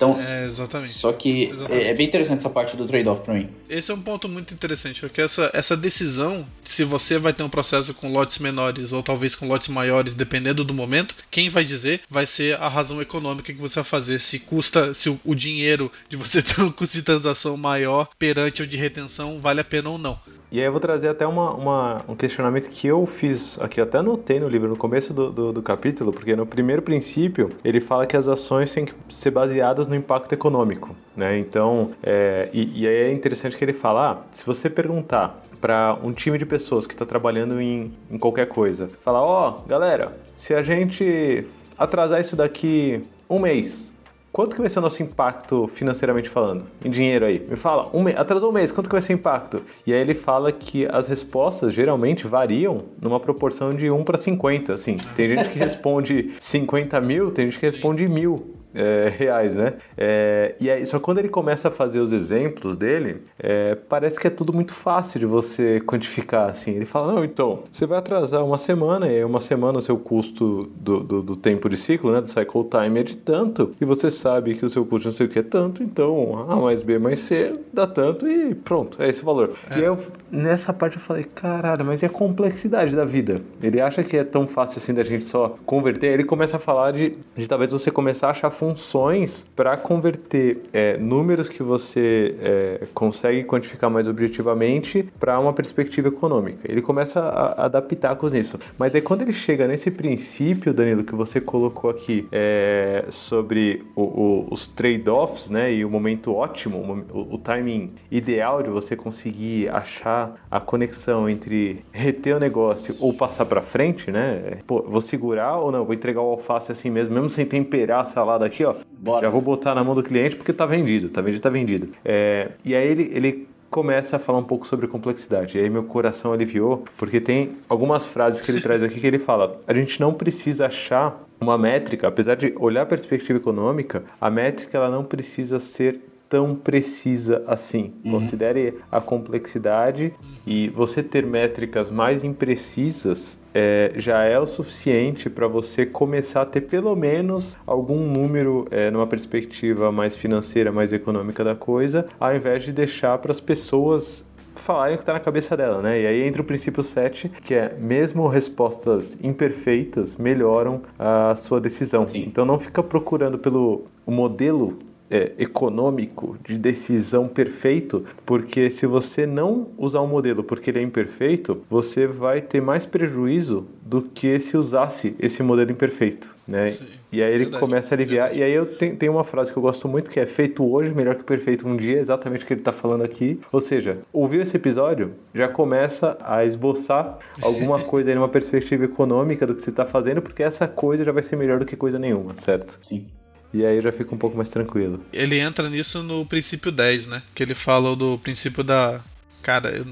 Então, 0.00 0.18
é, 0.18 0.46
exatamente. 0.46 0.94
Só 0.94 1.12
que 1.12 1.52
é, 1.68 1.90
é, 1.90 1.94
bem 1.94 2.06
interessante 2.06 2.38
essa 2.38 2.48
parte 2.48 2.74
do 2.74 2.86
trade-off 2.86 3.20
para 3.22 3.34
mim. 3.34 3.50
Esse 3.68 3.92
é 3.92 3.94
um 3.94 4.00
ponto 4.00 4.30
muito 4.30 4.54
interessante, 4.54 4.98
porque 4.98 5.20
essa, 5.20 5.50
essa 5.52 5.76
decisão, 5.76 6.46
se 6.64 6.84
você 6.84 7.18
vai 7.18 7.34
ter 7.34 7.42
um 7.42 7.50
processo 7.50 7.92
com 7.92 8.10
lotes 8.10 8.38
menores 8.38 8.94
ou 8.94 9.02
talvez 9.02 9.34
com 9.34 9.46
lotes 9.46 9.68
maiores, 9.68 10.14
dependendo 10.14 10.64
do 10.64 10.72
momento, 10.72 11.14
quem 11.30 11.50
vai 11.50 11.64
dizer 11.64 12.00
vai 12.08 12.24
ser 12.24 12.56
a 12.58 12.66
razão 12.66 13.02
econômica 13.02 13.52
que 13.52 13.60
você 13.60 13.74
vai 13.74 13.84
fazer, 13.84 14.18
se 14.20 14.38
custa, 14.38 14.94
se 14.94 15.10
o, 15.10 15.20
o 15.22 15.34
dinheiro 15.34 15.92
de 16.08 16.16
você 16.16 16.40
ter 16.42 16.62
um 16.62 16.72
custo 16.72 16.96
de 16.96 17.02
transação 17.02 17.58
maior 17.58 18.08
perante 18.18 18.62
o 18.62 18.66
de 18.66 18.78
retenção 18.78 19.38
vale 19.38 19.60
a 19.60 19.64
pena 19.64 19.90
ou 19.90 19.98
não. 19.98 20.18
E 20.52 20.58
aí 20.58 20.66
eu 20.66 20.72
vou 20.72 20.80
trazer 20.80 21.06
até 21.06 21.24
uma, 21.24 21.52
uma, 21.54 22.04
um 22.08 22.16
questionamento 22.16 22.68
que 22.68 22.88
eu 22.88 23.06
fiz 23.06 23.56
aqui, 23.60 23.80
até 23.80 23.98
anotei 23.98 24.40
no 24.40 24.48
livro, 24.48 24.68
no 24.68 24.76
começo 24.76 25.14
do, 25.14 25.30
do, 25.30 25.52
do, 25.52 25.62
capítulo, 25.62 26.12
porque 26.12 26.34
no 26.34 26.44
primeiro 26.44 26.82
princípio 26.82 27.50
ele 27.64 27.80
fala 27.80 28.04
que 28.04 28.16
as 28.16 28.26
ações 28.26 28.72
têm 28.72 28.84
que 28.84 28.92
ser 29.08 29.30
baseadas 29.30 29.86
no 29.90 29.96
impacto 29.96 30.32
econômico, 30.32 30.96
né? 31.16 31.38
Então, 31.38 31.90
é, 32.02 32.48
e, 32.52 32.82
e, 32.82 32.86
é 32.86 33.12
interessante 33.12 33.56
que 33.56 33.64
ele 33.64 33.72
fala, 33.72 34.12
ah, 34.12 34.18
se 34.32 34.46
você 34.46 34.70
perguntar 34.70 35.42
para 35.60 35.98
um 36.02 36.12
time 36.12 36.38
de 36.38 36.46
pessoas 36.46 36.86
que 36.86 36.94
está 36.94 37.04
trabalhando 37.04 37.60
em, 37.60 37.92
em 38.10 38.18
qualquer 38.18 38.46
coisa, 38.46 38.88
falar, 39.04 39.20
ó, 39.20 39.50
oh, 39.58 39.68
galera, 39.68 40.16
se 40.34 40.54
a 40.54 40.62
gente 40.62 41.44
atrasar 41.76 42.20
isso 42.20 42.36
daqui 42.36 43.02
um 43.28 43.38
mês, 43.38 43.90
Quanto 44.32 44.54
que 44.54 44.60
vai 44.60 44.70
ser 44.70 44.78
o 44.78 44.82
nosso 44.82 45.02
impacto 45.02 45.68
financeiramente 45.74 46.28
falando? 46.28 46.64
Em 46.84 46.88
dinheiro 46.88 47.26
aí? 47.26 47.44
Me 47.50 47.56
fala, 47.56 47.90
um 47.92 48.00
mês, 48.00 48.16
atrasou 48.16 48.50
um 48.50 48.52
mês, 48.52 48.70
quanto 48.70 48.88
que 48.88 48.94
vai 48.94 49.02
ser 49.02 49.12
o 49.12 49.16
impacto? 49.16 49.60
E 49.84 49.92
aí 49.92 50.00
ele 50.00 50.14
fala 50.14 50.52
que 50.52 50.86
as 50.86 51.08
respostas 51.08 51.74
geralmente 51.74 52.28
variam 52.28 52.84
numa 53.02 53.18
proporção 53.18 53.74
de 53.74 53.90
1 53.90 54.04
para 54.04 54.16
50, 54.16 54.72
assim. 54.72 54.98
Tem 55.16 55.26
gente 55.26 55.48
que 55.48 55.58
responde 55.58 56.30
50 56.38 57.00
mil, 57.00 57.32
tem 57.32 57.46
gente 57.46 57.58
que 57.58 57.66
responde 57.66 58.08
mil 58.08 58.59
é, 58.74 59.12
reais, 59.16 59.54
né? 59.54 59.74
É, 59.96 60.54
e 60.60 60.70
aí, 60.70 60.84
só 60.86 60.98
quando 60.98 61.18
ele 61.18 61.28
começa 61.28 61.68
a 61.68 61.70
fazer 61.70 62.00
os 62.00 62.12
exemplos 62.12 62.76
dele, 62.76 63.22
é, 63.38 63.74
parece 63.74 64.18
que 64.18 64.26
é 64.26 64.30
tudo 64.30 64.52
muito 64.52 64.72
fácil 64.72 65.20
de 65.20 65.26
você 65.26 65.80
quantificar, 65.80 66.50
assim. 66.50 66.72
Ele 66.72 66.86
fala, 66.86 67.12
não, 67.12 67.24
então, 67.24 67.64
você 67.70 67.86
vai 67.86 67.98
atrasar 67.98 68.44
uma 68.44 68.58
semana, 68.58 69.08
e 69.08 69.24
uma 69.24 69.40
semana 69.40 69.78
o 69.78 69.82
seu 69.82 69.96
custo 69.96 70.70
do, 70.76 71.00
do, 71.00 71.22
do, 71.22 71.36
tempo 71.36 71.68
de 71.68 71.76
ciclo, 71.76 72.12
né, 72.12 72.20
do 72.20 72.30
cycle 72.30 72.64
time 72.64 73.00
é 73.00 73.02
de 73.02 73.16
tanto, 73.16 73.74
e 73.80 73.84
você 73.84 74.10
sabe 74.10 74.54
que 74.54 74.64
o 74.64 74.70
seu 74.70 74.84
custo 74.84 75.08
não 75.08 75.14
sei 75.14 75.26
o 75.26 75.28
que 75.28 75.38
é 75.38 75.42
tanto, 75.42 75.82
então 75.82 76.46
A 76.48 76.56
mais 76.56 76.82
B 76.82 76.98
mais 76.98 77.20
C 77.20 77.52
dá 77.72 77.86
tanto 77.86 78.28
e 78.28 78.54
pronto, 78.54 79.02
é 79.02 79.08
esse 79.08 79.22
o 79.22 79.24
valor. 79.24 79.52
É. 79.70 79.78
E 79.78 79.82
eu, 79.82 79.98
nessa 80.30 80.72
parte 80.72 80.96
eu 80.96 81.02
falei, 81.02 81.24
caralho, 81.24 81.84
mas 81.84 82.02
e 82.02 82.06
a 82.06 82.08
complexidade 82.08 82.94
da 82.94 83.04
vida? 83.04 83.40
Ele 83.62 83.80
acha 83.80 84.02
que 84.02 84.16
é 84.16 84.24
tão 84.24 84.46
fácil 84.46 84.78
assim 84.78 84.92
da 84.92 85.02
gente 85.02 85.24
só 85.24 85.56
converter, 85.64 86.08
aí 86.08 86.14
ele 86.14 86.24
começa 86.24 86.56
a 86.56 86.60
falar 86.60 86.92
de, 86.92 87.16
de 87.36 87.48
talvez 87.48 87.72
você 87.72 87.90
começar 87.90 88.28
a 88.28 88.30
achar 88.30 88.50
funções 88.60 89.46
para 89.56 89.74
converter 89.74 90.64
é, 90.70 90.98
números 90.98 91.48
que 91.48 91.62
você 91.62 92.34
é, 92.42 92.86
consegue 92.92 93.42
quantificar 93.44 93.88
mais 93.88 94.06
objetivamente 94.06 95.08
para 95.18 95.40
uma 95.40 95.54
perspectiva 95.54 96.08
econômica. 96.08 96.70
Ele 96.70 96.82
começa 96.82 97.20
a, 97.20 97.64
adaptar 97.64 98.14
com 98.16 98.26
isso. 98.26 98.60
Mas 98.76 98.94
aí 98.94 99.00
quando 99.00 99.22
ele 99.22 99.32
chega 99.32 99.66
nesse 99.66 99.90
princípio, 99.90 100.74
Danilo, 100.74 101.02
que 101.02 101.14
você 101.14 101.40
colocou 101.40 101.88
aqui 101.88 102.28
é, 102.30 103.06
sobre 103.08 103.82
o, 103.96 104.02
o, 104.02 104.48
os 104.50 104.68
trade-offs, 104.68 105.48
né, 105.48 105.72
e 105.72 105.82
o 105.82 105.88
momento 105.88 106.34
ótimo, 106.34 107.06
o, 107.10 107.36
o 107.36 107.38
timing 107.38 107.94
ideal 108.10 108.62
de 108.62 108.68
você 108.68 108.94
conseguir 108.94 109.70
achar 109.70 110.34
a 110.50 110.60
conexão 110.60 111.30
entre 111.30 111.82
reter 111.90 112.36
o 112.36 112.38
negócio 112.38 112.94
ou 113.00 113.14
passar 113.14 113.46
para 113.46 113.62
frente, 113.62 114.10
né? 114.10 114.58
Pô, 114.66 114.82
vou 114.82 115.00
segurar 115.00 115.56
ou 115.56 115.72
não? 115.72 115.82
Vou 115.82 115.94
entregar 115.94 116.20
o 116.20 116.32
alface 116.32 116.70
assim 116.70 116.90
mesmo, 116.90 117.14
mesmo 117.14 117.30
sem 117.30 117.46
temperar 117.46 118.02
a 118.02 118.04
salada 118.04 118.49
aqui, 118.50 118.64
ó. 118.64 118.74
Bora. 118.98 119.22
Já 119.22 119.30
vou 119.30 119.40
botar 119.40 119.74
na 119.74 119.82
mão 119.82 119.94
do 119.94 120.02
cliente 120.02 120.36
porque 120.36 120.52
tá 120.52 120.66
vendido, 120.66 121.08
tá 121.08 121.20
vendido, 121.20 121.42
tá 121.42 121.50
vendido. 121.50 121.88
É, 122.04 122.50
e 122.64 122.74
aí 122.74 122.86
ele, 122.86 123.10
ele 123.14 123.48
começa 123.70 124.16
a 124.16 124.18
falar 124.18 124.38
um 124.38 124.44
pouco 124.44 124.66
sobre 124.66 124.86
complexidade. 124.86 125.56
E 125.56 125.60
aí 125.60 125.70
meu 125.70 125.84
coração 125.84 126.32
aliviou, 126.32 126.84
porque 126.98 127.20
tem 127.20 127.52
algumas 127.68 128.06
frases 128.06 128.40
que 128.40 128.50
ele 128.50 128.60
traz 128.60 128.82
aqui 128.82 129.00
que 129.00 129.06
ele 129.06 129.18
fala: 129.18 129.56
a 129.66 129.72
gente 129.72 130.00
não 130.00 130.12
precisa 130.12 130.66
achar 130.66 131.24
uma 131.40 131.56
métrica, 131.56 132.08
apesar 132.08 132.34
de 132.34 132.52
olhar 132.58 132.82
a 132.82 132.86
perspectiva 132.86 133.38
econômica, 133.38 134.02
a 134.20 134.28
métrica 134.28 134.76
ela 134.76 134.90
não 134.90 135.04
precisa 135.04 135.58
ser 135.58 136.00
tão 136.30 136.54
precisa 136.54 137.42
assim. 137.46 137.92
Uhum. 138.04 138.12
Considere 138.12 138.78
a 138.90 139.00
complexidade 139.00 140.14
e 140.46 140.68
você 140.68 141.02
ter 141.02 141.26
métricas 141.26 141.90
mais 141.90 142.22
imprecisas 142.22 143.38
é, 143.52 143.92
já 143.96 144.22
é 144.22 144.38
o 144.38 144.46
suficiente 144.46 145.28
para 145.28 145.48
você 145.48 145.84
começar 145.84 146.42
a 146.42 146.46
ter 146.46 146.60
pelo 146.62 146.94
menos 146.94 147.58
algum 147.66 148.06
número 148.06 148.66
é, 148.70 148.92
numa 148.92 149.08
perspectiva 149.08 149.90
mais 149.90 150.14
financeira, 150.14 150.70
mais 150.70 150.92
econômica 150.92 151.42
da 151.42 151.56
coisa, 151.56 152.06
ao 152.18 152.34
invés 152.34 152.62
de 152.62 152.72
deixar 152.72 153.18
para 153.18 153.32
as 153.32 153.40
pessoas 153.40 154.24
falarem 154.54 154.94
o 154.94 154.98
que 154.98 155.02
está 155.02 155.12
na 155.12 155.20
cabeça 155.20 155.56
dela, 155.56 155.80
né? 155.80 156.00
E 156.00 156.06
aí 156.06 156.22
entra 156.22 156.42
o 156.42 156.44
princípio 156.44 156.82
7, 156.82 157.28
que 157.42 157.54
é 157.54 157.74
mesmo 157.78 158.28
respostas 158.28 159.18
imperfeitas 159.22 160.16
melhoram 160.16 160.82
a 160.98 161.34
sua 161.34 161.60
decisão. 161.60 162.06
Sim. 162.06 162.24
Então 162.26 162.44
não 162.44 162.58
fica 162.58 162.82
procurando 162.82 163.38
pelo 163.38 163.86
modelo 164.06 164.78
é, 165.10 165.32
econômico 165.38 166.38
de 166.46 166.56
decisão 166.56 167.26
perfeito, 167.26 168.04
porque 168.24 168.70
se 168.70 168.86
você 168.86 169.26
não 169.26 169.68
usar 169.76 170.00
um 170.00 170.06
modelo 170.06 170.44
porque 170.44 170.70
ele 170.70 170.78
é 170.78 170.82
imperfeito, 170.82 171.62
você 171.68 172.06
vai 172.06 172.40
ter 172.40 172.62
mais 172.62 172.86
prejuízo 172.86 173.66
do 173.82 174.00
que 174.02 174.38
se 174.38 174.56
usasse 174.56 175.16
esse 175.18 175.42
modelo 175.42 175.72
imperfeito, 175.72 176.34
né? 176.46 176.68
Sim, 176.68 176.86
e 177.12 177.20
aí 177.20 177.32
ele 177.32 177.44
verdade, 177.44 177.60
começa 177.60 177.92
a 177.92 177.96
aliviar. 177.96 178.28
Verdade. 178.28 178.40
E 178.40 178.44
aí 178.44 178.52
eu 178.52 178.66
tenho, 178.66 178.96
tenho, 178.96 179.12
uma 179.12 179.24
frase 179.24 179.52
que 179.52 179.58
eu 179.58 179.62
gosto 179.62 179.88
muito 179.88 180.08
que 180.08 180.20
é 180.20 180.26
feito 180.26 180.64
hoje 180.64 180.94
melhor 180.94 181.16
que 181.16 181.24
perfeito 181.24 181.66
um 181.66 181.76
dia, 181.76 181.98
exatamente 181.98 182.44
o 182.44 182.46
que 182.46 182.52
ele 182.52 182.60
está 182.60 182.72
falando 182.72 183.02
aqui. 183.02 183.40
Ou 183.50 183.60
seja, 183.60 183.98
ouviu 184.12 184.40
esse 184.42 184.56
episódio, 184.56 185.14
já 185.34 185.48
começa 185.48 186.16
a 186.20 186.44
esboçar 186.44 187.18
alguma 187.42 187.80
coisa 187.84 188.10
aí 188.10 188.14
numa 188.14 188.28
perspectiva 188.28 188.84
econômica 188.84 189.44
do 189.44 189.56
que 189.56 189.62
você 189.62 189.70
está 189.70 189.84
fazendo, 189.84 190.22
porque 190.22 190.42
essa 190.42 190.68
coisa 190.68 191.04
já 191.04 191.10
vai 191.10 191.22
ser 191.22 191.34
melhor 191.34 191.58
do 191.58 191.66
que 191.66 191.74
coisa 191.74 191.98
nenhuma, 191.98 192.36
certo? 192.36 192.78
Sim. 192.84 193.06
E 193.52 193.64
aí 193.64 193.80
já 193.80 193.90
fica 193.90 194.14
um 194.14 194.18
pouco 194.18 194.36
mais 194.36 194.48
tranquilo. 194.48 195.04
Ele 195.12 195.38
entra 195.38 195.68
nisso 195.68 196.02
no 196.02 196.24
princípio 196.24 196.70
10, 196.70 197.06
né? 197.06 197.22
Que 197.34 197.42
ele 197.42 197.54
fala 197.54 197.96
do 197.96 198.18
princípio 198.18 198.62
da. 198.62 199.00
Cara, 199.42 199.70
eu 199.70 199.86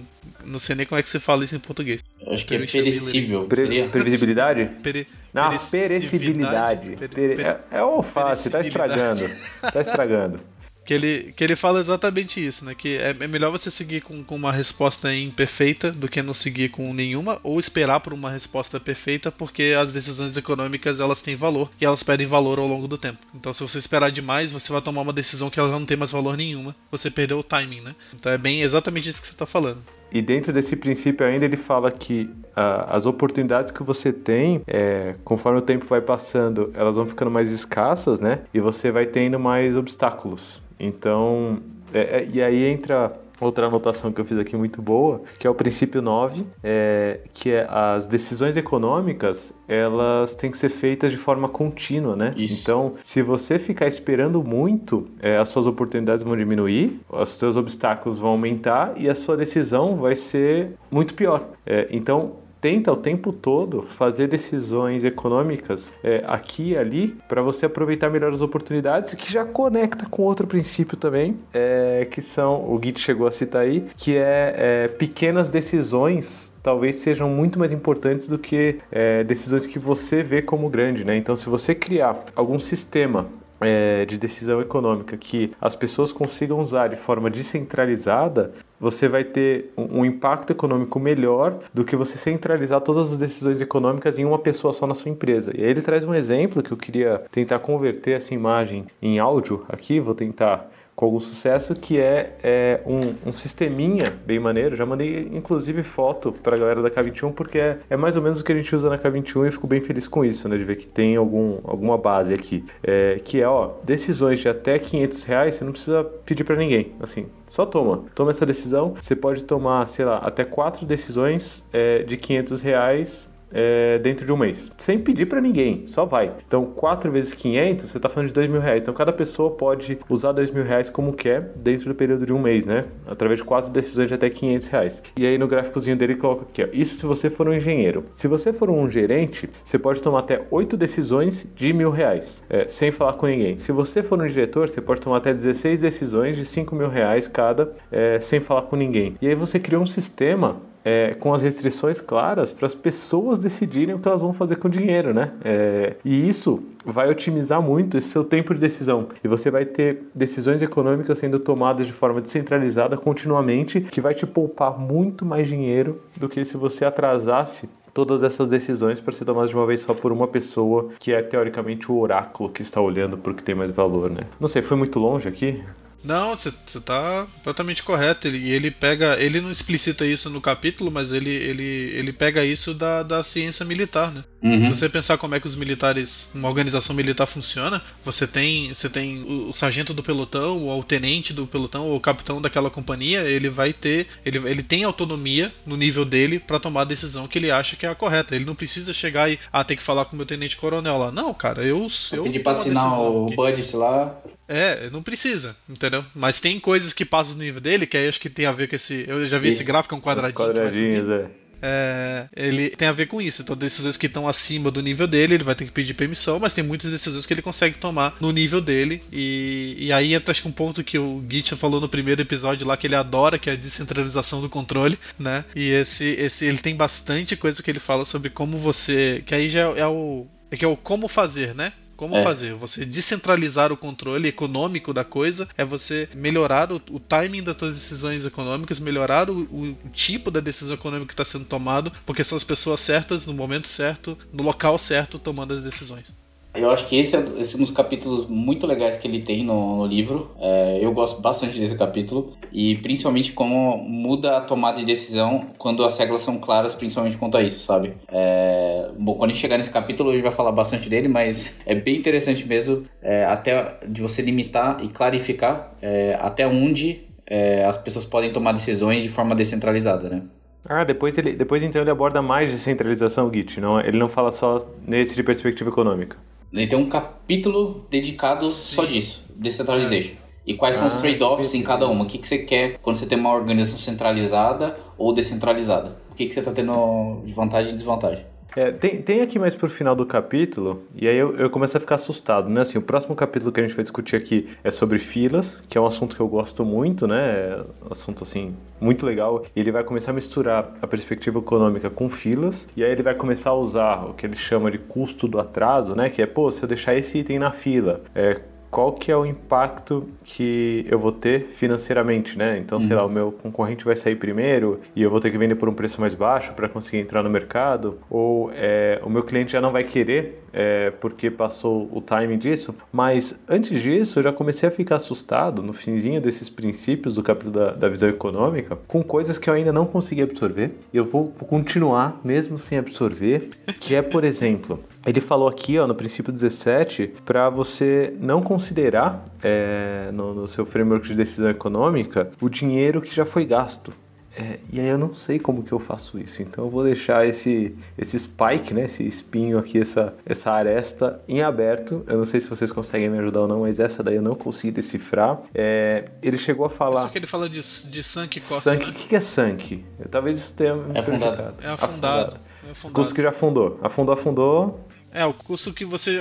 não 0.44 0.58
sei 0.58 0.76
nem 0.76 0.86
como 0.86 0.98
é 0.98 1.02
que 1.02 1.08
se 1.08 1.18
fala 1.18 1.42
isso 1.42 1.56
em 1.56 1.58
português. 1.58 2.04
Eu 2.20 2.34
acho 2.34 2.46
que 2.46 2.54
é 2.54 2.58
perecível. 2.58 3.46
Pre 3.46 3.88
previsibilidade? 3.88 4.70
Pere 4.82 5.06
não, 5.32 5.56
perecibilidade. 5.70 6.96
Pere 6.96 7.42
é, 7.42 7.60
é 7.70 7.78
alface, 7.78 8.50
tá 8.50 8.60
estragando. 8.60 9.28
Tá 9.60 9.80
estragando. 9.80 10.40
Que 10.88 10.94
ele, 10.94 11.34
que 11.36 11.44
ele 11.44 11.54
fala 11.54 11.80
exatamente 11.80 12.42
isso, 12.42 12.64
né? 12.64 12.74
Que 12.74 12.96
é, 12.96 13.14
é 13.20 13.28
melhor 13.28 13.50
você 13.50 13.70
seguir 13.70 14.00
com, 14.00 14.24
com 14.24 14.34
uma 14.34 14.50
resposta 14.50 15.14
imperfeita 15.14 15.92
do 15.92 16.08
que 16.08 16.22
não 16.22 16.32
seguir 16.32 16.70
com 16.70 16.94
nenhuma, 16.94 17.38
ou 17.42 17.60
esperar 17.60 18.00
por 18.00 18.14
uma 18.14 18.30
resposta 18.30 18.80
perfeita, 18.80 19.30
porque 19.30 19.76
as 19.78 19.92
decisões 19.92 20.38
econômicas 20.38 20.98
elas 20.98 21.20
têm 21.20 21.36
valor 21.36 21.70
e 21.78 21.84
elas 21.84 22.02
perdem 22.02 22.26
valor 22.26 22.58
ao 22.58 22.66
longo 22.66 22.88
do 22.88 22.96
tempo. 22.96 23.18
Então, 23.34 23.52
se 23.52 23.60
você 23.60 23.76
esperar 23.76 24.10
demais, 24.10 24.50
você 24.50 24.72
vai 24.72 24.80
tomar 24.80 25.02
uma 25.02 25.12
decisão 25.12 25.50
que 25.50 25.60
ela 25.60 25.68
não 25.68 25.84
tem 25.84 25.94
mais 25.94 26.10
valor 26.10 26.38
nenhuma. 26.38 26.74
Você 26.90 27.10
perdeu 27.10 27.38
o 27.38 27.42
timing, 27.42 27.82
né? 27.82 27.94
Então 28.14 28.32
é 28.32 28.38
bem 28.38 28.62
exatamente 28.62 29.10
isso 29.10 29.20
que 29.20 29.26
você 29.26 29.34
está 29.34 29.44
falando. 29.44 29.82
E 30.10 30.22
dentro 30.22 30.54
desse 30.54 30.74
princípio 30.74 31.26
ainda 31.26 31.44
ele 31.44 31.58
fala 31.58 31.90
que 31.90 32.22
uh, 32.22 32.88
as 32.88 33.04
oportunidades 33.04 33.70
que 33.70 33.82
você 33.82 34.10
tem, 34.10 34.62
é, 34.66 35.16
conforme 35.22 35.58
o 35.58 35.62
tempo 35.62 35.84
vai 35.84 36.00
passando, 36.00 36.72
elas 36.72 36.96
vão 36.96 37.06
ficando 37.06 37.30
mais 37.30 37.52
escassas, 37.52 38.20
né? 38.20 38.40
E 38.54 38.58
você 38.58 38.90
vai 38.90 39.04
tendo 39.04 39.38
mais 39.38 39.76
obstáculos. 39.76 40.66
Então, 40.78 41.58
é, 41.92 42.00
é, 42.00 42.28
e 42.32 42.42
aí 42.42 42.64
entra 42.64 43.12
outra 43.40 43.66
anotação 43.66 44.12
que 44.12 44.20
eu 44.20 44.24
fiz 44.24 44.38
aqui 44.38 44.56
muito 44.56 44.82
boa, 44.82 45.22
que 45.38 45.46
é 45.46 45.50
o 45.50 45.54
princípio 45.54 46.02
9, 46.02 46.44
é, 46.62 47.20
que 47.32 47.52
é 47.52 47.66
as 47.68 48.06
decisões 48.06 48.56
econômicas, 48.56 49.52
elas 49.68 50.34
têm 50.34 50.50
que 50.50 50.58
ser 50.58 50.68
feitas 50.68 51.12
de 51.12 51.16
forma 51.16 51.48
contínua, 51.48 52.16
né? 52.16 52.32
Isso. 52.36 52.62
Então, 52.62 52.94
se 53.02 53.22
você 53.22 53.58
ficar 53.58 53.86
esperando 53.86 54.42
muito, 54.42 55.04
é, 55.20 55.36
as 55.36 55.48
suas 55.48 55.66
oportunidades 55.66 56.24
vão 56.24 56.36
diminuir, 56.36 57.00
os 57.08 57.28
seus 57.28 57.56
obstáculos 57.56 58.18
vão 58.18 58.30
aumentar 58.30 58.94
e 58.96 59.08
a 59.08 59.14
sua 59.14 59.36
decisão 59.36 59.96
vai 59.96 60.16
ser 60.16 60.72
muito 60.90 61.14
pior. 61.14 61.48
É, 61.64 61.86
então, 61.90 62.36
tenta 62.60 62.92
o 62.92 62.96
tempo 62.96 63.32
todo 63.32 63.82
fazer 63.82 64.28
decisões 64.28 65.04
econômicas 65.04 65.92
é, 66.02 66.24
aqui 66.26 66.70
e 66.70 66.76
ali 66.76 67.16
para 67.28 67.42
você 67.42 67.66
aproveitar 67.66 68.10
melhor 68.10 68.32
as 68.32 68.40
oportunidades, 68.40 69.14
que 69.14 69.32
já 69.32 69.44
conecta 69.44 70.06
com 70.06 70.22
outro 70.22 70.46
princípio 70.46 70.96
também, 70.96 71.36
é, 71.52 72.06
que 72.10 72.20
são, 72.20 72.70
o 72.70 72.80
Git 72.82 73.00
chegou 73.00 73.26
a 73.26 73.30
citar 73.30 73.62
aí, 73.62 73.84
que 73.96 74.16
é, 74.16 74.54
é 74.56 74.88
pequenas 74.88 75.48
decisões 75.48 76.54
talvez 76.62 76.96
sejam 76.96 77.30
muito 77.30 77.58
mais 77.58 77.72
importantes 77.72 78.28
do 78.28 78.38
que 78.38 78.78
é, 78.92 79.24
decisões 79.24 79.64
que 79.66 79.78
você 79.78 80.22
vê 80.22 80.42
como 80.42 80.68
grande, 80.68 81.02
né? 81.02 81.16
Então, 81.16 81.34
se 81.34 81.48
você 81.48 81.74
criar 81.74 82.24
algum 82.36 82.58
sistema 82.58 83.26
é, 83.60 84.04
de 84.04 84.18
decisão 84.18 84.60
econômica 84.60 85.16
que 85.16 85.52
as 85.60 85.74
pessoas 85.74 86.12
consigam 86.12 86.58
usar 86.60 86.88
de 86.88 86.96
forma 86.96 87.30
descentralizada, 87.30 88.52
você 88.80 89.08
vai 89.08 89.24
ter 89.24 89.72
um, 89.76 90.04
impacto 90.04 90.50
econômico 90.50 90.98
melhor 90.98 91.58
do 91.72 91.84
que 91.84 91.96
você 91.96 92.16
centralizar 92.16 92.80
todas 92.80 93.12
as 93.12 93.18
decisões 93.18 93.60
econômicas 93.60 94.18
em 94.18 94.24
uma 94.24 94.38
pessoa 94.38 94.72
só 94.72 94.86
na 94.86 94.94
sua 94.94 95.10
empresa. 95.10 95.52
E 95.56 95.62
aí 95.62 95.70
ele 95.70 95.82
traz 95.82 96.04
um 96.04 96.14
exemplo 96.14 96.62
que 96.62 96.72
eu 96.72 96.76
queria 96.76 97.22
tentar 97.30 97.58
converter 97.58 98.12
essa 98.12 98.34
imagem 98.34 98.86
em 99.02 99.18
áudio 99.18 99.64
aqui, 99.68 100.00
vou 100.00 100.14
tentar 100.14 100.70
com 100.98 101.04
algum 101.06 101.20
sucesso, 101.20 101.76
que 101.76 102.00
é, 102.00 102.34
é 102.42 102.80
um, 102.84 103.28
um, 103.28 103.30
sisteminha 103.30 104.12
bem 104.26 104.40
maneiro. 104.40 104.74
Já 104.74 104.84
mandei 104.84 105.30
inclusive 105.32 105.84
foto 105.84 106.32
para 106.32 106.56
a 106.56 106.58
galera 106.58 106.82
da 106.82 106.90
K21, 106.90 107.32
porque 107.34 107.56
é, 107.56 107.78
é, 107.88 107.96
mais 107.96 108.16
ou 108.16 108.22
menos 108.22 108.40
o 108.40 108.44
que 108.44 108.50
a 108.50 108.56
gente 108.56 108.74
usa 108.74 108.90
na 108.90 108.98
K21 108.98 109.46
e 109.46 109.52
fico 109.52 109.68
bem 109.68 109.80
feliz 109.80 110.08
com 110.08 110.24
isso, 110.24 110.48
né? 110.48 110.58
De 110.58 110.64
ver 110.64 110.74
que 110.74 110.86
tem 110.86 111.14
algum, 111.14 111.60
alguma 111.62 111.96
base 111.96 112.34
aqui. 112.34 112.64
É, 112.82 113.20
que 113.24 113.40
é, 113.40 113.46
ó, 113.46 113.74
decisões 113.84 114.40
de 114.40 114.48
até 114.48 114.76
500 114.76 115.22
reais, 115.22 115.54
você 115.54 115.64
não 115.64 115.70
precisa 115.70 116.02
pedir 116.02 116.42
para 116.42 116.56
ninguém. 116.56 116.90
Assim, 116.98 117.26
só 117.46 117.64
toma. 117.64 118.02
Toma 118.12 118.30
essa 118.30 118.44
decisão. 118.44 118.94
Você 119.00 119.14
pode 119.14 119.44
tomar, 119.44 119.88
sei 119.88 120.04
lá, 120.04 120.16
até 120.16 120.44
quatro 120.44 120.84
decisões 120.84 121.64
é, 121.72 122.02
de 122.02 122.16
500 122.16 122.60
reais 122.60 123.37
é, 123.52 123.98
dentro 123.98 124.26
de 124.26 124.32
um 124.32 124.36
mês, 124.36 124.70
sem 124.78 124.98
pedir 124.98 125.26
para 125.26 125.40
ninguém, 125.40 125.86
só 125.86 126.04
vai. 126.04 126.32
Então, 126.46 126.66
4 126.66 127.10
vezes 127.10 127.34
500, 127.34 127.90
você 127.90 127.96
está 127.96 128.08
falando 128.08 128.28
de 128.28 128.34
2 128.34 128.50
mil 128.50 128.60
reais. 128.60 128.82
Então, 128.82 128.94
cada 128.94 129.12
pessoa 129.12 129.50
pode 129.50 129.98
usar 130.08 130.32
2 130.32 130.50
mil 130.50 130.64
reais 130.64 130.90
como 130.90 131.12
quer 131.12 131.42
dentro 131.56 131.88
do 131.88 131.94
período 131.94 132.26
de 132.26 132.32
um 132.32 132.38
mês, 132.38 132.66
né? 132.66 132.84
Através 133.06 133.40
de 133.40 133.44
quatro 133.44 133.70
decisões 133.70 134.08
de 134.08 134.14
até 134.14 134.28
500 134.28 134.68
reais. 134.68 135.02
E 135.16 135.26
aí, 135.26 135.38
no 135.38 135.48
gráficozinho 135.48 135.96
dele, 135.96 136.14
coloca 136.14 136.42
aqui, 136.42 136.62
ó, 136.62 136.68
isso 136.72 136.96
se 136.96 137.06
você 137.06 137.30
for 137.30 137.48
um 137.48 137.54
engenheiro. 137.54 138.04
Se 138.14 138.28
você 138.28 138.52
for 138.52 138.70
um 138.70 138.88
gerente, 138.88 139.48
você 139.64 139.78
pode 139.78 140.00
tomar 140.02 140.20
até 140.20 140.42
8 140.50 140.76
decisões 140.76 141.46
de 141.54 141.72
mil 141.72 141.90
reais, 141.90 142.44
é, 142.48 142.66
sem 142.68 142.90
falar 142.90 143.14
com 143.14 143.26
ninguém. 143.26 143.58
Se 143.58 143.72
você 143.72 144.02
for 144.02 144.20
um 144.20 144.26
diretor, 144.26 144.68
você 144.68 144.80
pode 144.80 145.00
tomar 145.00 145.18
até 145.18 145.32
16 145.32 145.80
decisões 145.80 146.36
de 146.36 146.44
5 146.44 146.74
mil 146.74 146.88
reais 146.88 147.28
cada, 147.28 147.72
é, 147.90 148.20
sem 148.20 148.40
falar 148.40 148.62
com 148.62 148.76
ninguém. 148.76 149.16
E 149.20 149.28
aí, 149.28 149.34
você 149.34 149.58
criou 149.58 149.82
um 149.82 149.86
sistema 149.86 150.56
é, 150.88 151.12
com 151.12 151.34
as 151.34 151.42
restrições 151.42 152.00
claras 152.00 152.50
para 152.50 152.66
as 152.66 152.74
pessoas 152.74 153.38
decidirem 153.38 153.94
o 153.94 153.98
que 153.98 154.08
elas 154.08 154.22
vão 154.22 154.32
fazer 154.32 154.56
com 154.56 154.68
o 154.68 154.70
dinheiro, 154.70 155.12
né? 155.12 155.32
É, 155.44 155.96
e 156.02 156.26
isso 156.26 156.62
vai 156.82 157.10
otimizar 157.10 157.60
muito 157.60 157.98
esse 157.98 158.08
seu 158.08 158.24
tempo 158.24 158.54
de 158.54 158.60
decisão. 158.60 159.06
E 159.22 159.28
você 159.28 159.50
vai 159.50 159.66
ter 159.66 160.04
decisões 160.14 160.62
econômicas 160.62 161.18
sendo 161.18 161.38
tomadas 161.38 161.86
de 161.86 161.92
forma 161.92 162.22
descentralizada 162.22 162.96
continuamente, 162.96 163.82
que 163.82 164.00
vai 164.00 164.14
te 164.14 164.26
poupar 164.26 164.78
muito 164.78 165.26
mais 165.26 165.46
dinheiro 165.46 166.00
do 166.16 166.26
que 166.26 166.42
se 166.42 166.56
você 166.56 166.86
atrasasse 166.86 167.68
todas 167.92 168.22
essas 168.22 168.48
decisões 168.48 168.98
para 168.98 169.12
ser 169.12 169.26
tomadas 169.26 169.50
de 169.50 169.56
uma 169.56 169.66
vez 169.66 169.80
só 169.80 169.92
por 169.92 170.10
uma 170.10 170.26
pessoa 170.26 170.88
que 170.98 171.12
é 171.12 171.20
teoricamente 171.20 171.92
o 171.92 171.98
oráculo 171.98 172.48
que 172.48 172.62
está 172.62 172.80
olhando 172.80 173.18
para 173.18 173.32
o 173.32 173.34
que 173.34 173.42
tem 173.42 173.54
mais 173.54 173.70
valor, 173.70 174.08
né? 174.10 174.22
Não 174.40 174.48
sei, 174.48 174.62
foi 174.62 174.76
muito 174.76 174.98
longe 174.98 175.28
aqui? 175.28 175.62
Não, 176.02 176.36
você 176.36 176.52
tá 176.80 177.26
completamente 177.34 177.82
correto. 177.82 178.28
Ele, 178.28 178.50
ele 178.50 178.70
pega. 178.70 179.20
Ele 179.20 179.40
não 179.40 179.50
explicita 179.50 180.06
isso 180.06 180.30
no 180.30 180.40
capítulo, 180.40 180.90
mas 180.90 181.12
ele, 181.12 181.30
ele, 181.30 181.64
ele 181.64 182.12
pega 182.12 182.44
isso 182.44 182.72
da, 182.72 183.02
da 183.02 183.22
ciência 183.22 183.64
militar, 183.64 184.12
né? 184.12 184.24
Uhum. 184.42 184.66
Se 184.66 184.74
você 184.74 184.88
pensar 184.88 185.18
como 185.18 185.34
é 185.34 185.40
que 185.40 185.46
os 185.46 185.56
militares, 185.56 186.30
uma 186.34 186.48
organização 186.48 186.94
militar 186.94 187.26
funciona, 187.26 187.82
você 188.04 188.26
tem, 188.26 188.68
você 188.72 188.88
tem 188.88 189.22
o, 189.22 189.50
o 189.50 189.52
sargento 189.52 189.92
do 189.92 190.02
pelotão, 190.02 190.62
ou 190.62 190.80
o 190.80 190.84
tenente 190.84 191.32
do 191.32 191.46
pelotão, 191.46 191.86
ou 191.86 191.96
o 191.96 192.00
capitão 192.00 192.40
daquela 192.40 192.70
companhia, 192.70 193.22
ele 193.22 193.48
vai 193.48 193.72
ter, 193.72 194.06
ele, 194.24 194.38
ele 194.48 194.62
tem 194.62 194.84
autonomia 194.84 195.52
no 195.66 195.76
nível 195.76 196.04
dele 196.04 196.38
para 196.38 196.60
tomar 196.60 196.82
a 196.82 196.84
decisão 196.84 197.26
que 197.26 197.38
ele 197.38 197.50
acha 197.50 197.74
que 197.74 197.84
é 197.84 197.88
a 197.88 197.94
correta. 197.94 198.36
Ele 198.36 198.44
não 198.44 198.54
precisa 198.54 198.92
chegar 198.92 199.30
e 199.30 199.38
ah, 199.52 199.64
tem 199.64 199.76
que 199.76 199.82
falar 199.82 200.04
com 200.04 200.14
o 200.14 200.16
meu 200.16 200.26
tenente 200.26 200.56
coronel 200.56 200.96
lá. 200.96 201.10
Não, 201.10 201.34
cara, 201.34 201.64
eu 201.64 201.88
eu 202.12 202.22
pedir 202.22 202.40
pra 202.40 202.52
assinar 202.52 203.00
o 203.00 203.30
budget 203.34 203.74
lá. 203.74 204.16
É, 204.48 204.88
não 204.90 205.02
precisa, 205.02 205.54
entendeu? 205.68 206.04
Mas 206.14 206.40
tem 206.40 206.58
coisas 206.58 206.92
que 206.92 207.04
passam 207.04 207.36
no 207.36 207.42
nível 207.42 207.60
dele, 207.60 207.86
que 207.86 207.96
aí 207.96 208.08
acho 208.08 208.20
que 208.20 208.30
tem 208.30 208.46
a 208.46 208.52
ver 208.52 208.68
com 208.68 208.76
esse. 208.76 209.04
Eu 209.06 209.24
já 209.26 209.38
vi 209.38 209.48
isso. 209.48 209.58
esse 209.58 209.64
gráfico, 209.64 209.94
é 209.94 209.98
um 209.98 210.00
quadradinho. 210.00 210.34
quadradinhos, 210.34 211.08
é. 211.08 211.26
É, 211.60 212.28
ele 212.36 212.70
tem 212.70 212.88
a 212.88 212.92
ver 212.92 213.06
com 213.06 213.20
isso. 213.20 213.42
Então, 213.42 213.56
decisões 213.56 213.96
que 213.96 214.06
estão 214.06 214.28
acima 214.28 214.70
do 214.70 214.80
nível 214.80 215.06
dele, 215.06 215.34
ele 215.34 215.44
vai 215.44 215.54
ter 215.54 215.64
que 215.64 215.72
pedir 215.72 215.94
permissão, 215.94 216.38
mas 216.38 216.54
tem 216.54 216.64
muitas 216.64 216.90
decisões 216.90 217.26
que 217.26 217.34
ele 217.34 217.42
consegue 217.42 217.76
tomar 217.78 218.16
no 218.20 218.30
nível 218.32 218.60
dele. 218.60 219.02
E, 219.12 219.76
e 219.78 219.92
aí 219.92 220.14
entra 220.14 220.30
acho 220.30 220.42
que 220.42 220.48
um 220.48 220.52
ponto 220.52 220.84
que 220.84 220.98
o 220.98 221.24
Git 221.28 221.54
falou 221.56 221.80
no 221.80 221.88
primeiro 221.88 222.22
episódio 222.22 222.66
lá 222.66 222.76
que 222.76 222.86
ele 222.86 222.94
adora, 222.94 223.38
que 223.38 223.50
é 223.50 223.54
a 223.54 223.56
descentralização 223.56 224.40
do 224.40 224.48
controle, 224.48 224.98
né? 225.18 225.44
E 225.54 225.68
esse, 225.70 226.06
esse 226.06 226.44
ele 226.44 226.58
tem 226.58 226.74
bastante 226.74 227.36
coisa 227.36 227.62
que 227.62 227.70
ele 227.70 227.80
fala 227.80 228.04
sobre 228.04 228.30
como 228.30 228.56
você. 228.56 229.22
Que 229.26 229.34
aí 229.34 229.48
já 229.48 229.60
é, 229.60 229.80
é 229.80 229.86
o. 229.86 230.26
É 230.50 230.56
que 230.56 230.64
é 230.64 230.68
o 230.68 230.76
como 230.76 231.08
fazer, 231.08 231.54
né? 231.54 231.72
Como 231.98 232.16
é. 232.16 232.22
fazer? 232.22 232.54
Você 232.54 232.84
descentralizar 232.84 233.72
o 233.72 233.76
controle 233.76 234.28
econômico 234.28 234.94
da 234.94 235.02
coisa 235.02 235.48
é 235.58 235.64
você 235.64 236.08
melhorar 236.14 236.70
o, 236.70 236.76
o 236.92 237.00
timing 237.00 237.42
das 237.42 237.56
suas 237.56 237.74
decisões 237.74 238.24
econômicas, 238.24 238.78
melhorar 238.78 239.28
o, 239.28 239.40
o, 239.40 239.76
tipo 239.92 240.30
da 240.30 240.38
decisão 240.38 240.74
econômica 240.74 241.08
que 241.08 241.12
está 241.12 241.24
sendo 241.24 241.44
tomado, 241.44 241.92
porque 242.06 242.22
são 242.22 242.36
as 242.36 242.44
pessoas 242.44 242.78
certas, 242.78 243.26
no 243.26 243.34
momento 243.34 243.66
certo, 243.66 244.16
no 244.32 244.44
local 244.44 244.78
certo, 244.78 245.18
tomando 245.18 245.54
as 245.54 245.62
decisões. 245.64 246.14
Eu 246.54 246.70
acho 246.70 246.88
que 246.88 246.98
esse 246.98 247.14
é, 247.14 247.20
esse 247.38 247.54
é 247.54 247.58
um 247.58 247.62
dos 247.62 247.70
capítulos 247.70 248.26
muito 248.26 248.66
legais 248.66 248.98
que 248.98 249.06
ele 249.06 249.20
tem 249.20 249.44
no, 249.44 249.76
no 249.76 249.86
livro. 249.86 250.30
É, 250.40 250.78
eu 250.80 250.92
gosto 250.92 251.20
bastante 251.20 251.58
desse 251.58 251.76
capítulo 251.76 252.36
e 252.52 252.76
principalmente 252.76 253.32
como 253.32 253.76
muda 253.78 254.38
a 254.38 254.40
tomada 254.40 254.78
de 254.78 254.84
decisão 254.84 255.46
quando 255.56 255.84
as 255.84 255.96
regras 255.98 256.22
são 256.22 256.38
claras, 256.38 256.74
principalmente 256.74 257.16
quanto 257.16 257.36
a 257.36 257.42
isso, 257.42 257.60
sabe? 257.60 257.94
É, 258.10 258.90
bom, 258.98 259.14
quando 259.14 259.30
a 259.30 259.32
gente 259.32 259.40
chegar 259.40 259.56
nesse 259.56 259.70
capítulo, 259.70 260.10
a 260.10 260.12
gente 260.14 260.22
vai 260.22 260.32
falar 260.32 260.52
bastante 260.52 260.88
dele, 260.88 261.06
mas 261.06 261.60
é 261.64 261.74
bem 261.74 261.96
interessante 261.96 262.46
mesmo, 262.46 262.84
é, 263.02 263.24
até 263.24 263.78
de 263.86 264.00
você 264.00 264.22
limitar 264.22 264.82
e 264.82 264.88
clarificar 264.88 265.74
é, 265.80 266.18
até 266.20 266.46
onde 266.46 267.02
é, 267.26 267.64
as 267.64 267.76
pessoas 267.76 268.04
podem 268.04 268.32
tomar 268.32 268.52
decisões 268.52 269.02
de 269.02 269.08
forma 269.08 269.34
descentralizada, 269.34 270.08
né? 270.08 270.22
Ah, 270.64 270.84
depois 270.84 271.16
ele, 271.16 271.32
depois 271.34 271.62
então 271.62 271.80
ele 271.80 271.90
aborda 271.90 272.20
mais 272.20 272.50
descentralização, 272.50 273.32
Git, 273.32 273.60
não? 273.60 273.80
Ele 273.80 273.96
não 273.96 274.08
fala 274.08 274.30
só 274.30 274.66
nesse 274.86 275.14
de 275.14 275.22
perspectiva 275.22 275.70
econômica. 275.70 276.16
Ele 276.52 276.66
tem 276.66 276.78
um 276.78 276.88
capítulo 276.88 277.86
dedicado 277.90 278.46
Sim. 278.46 278.74
só 278.74 278.84
disso, 278.84 279.26
Decentralization. 279.34 280.14
É. 280.24 280.28
E 280.46 280.54
quais 280.54 280.76
ah, 280.76 280.80
são 280.80 280.88
os 280.88 280.94
ah, 280.94 281.00
trade-offs 281.00 281.54
em 281.54 281.62
cada 281.62 281.86
uma? 281.86 282.04
O 282.04 282.06
que, 282.06 282.16
que 282.16 282.26
você 282.26 282.38
quer 282.38 282.78
quando 282.78 282.96
você 282.96 283.06
tem 283.06 283.18
uma 283.18 283.34
organização 283.34 283.78
centralizada 283.78 284.78
ou 284.96 285.12
descentralizada? 285.12 285.98
O 286.10 286.14
que, 286.14 286.26
que 286.26 286.32
você 286.32 286.40
está 286.40 286.52
tendo 286.52 287.22
de 287.24 287.32
vantagem 287.32 287.72
e 287.72 287.74
desvantagem? 287.74 288.24
É, 288.58 288.72
tem, 288.72 289.00
tem 289.00 289.20
aqui 289.20 289.38
mais 289.38 289.54
pro 289.54 289.70
final 289.70 289.94
do 289.94 290.04
capítulo, 290.04 290.82
e 290.92 291.06
aí 291.06 291.16
eu, 291.16 291.32
eu 291.36 291.48
começo 291.48 291.76
a 291.76 291.80
ficar 291.80 291.94
assustado, 291.94 292.48
né? 292.48 292.62
Assim, 292.62 292.76
o 292.76 292.82
próximo 292.82 293.14
capítulo 293.14 293.52
que 293.52 293.60
a 293.60 293.62
gente 293.62 293.76
vai 293.76 293.84
discutir 293.84 294.16
aqui 294.16 294.48
é 294.64 294.70
sobre 294.72 294.98
filas, 294.98 295.62
que 295.68 295.78
é 295.78 295.80
um 295.80 295.86
assunto 295.86 296.16
que 296.16 296.20
eu 296.20 296.26
gosto 296.26 296.64
muito, 296.64 297.06
né? 297.06 297.20
É 297.20 297.60
assunto, 297.88 298.24
assim, 298.24 298.56
muito 298.80 299.06
legal. 299.06 299.44
E 299.54 299.60
ele 299.60 299.70
vai 299.70 299.84
começar 299.84 300.10
a 300.10 300.14
misturar 300.14 300.72
a 300.82 300.88
perspectiva 300.88 301.38
econômica 301.38 301.88
com 301.88 302.08
filas, 302.08 302.68
e 302.76 302.82
aí 302.82 302.90
ele 302.90 303.02
vai 303.04 303.14
começar 303.14 303.50
a 303.50 303.54
usar 303.54 304.06
o 304.06 304.14
que 304.14 304.26
ele 304.26 304.34
chama 304.34 304.72
de 304.72 304.78
custo 304.78 305.28
do 305.28 305.38
atraso, 305.38 305.94
né? 305.94 306.10
Que 306.10 306.20
é, 306.20 306.26
pô, 306.26 306.50
se 306.50 306.60
eu 306.60 306.68
deixar 306.68 306.96
esse 306.96 307.16
item 307.16 307.38
na 307.38 307.52
fila, 307.52 308.00
é 308.12 308.34
qual 308.70 308.92
que 308.92 309.10
é 309.10 309.16
o 309.16 309.24
impacto 309.24 310.08
que 310.24 310.86
eu 310.88 310.98
vou 310.98 311.12
ter 311.12 311.48
financeiramente, 311.52 312.36
né? 312.36 312.58
Então, 312.58 312.78
sei 312.78 312.90
uhum. 312.90 312.96
lá, 312.96 313.06
o 313.06 313.08
meu 313.08 313.32
concorrente 313.32 313.84
vai 313.84 313.96
sair 313.96 314.16
primeiro 314.16 314.80
e 314.94 315.02
eu 315.02 315.10
vou 315.10 315.20
ter 315.20 315.30
que 315.30 315.38
vender 315.38 315.54
por 315.54 315.68
um 315.68 315.74
preço 315.74 316.00
mais 316.00 316.14
baixo 316.14 316.52
para 316.52 316.68
conseguir 316.68 316.98
entrar 316.98 317.22
no 317.22 317.30
mercado, 317.30 317.98
ou 318.10 318.50
é, 318.54 319.00
o 319.02 319.10
meu 319.10 319.22
cliente 319.22 319.52
já 319.52 319.60
não 319.60 319.72
vai 319.72 319.84
querer 319.84 320.36
é, 320.52 320.90
porque 321.00 321.30
passou 321.30 321.88
o 321.92 322.00
timing 322.00 322.38
disso. 322.38 322.74
Mas 322.92 323.38
antes 323.48 323.80
disso, 323.82 324.18
eu 324.18 324.22
já 324.22 324.32
comecei 324.32 324.68
a 324.68 324.72
ficar 324.72 324.96
assustado 324.96 325.62
no 325.62 325.72
finzinho 325.72 326.20
desses 326.20 326.48
princípios 326.48 327.14
do 327.14 327.22
capítulo 327.22 327.52
da, 327.52 327.72
da 327.72 327.88
visão 327.88 328.08
econômica 328.08 328.76
com 328.86 329.02
coisas 329.02 329.38
que 329.38 329.48
eu 329.48 329.54
ainda 329.54 329.72
não 329.72 329.86
consegui 329.86 330.22
absorver. 330.22 330.72
Eu 330.92 331.04
vou 331.04 331.28
continuar 331.28 332.20
mesmo 332.24 332.58
sem 332.58 332.78
absorver, 332.78 333.50
que 333.80 333.94
é, 333.94 334.02
por 334.02 334.24
exemplo, 334.24 334.80
ele 335.06 335.20
falou 335.20 335.48
aqui, 335.48 335.78
ó, 335.78 335.86
no 335.86 335.94
princípio 335.94 336.32
17, 336.32 337.14
para 337.24 337.48
você 337.48 338.14
não 338.20 338.42
considerar 338.42 339.22
é, 339.42 340.10
no, 340.12 340.34
no, 340.34 340.48
seu 340.48 340.66
framework 340.66 341.06
de 341.06 341.14
decisão 341.14 341.48
econômica 341.48 342.30
o 342.40 342.48
dinheiro 342.48 343.00
que 343.00 343.14
já 343.14 343.24
foi 343.24 343.44
gasto. 343.44 343.92
É, 344.36 344.60
e 344.72 344.78
aí 344.78 344.86
eu 344.86 344.98
não 344.98 345.12
sei 345.16 345.36
como 345.36 345.64
que 345.64 345.72
eu 345.72 345.80
faço 345.80 346.16
isso, 346.16 346.42
então 346.42 346.64
eu 346.64 346.70
vou 346.70 346.84
deixar 346.84 347.26
esse, 347.26 347.74
esse 347.96 348.16
spike, 348.16 348.72
né, 348.72 348.84
esse 348.84 349.02
espinho 349.02 349.58
aqui, 349.58 349.80
essa, 349.80 350.14
essa 350.24 350.52
aresta 350.52 351.20
em 351.26 351.42
aberto. 351.42 352.04
Eu 352.06 352.18
não 352.18 352.24
sei 352.24 352.40
se 352.40 352.48
vocês 352.48 352.70
conseguem 352.70 353.10
me 353.10 353.18
ajudar 353.18 353.40
ou 353.40 353.48
não, 353.48 353.60
mas 353.60 353.80
essa 353.80 354.00
daí 354.00 354.14
eu 354.14 354.22
não 354.22 354.36
consegui 354.36 354.70
decifrar. 354.70 355.40
É, 355.52 356.04
ele 356.22 356.38
chegou 356.38 356.64
a 356.64 356.70
falar... 356.70 357.00
Só 357.00 357.08
que 357.08 357.18
ele 357.18 357.26
fala 357.26 357.48
de, 357.48 357.60
de 357.60 358.02
Sunk 358.02 358.40
Costa, 358.40 358.72
Sunk, 358.72 358.84
né? 358.84 358.92
O 358.92 358.94
que, 358.94 359.08
que 359.08 359.16
é 359.16 359.20
Sunk? 359.20 359.84
Talvez 360.08 360.38
isso 360.38 360.54
tenha 360.54 360.78
é 360.94 361.00
afundado. 361.00 361.42
É 361.60 361.68
afundado. 361.68 361.72
afundado. 361.72 362.40
É 362.68 362.72
afundado. 362.72 362.94
Custo 362.94 363.14
que 363.14 363.22
já 363.22 363.30
afundou. 363.30 363.80
Afundou, 363.82 364.14
afundou, 364.14 364.88
é, 365.10 365.24
o 365.24 365.32
custo 365.32 365.72
que 365.72 365.86
você 365.86 366.20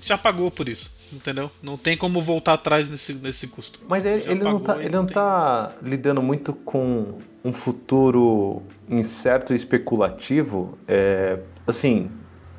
já 0.00 0.16
pagou 0.16 0.48
por 0.50 0.68
isso, 0.68 0.92
entendeu? 1.12 1.50
Não 1.60 1.76
tem 1.76 1.96
como 1.96 2.20
voltar 2.22 2.52
atrás 2.52 2.88
nesse, 2.88 3.12
nesse 3.14 3.48
custo. 3.48 3.80
Mas 3.88 4.04
ele, 4.04 4.22
ele 4.30 4.44
não, 4.44 4.60
tá, 4.60 4.76
ele 4.78 4.88
não, 4.90 5.04
tá 5.04 5.72
lidando 5.82 6.22
muito 6.22 6.52
com 6.52 7.18
um 7.44 7.52
futuro 7.52 8.62
incerto 8.88 9.52
e 9.52 9.56
especulativo. 9.56 10.78
É, 10.86 11.40
assim, 11.66 12.10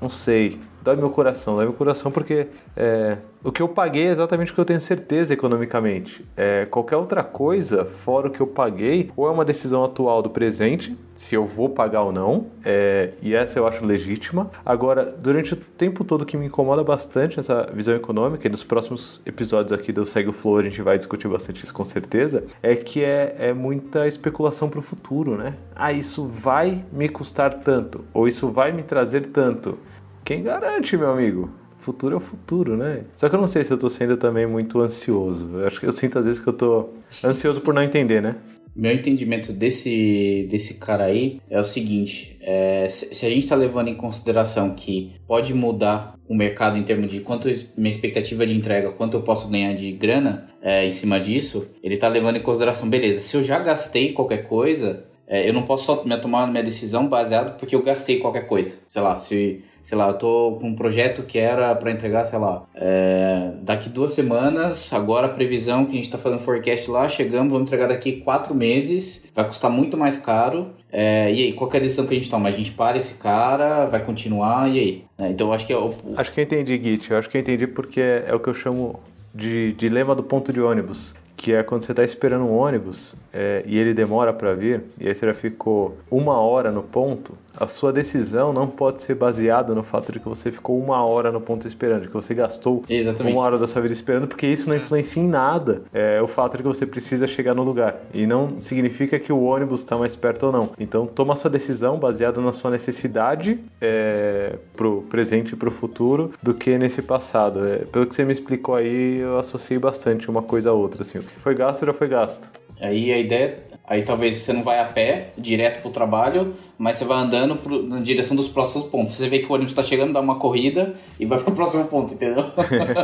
não 0.02 0.10
sei. 0.10 0.60
dói 0.82 0.98
meu 0.98 1.10
coração, 1.10 1.56
dói 1.56 1.66
meu 1.66 1.74
coração 1.74 2.12
porque 2.12 2.48
é, 2.76 3.18
o 3.44 3.52
que 3.52 3.62
eu 3.62 3.70
paguei 3.70 4.08
é 4.08 4.12
exatamente 4.12 4.52
o 4.52 4.56
que 4.56 4.60
eu 4.60 4.66
tenho 4.66 4.82
certeza 4.82 5.34
economicamente. 5.34 6.26
É, 6.36 6.66
qualquer 6.66 6.98
outra 6.98 7.24
coisa, 7.24 7.86
fora 7.86 8.28
o 8.28 8.32
que 8.32 8.42
eu 8.42 8.48
paguei, 8.48 9.12
ou 9.16 9.28
é 9.28 9.32
uma 9.32 9.46
decisão 9.46 9.84
atual 9.84 10.22
do 10.22 10.30
presente, 10.30 10.98
se 11.16 11.36
eu 11.36 11.46
vou 11.46 11.70
pagar 11.70 12.04
ou 12.04 12.12
não, 12.12 12.48
é, 12.66 13.12
e 13.22 13.34
essa 13.34 13.58
eu 13.58 13.66
acho 13.66 13.86
legítima. 13.86 14.50
Agora, 14.66 15.06
durante 15.06 15.54
o 15.54 15.56
tempo 15.56 16.04
todo 16.04 16.26
que 16.26 16.36
me 16.36 16.48
incomoda 16.48 16.84
bastante 16.84 17.40
essa 17.40 17.70
visão 17.74 17.96
econômica, 17.96 18.46
e 18.46 18.52
nos 18.52 18.64
próximos 18.64 19.22
episódios 19.26 19.72
aqui 19.72 19.94
do 19.94 20.06
Segue 20.06 20.30
o 20.30 20.34
Flow 20.34 20.58
a 20.58 20.64
gente 20.64 20.82
vai 20.82 20.98
discutir 20.98 21.30
bastante 21.30 21.64
isso 21.64 21.74
com 21.74 21.86
certeza, 21.86 22.44
é 22.62 22.76
que 22.76 23.04
é, 23.04 23.36
é 23.40 23.54
muita 23.54 24.06
especulação 24.08 24.70
para 24.70 24.80
o 24.80 24.84
futuro, 24.84 25.38
né? 25.38 25.56
Ah, 25.76 25.94
isso 25.94 26.28
vai 26.28 26.84
me 26.92 27.08
custar 27.08 27.54
tanto, 27.56 28.04
ou 28.14 28.28
isso 28.28 28.50
vai 28.50 28.74
me 28.74 28.84
trazer 28.84 29.28
tanto. 29.28 29.78
Quem 30.26 30.44
garante, 30.44 30.98
meu 30.98 31.10
amigo? 31.10 31.50
Futuro 31.80 32.14
é 32.16 32.18
o 32.18 32.22
futuro, 32.22 32.76
né? 32.76 33.04
Só 33.16 33.30
que 33.30 33.36
eu 33.36 33.40
não 33.40 33.48
sei 33.48 33.64
se 33.64 33.72
eu 33.72 33.78
tô 33.78 33.90
sendo 33.90 34.18
também 34.18 34.46
muito 34.46 34.80
ansioso. 34.80 35.50
Eu 35.54 35.68
acho 35.68 35.80
que 35.80 35.86
eu 35.86 35.92
sinto 35.92 36.20
às 36.20 36.26
vezes 36.26 36.42
que 36.42 36.48
eu 36.48 36.54
tô 36.54 36.90
ansioso 37.24 37.62
por 37.62 37.74
não 37.74 37.82
entender, 37.82 38.22
né? 38.22 38.36
Meu 38.76 38.94
entendimento 38.94 39.52
desse, 39.52 40.48
desse 40.50 40.76
cara 40.76 41.06
aí 41.06 41.42
é 41.50 41.60
o 41.60 41.64
seguinte: 41.64 42.38
é, 42.42 42.88
se 42.88 43.26
a 43.26 43.30
gente 43.30 43.44
está 43.44 43.56
levando 43.56 43.88
em 43.88 43.96
consideração 43.96 44.74
que 44.74 45.14
pode 45.28 45.54
mudar 45.54 46.16
o 46.28 46.36
mercado 46.36 46.78
em 46.78 46.84
termos 46.84 47.12
de 47.12 47.20
quanto 47.20 47.50
minha 47.76 47.90
expectativa 47.90 48.46
de 48.46 48.56
entrega, 48.56 48.92
quanto 48.92 49.18
eu 49.18 49.24
posso 49.24 49.48
ganhar 49.48 49.74
de 49.74 49.92
grana 49.92 50.48
é, 50.62 50.86
em 50.86 50.92
cima 50.92 51.20
disso, 51.20 51.68
ele 51.84 51.96
está 51.96 52.08
levando 52.08 52.38
em 52.38 52.42
consideração, 52.42 52.90
beleza, 52.90 53.20
se 53.20 53.36
eu 53.36 53.44
já 53.44 53.60
gastei 53.60 54.14
qualquer 54.14 54.48
coisa, 54.48 55.06
é, 55.28 55.50
eu 55.50 55.54
não 55.54 55.64
posso 55.64 55.86
só 55.86 55.96
tomar 55.96 56.48
minha 56.48 56.64
decisão 56.64 57.08
baseado 57.08 57.58
porque 57.58 57.76
eu 57.76 57.84
gastei 57.84 58.20
qualquer 58.20 58.48
coisa. 58.48 58.80
Sei 58.88 59.02
lá, 59.02 59.18
se 59.18 59.64
sei 59.82 59.98
lá, 59.98 60.08
eu 60.08 60.14
tô 60.14 60.58
com 60.60 60.68
um 60.68 60.76
projeto 60.76 61.24
que 61.24 61.38
era 61.38 61.74
para 61.76 61.92
entregar, 61.92 62.26
sei 62.26 62.40
lá, 62.40 62.64
é, 62.76 63.52
daqui 63.62 63.90
duas 63.90 64.14
semanas, 64.14 64.92
agora 64.94 65.28
a 65.28 65.30
previsão 65.30 65.86
que 65.86 65.92
a 65.92 65.96
gente 65.96 66.10
tá 66.10 66.18
fazendo 66.18 66.40
forecast 66.40 66.90
lá, 66.90 67.08
chegamos, 67.08 67.52
vamos 67.52 67.68
entregar 67.68 67.88
daqui 67.88 68.22
quatro 68.22 68.54
meses, 68.54 69.30
vai 69.36 69.46
custar 69.46 69.72
muito 69.72 69.98
mais 69.98 70.18
caro. 70.18 70.72
É, 70.92 71.32
e 71.32 71.44
aí, 71.44 71.54
qual 71.54 71.70
é 71.74 71.78
a 71.78 71.80
decisão 71.80 72.08
que 72.08 72.14
a 72.14 72.18
gente 72.18 72.30
toma? 72.30 72.50
A 72.50 72.52
gente 72.52 72.72
para 72.72 72.98
esse 72.98 73.16
cara, 73.20 73.86
vai 73.86 74.04
continuar, 74.04 74.70
e 74.70 74.80
aí? 74.80 75.04
É, 75.18 75.30
então, 75.30 75.54
acho 75.54 75.68
que 75.68 75.74
é 75.74 75.78
o... 75.78 75.94
Acho 76.16 76.32
que 76.32 76.40
eu 76.40 76.44
entendi, 76.44 76.82
Git. 76.82 77.12
Eu 77.12 77.18
acho 77.18 77.30
que 77.30 77.38
eu 77.38 77.42
entendi 77.42 77.68
porque 77.68 78.02
é 78.02 78.34
o 78.34 78.40
que 78.40 78.50
eu 78.50 78.54
chamo 78.54 79.00
de 79.34 79.74
dilema 79.74 80.16
do 80.16 80.24
ponto 80.24 80.52
de 80.52 80.60
ônibus 80.60 81.14
que 81.40 81.54
é 81.54 81.64
quando 81.64 81.84
você 81.84 81.94
está 81.94 82.04
esperando 82.04 82.44
um 82.44 82.54
ônibus 82.54 83.16
é, 83.32 83.64
e 83.66 83.78
ele 83.78 83.94
demora 83.94 84.34
para 84.34 84.54
vir, 84.54 84.84
e 85.00 85.08
aí 85.08 85.16
você 85.16 85.26
já 85.26 85.34
ficou 85.34 85.98
uma 86.12 86.38
hora 86.38 86.70
no 86.70 86.84
ponto, 86.84 87.34
a 87.60 87.68
sua 87.68 87.92
decisão 87.92 88.54
não 88.54 88.68
pode 88.68 89.02
ser 89.02 89.16
baseada 89.16 89.76
no 89.76 89.84
fato 89.84 90.12
de 90.12 90.20
que 90.20 90.28
você 90.28 90.52
ficou 90.52 90.80
uma 90.80 91.04
hora 91.04 91.32
no 91.32 91.42
ponto 91.42 91.68
esperando, 91.68 92.08
que 92.08 92.14
você 92.14 92.34
gastou 92.34 92.84
Exatamente. 92.90 93.34
uma 93.34 93.44
hora 93.44 93.58
da 93.58 93.68
sua 93.68 93.82
vida 93.82 93.94
esperando, 93.94 94.28
porque 94.28 94.48
isso 94.48 94.70
não 94.70 94.76
influencia 94.76 95.22
em 95.22 95.28
nada 95.28 95.82
é, 95.94 96.22
o 96.22 96.28
fato 96.28 96.58
de 96.58 96.64
que 96.64 96.68
você 96.68 96.86
precisa 96.86 97.28
chegar 97.28 97.54
no 97.54 97.64
lugar. 97.64 97.98
E 98.14 98.26
não 98.26 98.60
significa 98.60 99.20
que 99.20 99.34
o 99.34 99.44
ônibus 99.44 99.82
está 99.82 99.98
mais 99.98 100.16
perto 100.16 100.48
ou 100.48 100.52
não. 100.52 100.70
Então, 100.80 101.06
toma 101.06 101.34
a 101.34 101.36
sua 101.36 101.50
decisão 101.50 101.98
baseada 102.00 102.40
na 102.40 102.54
sua 102.54 102.72
necessidade 102.72 103.60
é, 103.82 104.56
pro 104.76 105.02
presente 105.10 105.54
e 105.54 105.56
pro 105.56 105.72
futuro 105.72 106.32
do 106.42 106.54
que 106.54 106.78
nesse 106.78 107.02
passado. 107.02 107.68
É, 107.68 107.80
pelo 107.80 108.06
que 108.06 108.16
você 108.16 108.24
me 108.24 108.32
explicou 108.32 108.76
aí, 108.76 109.18
eu 109.18 109.38
associei 109.38 109.78
bastante 109.78 110.30
uma 110.30 110.42
coisa 110.42 110.70
a 110.70 110.74
outra. 110.74 111.02
Assim, 111.02 111.20
o 111.20 111.24
que 111.24 111.40
foi 111.40 111.56
gasto 111.56 111.86
já 111.86 111.94
foi 111.94 112.08
gasto. 112.08 112.52
Aí 112.80 113.12
a 113.12 113.18
ideia 113.18 113.69
Aí 113.90 114.04
talvez 114.04 114.36
você 114.38 114.54
não 114.54 114.62
vai 114.62 114.80
a 114.80 114.86
pé, 114.86 115.32
direto 115.36 115.82
pro 115.82 115.90
trabalho, 115.90 116.54
mas 116.78 116.98
você 116.98 117.06
vai 117.06 117.18
andando 117.18 117.56
pro, 117.56 117.82
na 117.82 118.00
direção 118.00 118.38
dos 118.38 118.48
próximos 118.48 118.86
pontos. 118.86 119.16
Você 119.16 119.28
vê 119.28 119.40
que 119.40 119.52
o 119.52 119.56
ônibus 119.56 119.72
está 119.72 119.82
chegando, 119.82 120.14
dá 120.14 120.20
uma 120.20 120.36
corrida 120.36 120.94
e 121.20 121.26
vai 121.26 121.40
pro 121.40 121.52
próximo 121.58 121.86
ponto, 121.86 122.14
entendeu? 122.14 122.52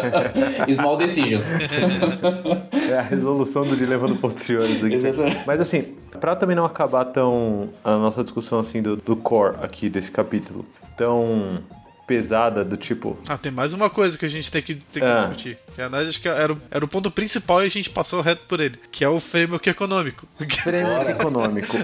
Small 0.71 0.95
decisions. 0.95 1.51
é 2.88 2.99
a 2.99 3.01
resolução 3.01 3.63
do 3.63 3.75
dilema 3.75 4.07
do 4.07 4.15
ponto 4.15 4.45
de 4.45 4.55
ônibus 4.55 4.83
aqui. 4.83 4.93
Exatamente. 4.93 5.47
Mas 5.47 5.59
assim, 5.59 5.81
para 6.19 6.36
também 6.36 6.55
não 6.55 6.65
acabar 6.65 7.05
tão 7.05 7.69
a 7.83 7.97
nossa 7.97 8.23
discussão 8.23 8.59
assim 8.59 8.79
do, 8.79 8.95
do 8.95 9.15
core 9.15 9.55
aqui 9.63 9.89
desse 9.89 10.11
capítulo, 10.11 10.63
tão 10.95 11.63
pesada 12.05 12.63
do 12.63 12.77
tipo. 12.77 13.17
Ah, 13.27 13.37
tem 13.37 13.51
mais 13.51 13.73
uma 13.73 13.89
coisa 13.89 14.17
que 14.17 14.25
a 14.25 14.29
gente 14.29 14.51
tem 14.51 14.61
que, 14.61 14.75
tem 14.75 15.01
que 15.01 15.07
ah. 15.07 15.15
discutir. 15.15 15.57
Que 15.75 15.81
acho 15.81 16.21
que 16.21 16.27
era, 16.27 16.55
era 16.71 16.85
o 16.85 16.87
ponto 16.87 17.09
principal 17.11 17.63
e 17.63 17.65
a 17.65 17.69
gente 17.69 17.89
passou 17.89 18.21
reto 18.21 18.43
por 18.47 18.59
ele, 18.59 18.79
que 18.91 19.03
é 19.03 19.09
o 19.09 19.19
framework 19.19 19.69
econômico. 19.69 20.27
Framework 20.63 21.11
econômico. 21.11 21.77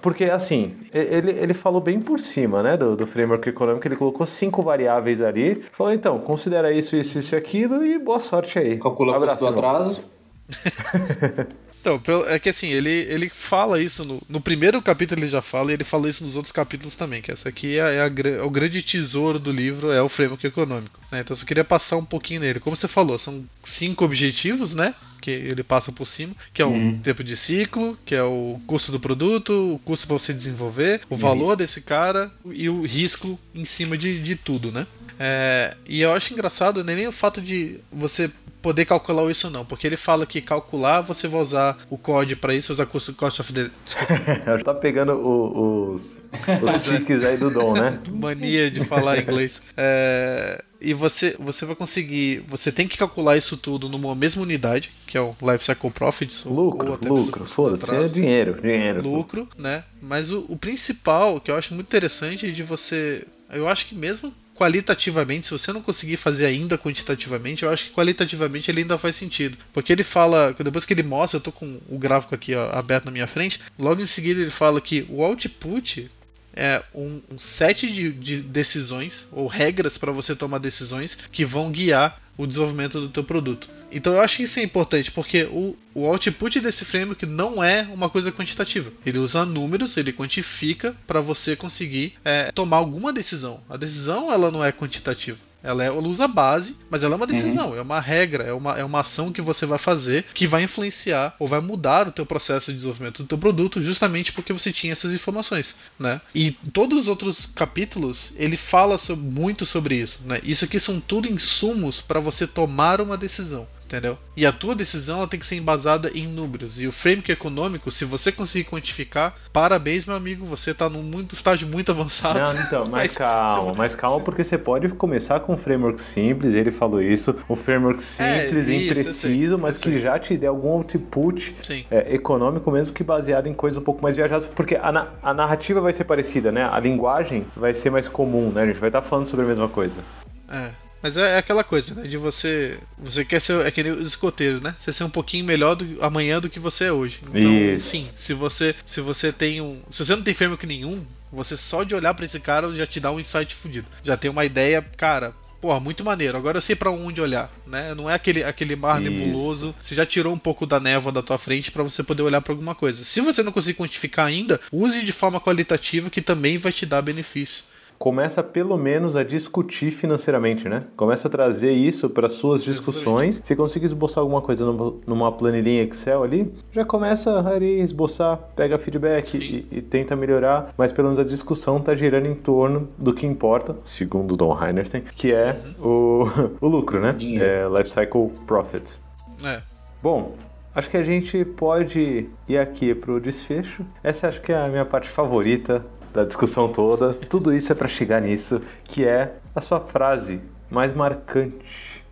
Porque 0.00 0.24
assim, 0.24 0.76
ele, 0.92 1.30
ele 1.32 1.54
falou 1.54 1.80
bem 1.80 2.00
por 2.00 2.20
cima, 2.20 2.62
né, 2.62 2.76
do, 2.76 2.96
do 2.96 3.06
framework 3.06 3.48
econômico, 3.48 3.86
ele 3.86 3.96
colocou 3.96 4.26
cinco 4.26 4.62
variáveis 4.62 5.20
ali, 5.20 5.62
falou 5.72 5.92
então, 5.92 6.18
considera 6.18 6.72
isso, 6.72 6.96
isso, 6.96 7.18
isso 7.18 7.34
e 7.34 7.38
aquilo 7.38 7.84
e 7.84 7.98
boa 7.98 8.20
sorte 8.20 8.58
aí. 8.58 8.78
Calcula 8.78 9.16
o 9.16 9.20
custo 9.20 9.38
do 9.38 9.46
atraso. 9.48 10.04
Então, 11.94 12.26
é 12.26 12.38
que 12.38 12.48
assim, 12.48 12.68
ele, 12.68 12.90
ele 12.90 13.28
fala 13.28 13.80
isso 13.80 14.04
no, 14.04 14.20
no 14.28 14.40
primeiro 14.40 14.82
capítulo 14.82 15.20
ele 15.20 15.28
já 15.28 15.40
fala 15.40 15.70
e 15.70 15.74
ele 15.74 15.84
fala 15.84 16.08
isso 16.08 16.24
nos 16.24 16.34
outros 16.34 16.50
capítulos 16.50 16.96
também, 16.96 17.22
que 17.22 17.30
essa 17.30 17.48
aqui 17.48 17.78
é, 17.78 17.96
é, 17.96 18.00
a, 18.00 18.06
é 18.06 18.42
o 18.42 18.50
grande 18.50 18.82
tesouro 18.82 19.38
do 19.38 19.52
livro, 19.52 19.92
é 19.92 20.02
o 20.02 20.08
framework 20.08 20.44
econômico. 20.46 20.98
Né? 21.12 21.20
Então 21.20 21.32
eu 21.32 21.38
só 21.38 21.46
queria 21.46 21.64
passar 21.64 21.96
um 21.96 22.04
pouquinho 22.04 22.40
nele. 22.40 22.58
Como 22.58 22.74
você 22.74 22.88
falou, 22.88 23.18
são 23.18 23.44
cinco 23.62 24.04
objetivos, 24.04 24.74
né? 24.74 24.94
Que 25.26 25.32
ele 25.32 25.64
passa 25.64 25.90
por 25.90 26.06
cima, 26.06 26.32
que 26.54 26.62
é 26.62 26.64
o 26.64 26.68
uhum. 26.68 27.00
tempo 27.00 27.24
de 27.24 27.36
ciclo, 27.36 27.98
que 28.06 28.14
é 28.14 28.22
o 28.22 28.60
custo 28.64 28.92
do 28.92 29.00
produto, 29.00 29.74
o 29.74 29.78
custo 29.80 30.06
para 30.06 30.16
você 30.16 30.32
desenvolver, 30.32 31.00
o 31.10 31.16
valor 31.16 31.48
isso. 31.48 31.56
desse 31.56 31.80
cara 31.82 32.30
e 32.44 32.68
o 32.68 32.82
risco 32.82 33.36
em 33.52 33.64
cima 33.64 33.98
de, 33.98 34.22
de 34.22 34.36
tudo, 34.36 34.70
né? 34.70 34.86
É, 35.18 35.76
e 35.84 36.00
eu 36.00 36.12
acho 36.12 36.32
engraçado 36.32 36.84
né, 36.84 36.94
nem 36.94 37.08
o 37.08 37.12
fato 37.12 37.40
de 37.40 37.80
você 37.92 38.30
poder 38.62 38.84
calcular 38.84 39.28
isso 39.28 39.50
não, 39.50 39.64
porque 39.64 39.84
ele 39.84 39.96
fala 39.96 40.24
que 40.24 40.40
calcular 40.40 41.00
você 41.00 41.26
vai 41.26 41.40
usar 41.40 41.76
o 41.90 41.98
código 41.98 42.40
para 42.40 42.54
isso, 42.54 42.72
usar 42.72 42.84
o 42.84 42.86
cost 42.86 43.40
of 43.40 43.52
the. 43.52 43.68
tá 44.62 44.74
pegando 44.74 45.14
o, 45.14 45.94
os, 45.94 46.16
os 46.62 46.82
tiques 46.86 47.24
aí 47.24 47.36
do 47.36 47.50
Dom, 47.50 47.72
né? 47.72 47.98
Mania 48.12 48.70
de 48.70 48.84
falar 48.84 49.18
inglês. 49.18 49.60
É, 49.76 50.62
e 50.80 50.94
você, 50.94 51.36
você 51.38 51.64
vai 51.64 51.74
conseguir. 51.74 52.44
Você 52.48 52.70
tem 52.70 52.86
que 52.86 52.98
calcular 52.98 53.36
isso 53.36 53.56
tudo 53.56 53.88
numa 53.88 54.14
mesma 54.14 54.42
unidade, 54.42 54.92
que 55.06 55.16
é 55.16 55.20
o 55.20 55.34
Life 55.42 55.64
Cycle 55.64 55.90
Profits. 55.90 56.44
Lucro, 56.44 56.92
ou, 56.92 56.98
ou 57.10 57.18
lucro, 57.18 57.46
foda-se, 57.46 57.90
é 57.94 58.04
dinheiro, 58.04 58.60
dinheiro. 58.60 59.02
Lucro, 59.02 59.48
né? 59.56 59.84
Mas 60.00 60.30
o, 60.30 60.44
o 60.48 60.56
principal, 60.56 61.40
que 61.40 61.50
eu 61.50 61.56
acho 61.56 61.74
muito 61.74 61.86
interessante 61.86 62.50
de 62.50 62.62
você. 62.62 63.26
Eu 63.50 63.68
acho 63.68 63.86
que 63.86 63.94
mesmo 63.94 64.32
qualitativamente, 64.56 65.46
se 65.46 65.52
você 65.52 65.72
não 65.72 65.82
conseguir 65.82 66.16
fazer 66.16 66.46
ainda 66.46 66.78
quantitativamente, 66.78 67.62
eu 67.62 67.70
acho 67.70 67.86
que 67.86 67.90
qualitativamente 67.90 68.70
ele 68.70 68.80
ainda 68.80 68.98
faz 68.98 69.14
sentido. 69.14 69.56
Porque 69.72 69.92
ele 69.92 70.02
fala, 70.02 70.54
depois 70.58 70.86
que 70.86 70.94
ele 70.94 71.02
mostra, 71.02 71.36
eu 71.36 71.42
tô 71.42 71.52
com 71.52 71.78
o 71.88 71.98
gráfico 71.98 72.34
aqui 72.34 72.54
ó, 72.54 72.70
aberto 72.70 73.04
na 73.04 73.10
minha 73.10 73.26
frente, 73.26 73.60
logo 73.78 74.00
em 74.00 74.06
seguida 74.06 74.40
ele 74.40 74.50
fala 74.50 74.80
que 74.80 75.06
o 75.08 75.22
output 75.22 76.10
é 76.56 76.82
um, 76.94 77.20
um 77.30 77.38
set 77.38 77.86
de, 77.92 78.10
de, 78.10 78.40
decisões 78.40 79.28
ou 79.30 79.46
regras 79.46 79.98
para 79.98 80.10
você 80.10 80.34
tomar 80.34 80.58
decisões 80.58 81.16
que 81.30 81.44
vão 81.44 81.70
guiar 81.70 82.20
o 82.36 82.46
desenvolvimento 82.46 83.00
do 83.00 83.08
teu 83.08 83.22
produto. 83.22 83.68
Então 83.90 84.12
eu 84.12 84.20
acho 84.20 84.38
que 84.38 84.42
isso 84.42 84.58
é 84.58 84.62
importante, 84.62 85.10
porque 85.10 85.44
o, 85.44 85.76
o 85.94 86.06
output 86.06 86.60
desse 86.60 86.84
framework 86.84 87.24
não 87.24 87.62
é 87.62 87.82
uma 87.92 88.10
coisa 88.10 88.32
quantitativa. 88.32 88.92
Ele 89.04 89.18
usa 89.18 89.44
números, 89.44 89.96
ele 89.96 90.12
quantifica 90.12 90.94
para 91.06 91.20
você 91.20 91.54
conseguir 91.54 92.14
é, 92.24 92.50
tomar 92.52 92.78
alguma 92.78 93.12
decisão. 93.12 93.60
A 93.68 93.76
decisão 93.76 94.32
ela 94.32 94.50
não 94.50 94.64
é 94.64 94.72
quantitativa. 94.72 95.38
Ela, 95.66 95.84
é, 95.84 95.86
ela 95.88 96.08
usa 96.08 96.28
base, 96.28 96.76
mas 96.88 97.02
ela 97.02 97.14
é 97.14 97.16
uma 97.16 97.26
decisão, 97.26 97.70
uhum. 97.70 97.76
é 97.76 97.82
uma 97.82 98.00
regra, 98.00 98.44
é 98.44 98.52
uma, 98.52 98.78
é 98.78 98.84
uma 98.84 99.00
ação 99.00 99.32
que 99.32 99.42
você 99.42 99.66
vai 99.66 99.78
fazer 99.78 100.24
que 100.32 100.46
vai 100.46 100.62
influenciar 100.62 101.34
ou 101.38 101.46
vai 101.46 101.60
mudar 101.60 102.06
o 102.06 102.12
teu 102.12 102.24
processo 102.24 102.70
de 102.70 102.76
desenvolvimento 102.76 103.22
do 103.22 103.28
teu 103.28 103.38
produto 103.38 103.82
justamente 103.82 104.32
porque 104.32 104.52
você 104.52 104.72
tinha 104.72 104.92
essas 104.92 105.12
informações, 105.12 105.74
né? 105.98 106.20
E 106.34 106.52
todos 106.72 107.02
os 107.02 107.08
outros 107.08 107.46
capítulos 107.46 108.32
ele 108.36 108.56
fala 108.56 108.96
sobre, 108.96 109.24
muito 109.24 109.66
sobre 109.66 109.96
isso, 109.96 110.20
né? 110.24 110.40
Isso 110.44 110.64
aqui 110.64 110.78
são 110.78 111.00
tudo 111.00 111.28
insumos 111.28 112.00
para 112.00 112.20
você 112.20 112.46
tomar 112.46 113.00
uma 113.00 113.16
decisão 113.16 113.66
entendeu? 113.86 114.18
E 114.36 114.44
a 114.44 114.52
tua 114.52 114.74
decisão 114.74 115.18
ela 115.18 115.28
tem 115.28 115.40
que 115.40 115.46
ser 115.46 115.56
embasada 115.56 116.10
em 116.14 116.26
números. 116.26 116.80
E 116.80 116.86
o 116.86 116.92
framework 116.92 117.32
econômico, 117.32 117.90
se 117.90 118.04
você 118.04 118.30
conseguir 118.30 118.64
quantificar, 118.64 119.34
parabéns, 119.52 120.04
meu 120.04 120.14
amigo, 120.14 120.44
você 120.44 120.72
está 120.72 120.90
num 120.90 121.02
muito, 121.02 121.34
estágio 121.34 121.66
muito 121.66 121.90
avançado. 121.92 122.40
Não, 122.40 122.54
então, 122.62 122.82
mas, 122.90 122.92
mas 122.92 123.16
calma, 123.16 123.72
mas 123.76 123.94
calma, 123.96 124.24
porque 124.24 124.44
você 124.44 124.58
pode 124.58 124.88
começar 124.90 125.40
com 125.40 125.54
um 125.54 125.56
framework 125.56 126.00
simples, 126.00 126.52
ele 126.52 126.70
falou 126.70 127.00
isso, 127.00 127.34
um 127.48 127.56
framework 127.56 128.02
é, 128.02 128.02
simples, 128.02 128.68
é, 128.68 128.74
isso, 128.74 128.84
impreciso, 128.84 129.58
mas 129.58 129.78
que 129.78 129.98
já 129.98 130.18
te 130.18 130.36
dê 130.36 130.46
algum 130.46 130.68
output 130.68 131.54
é, 131.90 132.14
econômico, 132.14 132.70
mesmo 132.70 132.92
que 132.92 133.04
baseado 133.04 133.46
em 133.46 133.54
coisas 133.54 133.78
um 133.78 133.82
pouco 133.82 134.02
mais 134.02 134.16
viajadas, 134.16 134.46
porque 134.46 134.74
a, 134.74 135.08
a 135.22 135.32
narrativa 135.32 135.80
vai 135.80 135.92
ser 135.92 136.04
parecida, 136.04 136.50
né? 136.50 136.68
A 136.70 136.78
linguagem 136.80 137.46
vai 137.56 137.72
ser 137.72 137.90
mais 137.90 138.08
comum, 138.08 138.50
né? 138.50 138.62
A 138.62 138.66
gente 138.66 138.78
vai 138.78 138.88
estar 138.88 139.00
falando 139.00 139.26
sobre 139.26 139.44
a 139.44 139.48
mesma 139.48 139.68
coisa. 139.68 140.00
É. 140.48 140.85
Mas 141.02 141.16
é, 141.16 141.34
é, 141.34 141.38
aquela 141.38 141.62
coisa, 141.62 141.94
né? 141.94 142.08
De 142.08 142.16
você. 142.16 142.78
Você 142.98 143.24
quer 143.24 143.40
ser. 143.40 143.64
É 143.64 143.70
que 143.70 143.82
nem 143.82 143.92
os 143.92 144.08
escoteiros, 144.08 144.60
né? 144.60 144.74
Você 144.76 144.92
ser 144.92 145.04
um 145.04 145.10
pouquinho 145.10 145.44
melhor 145.44 145.74
do, 145.74 146.02
amanhã 146.02 146.40
do 146.40 146.50
que 146.50 146.58
você 146.58 146.84
é 146.84 146.92
hoje. 146.92 147.20
Então, 147.28 147.52
Isso. 147.52 147.90
sim, 147.90 148.10
se 148.14 148.34
você. 148.34 148.74
Se 148.84 149.00
você 149.00 149.32
tem 149.32 149.60
um. 149.60 149.80
Se 149.90 150.04
você 150.04 150.16
não 150.16 150.22
tem 150.22 150.34
framework 150.34 150.66
nenhum, 150.66 151.06
você 151.32 151.56
só 151.56 151.84
de 151.84 151.94
olhar 151.94 152.14
para 152.14 152.24
esse 152.24 152.40
cara 152.40 152.72
já 152.72 152.86
te 152.86 153.00
dá 153.00 153.12
um 153.12 153.20
insight 153.20 153.54
fudido. 153.54 153.86
Já 154.02 154.16
tem 154.16 154.30
uma 154.30 154.44
ideia, 154.44 154.82
cara. 154.96 155.34
Porra, 155.60 155.80
muito 155.80 156.04
maneiro. 156.04 156.36
Agora 156.36 156.58
eu 156.58 156.62
sei 156.62 156.76
para 156.76 156.90
onde 156.90 157.20
olhar, 157.20 157.50
né? 157.66 157.94
Não 157.94 158.10
é 158.10 158.14
aquele, 158.14 158.44
aquele 158.44 158.76
mar 158.76 159.00
Isso. 159.00 159.10
nebuloso. 159.10 159.74
Você 159.80 159.94
já 159.94 160.04
tirou 160.04 160.32
um 160.32 160.38
pouco 160.38 160.66
da 160.66 160.78
névoa 160.78 161.10
da 161.10 161.22
tua 161.22 161.38
frente 161.38 161.72
para 161.72 161.82
você 161.82 162.02
poder 162.02 162.22
olhar 162.22 162.40
para 162.40 162.52
alguma 162.52 162.74
coisa. 162.74 163.04
Se 163.04 163.20
você 163.20 163.42
não 163.42 163.52
conseguir 163.52 163.78
quantificar 163.78 164.26
ainda, 164.26 164.60
use 164.70 165.02
de 165.02 165.12
forma 165.12 165.40
qualitativa 165.40 166.10
que 166.10 166.20
também 166.20 166.58
vai 166.58 166.72
te 166.72 166.84
dar 166.84 167.02
benefício 167.02 167.64
começa 167.98 168.42
pelo 168.42 168.76
menos 168.76 169.16
a 169.16 169.22
discutir 169.22 169.90
financeiramente, 169.90 170.68
né? 170.68 170.84
Começa 170.96 171.28
a 171.28 171.30
trazer 171.30 171.72
isso 171.72 172.08
para 172.08 172.28
suas 172.28 172.62
discussões. 172.62 173.40
Se 173.44 173.56
conseguir 173.56 173.86
esboçar 173.86 174.22
alguma 174.22 174.42
coisa 174.42 174.64
numa 175.06 175.32
planilhinha 175.32 175.82
Excel 175.82 176.22
ali, 176.22 176.52
já 176.72 176.84
começa 176.84 177.40
a 177.48 177.58
esboçar, 177.58 178.38
pega 178.54 178.78
feedback 178.78 179.36
e, 179.36 179.66
e, 179.70 179.82
tenta 179.82 180.14
melhorar, 180.14 180.72
mas 180.76 180.92
pelo 180.92 181.08
menos 181.08 181.18
a 181.18 181.24
discussão 181.24 181.80
tá 181.80 181.94
girando 181.94 182.26
em 182.26 182.34
torno 182.34 182.88
do 182.98 183.12
que 183.12 183.26
importa, 183.26 183.76
segundo 183.84 184.36
Don 184.36 184.56
Heinerstein, 184.62 185.02
que 185.14 185.32
é 185.32 185.58
uhum. 185.78 186.22
o, 186.60 186.60
o 186.66 186.68
lucro, 186.68 187.00
né? 187.00 187.16
É 187.20 187.66
life 187.68 187.90
cycle 187.90 188.30
profit. 188.46 188.98
É. 189.44 189.62
Bom, 190.02 190.34
Acho 190.76 190.90
que 190.90 190.98
a 190.98 191.02
gente 191.02 191.42
pode 191.42 192.28
ir 192.46 192.58
aqui 192.58 192.94
para 192.94 193.10
o 193.10 193.18
desfecho. 193.18 193.82
Essa 194.04 194.28
acho 194.28 194.42
que 194.42 194.52
é 194.52 194.58
a 194.58 194.68
minha 194.68 194.84
parte 194.84 195.08
favorita 195.08 195.82
da 196.16 196.24
discussão 196.24 196.68
toda. 196.68 197.12
Tudo 197.12 197.54
isso 197.54 197.70
é 197.70 197.74
para 197.74 197.86
chegar 197.86 198.20
nisso, 198.20 198.60
que 198.84 199.04
é 199.04 199.34
a 199.54 199.60
sua 199.60 199.80
frase 199.80 200.40
mais 200.70 200.94
marcante 200.94 202.04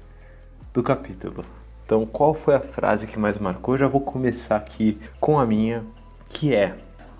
do 0.72 0.82
capítulo. 0.82 1.44
Então, 1.84 2.06
qual 2.06 2.34
foi 2.34 2.54
a 2.54 2.60
frase 2.60 3.06
que 3.06 3.18
mais 3.18 3.38
marcou? 3.38 3.74
Eu 3.74 3.80
já 3.80 3.88
vou 3.88 4.00
começar 4.00 4.56
aqui 4.56 4.98
com 5.18 5.38
a 5.38 5.46
minha, 5.46 5.84
que 6.28 6.54
é: 6.54 6.76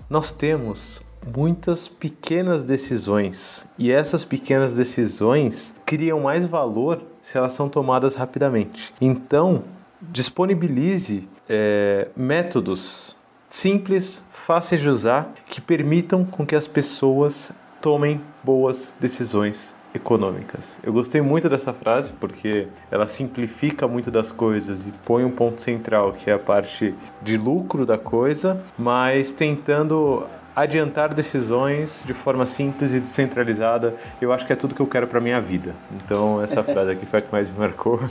Nós 0.09 0.31
temos 0.31 1.01
muitas 1.35 1.87
pequenas 1.87 2.63
decisões 2.63 3.67
e 3.79 3.91
essas 3.91 4.23
pequenas 4.23 4.75
decisões 4.75 5.73
criam 5.85 6.21
mais 6.21 6.45
valor 6.45 7.01
se 7.21 7.37
elas 7.37 7.53
são 7.53 7.67
tomadas 7.67 8.13
rapidamente. 8.13 8.93
Então, 9.01 9.63
disponibilize 10.01 11.27
é, 11.49 12.09
métodos 12.15 13.15
simples, 13.55 14.21
fáceis 14.31 14.81
de 14.81 14.89
usar, 14.89 15.33
que 15.45 15.61
permitam 15.61 16.25
com 16.25 16.45
que 16.45 16.55
as 16.55 16.67
pessoas 16.67 17.53
tomem 17.81 18.19
boas 18.43 18.93
decisões 18.99 19.73
econômicas. 19.93 20.77
Eu 20.83 20.91
gostei 20.91 21.21
muito 21.21 21.47
dessa 21.49 21.71
frase 21.71 22.11
porque 22.19 22.67
ela 22.91 23.07
simplifica 23.07 23.87
muito 23.87 24.11
das 24.11 24.29
coisas 24.29 24.85
e 24.85 24.91
põe 25.05 25.23
um 25.23 25.31
ponto 25.31 25.61
central 25.61 26.11
que 26.11 26.29
é 26.29 26.33
a 26.33 26.39
parte 26.39 26.93
de 27.21 27.37
lucro 27.37 27.85
da 27.85 27.97
coisa, 27.97 28.61
mas 28.77 29.31
tentando 29.31 30.27
adiantar 30.53 31.13
decisões 31.13 32.03
de 32.05 32.13
forma 32.13 32.45
simples 32.45 32.93
e 32.93 32.99
descentralizada. 32.99 33.95
Eu 34.19 34.33
acho 34.33 34.45
que 34.45 34.51
é 34.51 34.55
tudo 34.57 34.75
que 34.75 34.81
eu 34.81 34.87
quero 34.87 35.07
para 35.07 35.21
minha 35.21 35.39
vida. 35.39 35.73
Então 35.95 36.41
essa 36.41 36.61
frase 36.61 36.91
aqui 36.91 37.05
foi 37.05 37.19
a 37.19 37.21
que 37.21 37.31
mais 37.31 37.49
me 37.49 37.57
marcou. 37.57 38.01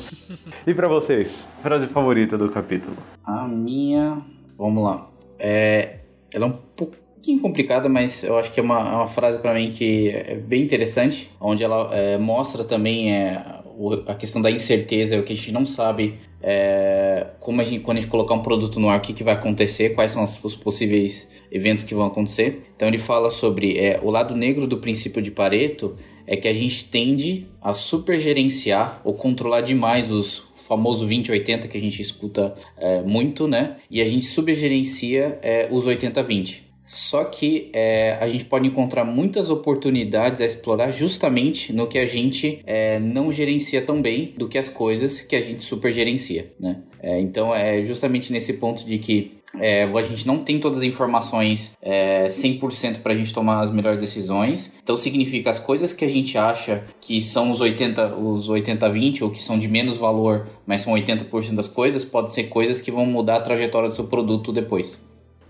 E 0.66 0.72
para 0.72 0.88
vocês, 0.88 1.46
frase 1.62 1.86
favorita 1.86 2.38
do 2.38 2.48
capítulo? 2.48 2.96
A 3.22 3.46
minha, 3.46 4.22
vamos 4.56 4.82
lá. 4.82 5.13
É, 5.38 5.96
ela 6.32 6.46
é 6.46 6.48
um 6.48 6.58
pouquinho 6.76 7.40
complicada, 7.40 7.88
mas 7.88 8.24
eu 8.24 8.38
acho 8.38 8.52
que 8.52 8.60
é 8.60 8.62
uma, 8.62 8.78
é 8.78 8.94
uma 8.94 9.06
frase 9.06 9.38
para 9.38 9.54
mim 9.54 9.70
que 9.70 10.08
é 10.10 10.34
bem 10.34 10.62
interessante, 10.62 11.30
onde 11.40 11.62
ela 11.62 11.94
é, 11.94 12.18
mostra 12.18 12.64
também 12.64 13.12
é, 13.12 13.42
a 14.06 14.14
questão 14.14 14.42
da 14.42 14.50
incerteza, 14.50 15.18
o 15.18 15.22
que 15.22 15.32
a 15.32 15.36
gente 15.36 15.52
não 15.52 15.64
sabe 15.64 16.18
é, 16.42 17.28
como 17.40 17.60
a 17.60 17.64
gente, 17.64 17.80
quando 17.80 17.96
a 17.96 18.00
gente 18.00 18.10
colocar 18.10 18.34
um 18.34 18.42
produto 18.42 18.78
no 18.78 18.88
ar, 18.88 18.98
o 18.98 19.00
que, 19.00 19.14
que 19.14 19.24
vai 19.24 19.34
acontecer, 19.34 19.94
quais 19.94 20.12
são 20.12 20.22
os 20.22 20.54
possíveis 20.54 21.32
eventos 21.50 21.84
que 21.84 21.94
vão 21.94 22.06
acontecer. 22.06 22.66
Então 22.76 22.86
ele 22.86 22.98
fala 22.98 23.30
sobre 23.30 23.78
é, 23.78 23.98
o 24.02 24.10
lado 24.10 24.36
negro 24.36 24.66
do 24.66 24.76
princípio 24.78 25.22
de 25.22 25.30
Pareto 25.30 25.96
é 26.26 26.36
que 26.36 26.48
a 26.48 26.52
gente 26.52 26.90
tende 26.90 27.46
a 27.62 27.72
supergerenciar 27.72 29.00
ou 29.04 29.14
controlar 29.14 29.60
demais 29.60 30.10
os 30.10 30.46
famoso 30.66 31.06
20-80 31.06 31.68
que 31.68 31.78
a 31.78 31.80
gente 31.80 32.00
escuta 32.00 32.54
é, 32.76 33.02
muito, 33.02 33.46
né? 33.46 33.76
E 33.90 34.00
a 34.00 34.04
gente 34.04 34.26
subgerencia 34.26 35.38
é, 35.42 35.68
os 35.70 35.86
80-20. 35.86 36.64
Só 36.86 37.24
que 37.24 37.70
é, 37.72 38.18
a 38.20 38.28
gente 38.28 38.44
pode 38.44 38.66
encontrar 38.66 39.04
muitas 39.04 39.48
oportunidades 39.48 40.40
a 40.40 40.44
explorar 40.44 40.90
justamente 40.90 41.72
no 41.72 41.86
que 41.86 41.98
a 41.98 42.04
gente 42.04 42.60
é, 42.66 42.98
não 42.98 43.32
gerencia 43.32 43.80
tão 43.80 44.02
bem 44.02 44.34
do 44.36 44.48
que 44.48 44.58
as 44.58 44.68
coisas 44.68 45.20
que 45.20 45.34
a 45.34 45.40
gente 45.40 45.62
supergerencia, 45.62 46.52
né? 46.60 46.82
É, 47.02 47.18
então 47.20 47.54
é 47.54 47.82
justamente 47.84 48.32
nesse 48.32 48.54
ponto 48.54 48.84
de 48.84 48.98
que 48.98 49.32
é, 49.58 49.84
a 49.84 50.02
gente 50.02 50.26
não 50.26 50.38
tem 50.38 50.58
todas 50.60 50.78
as 50.78 50.84
informações 50.84 51.76
é, 51.80 52.26
100% 52.26 53.00
para 53.02 53.12
a 53.12 53.16
gente 53.16 53.32
tomar 53.32 53.60
as 53.60 53.70
melhores 53.70 54.00
decisões. 54.00 54.74
Então 54.82 54.96
significa 54.96 55.50
as 55.50 55.58
coisas 55.58 55.92
que 55.92 56.04
a 56.04 56.08
gente 56.08 56.36
acha 56.36 56.84
que 57.00 57.20
são 57.20 57.50
os 57.50 57.60
80, 57.60 58.16
os 58.16 58.48
80-20 58.48 59.22
ou 59.22 59.30
que 59.30 59.42
são 59.42 59.58
de 59.58 59.68
menos 59.68 59.96
valor, 59.96 60.46
mas 60.66 60.82
são 60.82 60.94
80% 60.94 61.54
das 61.54 61.68
coisas, 61.68 62.04
pode 62.04 62.32
ser 62.32 62.44
coisas 62.44 62.80
que 62.80 62.90
vão 62.90 63.06
mudar 63.06 63.36
a 63.36 63.40
trajetória 63.40 63.88
do 63.88 63.94
seu 63.94 64.04
produto 64.04 64.52
depois. 64.52 65.00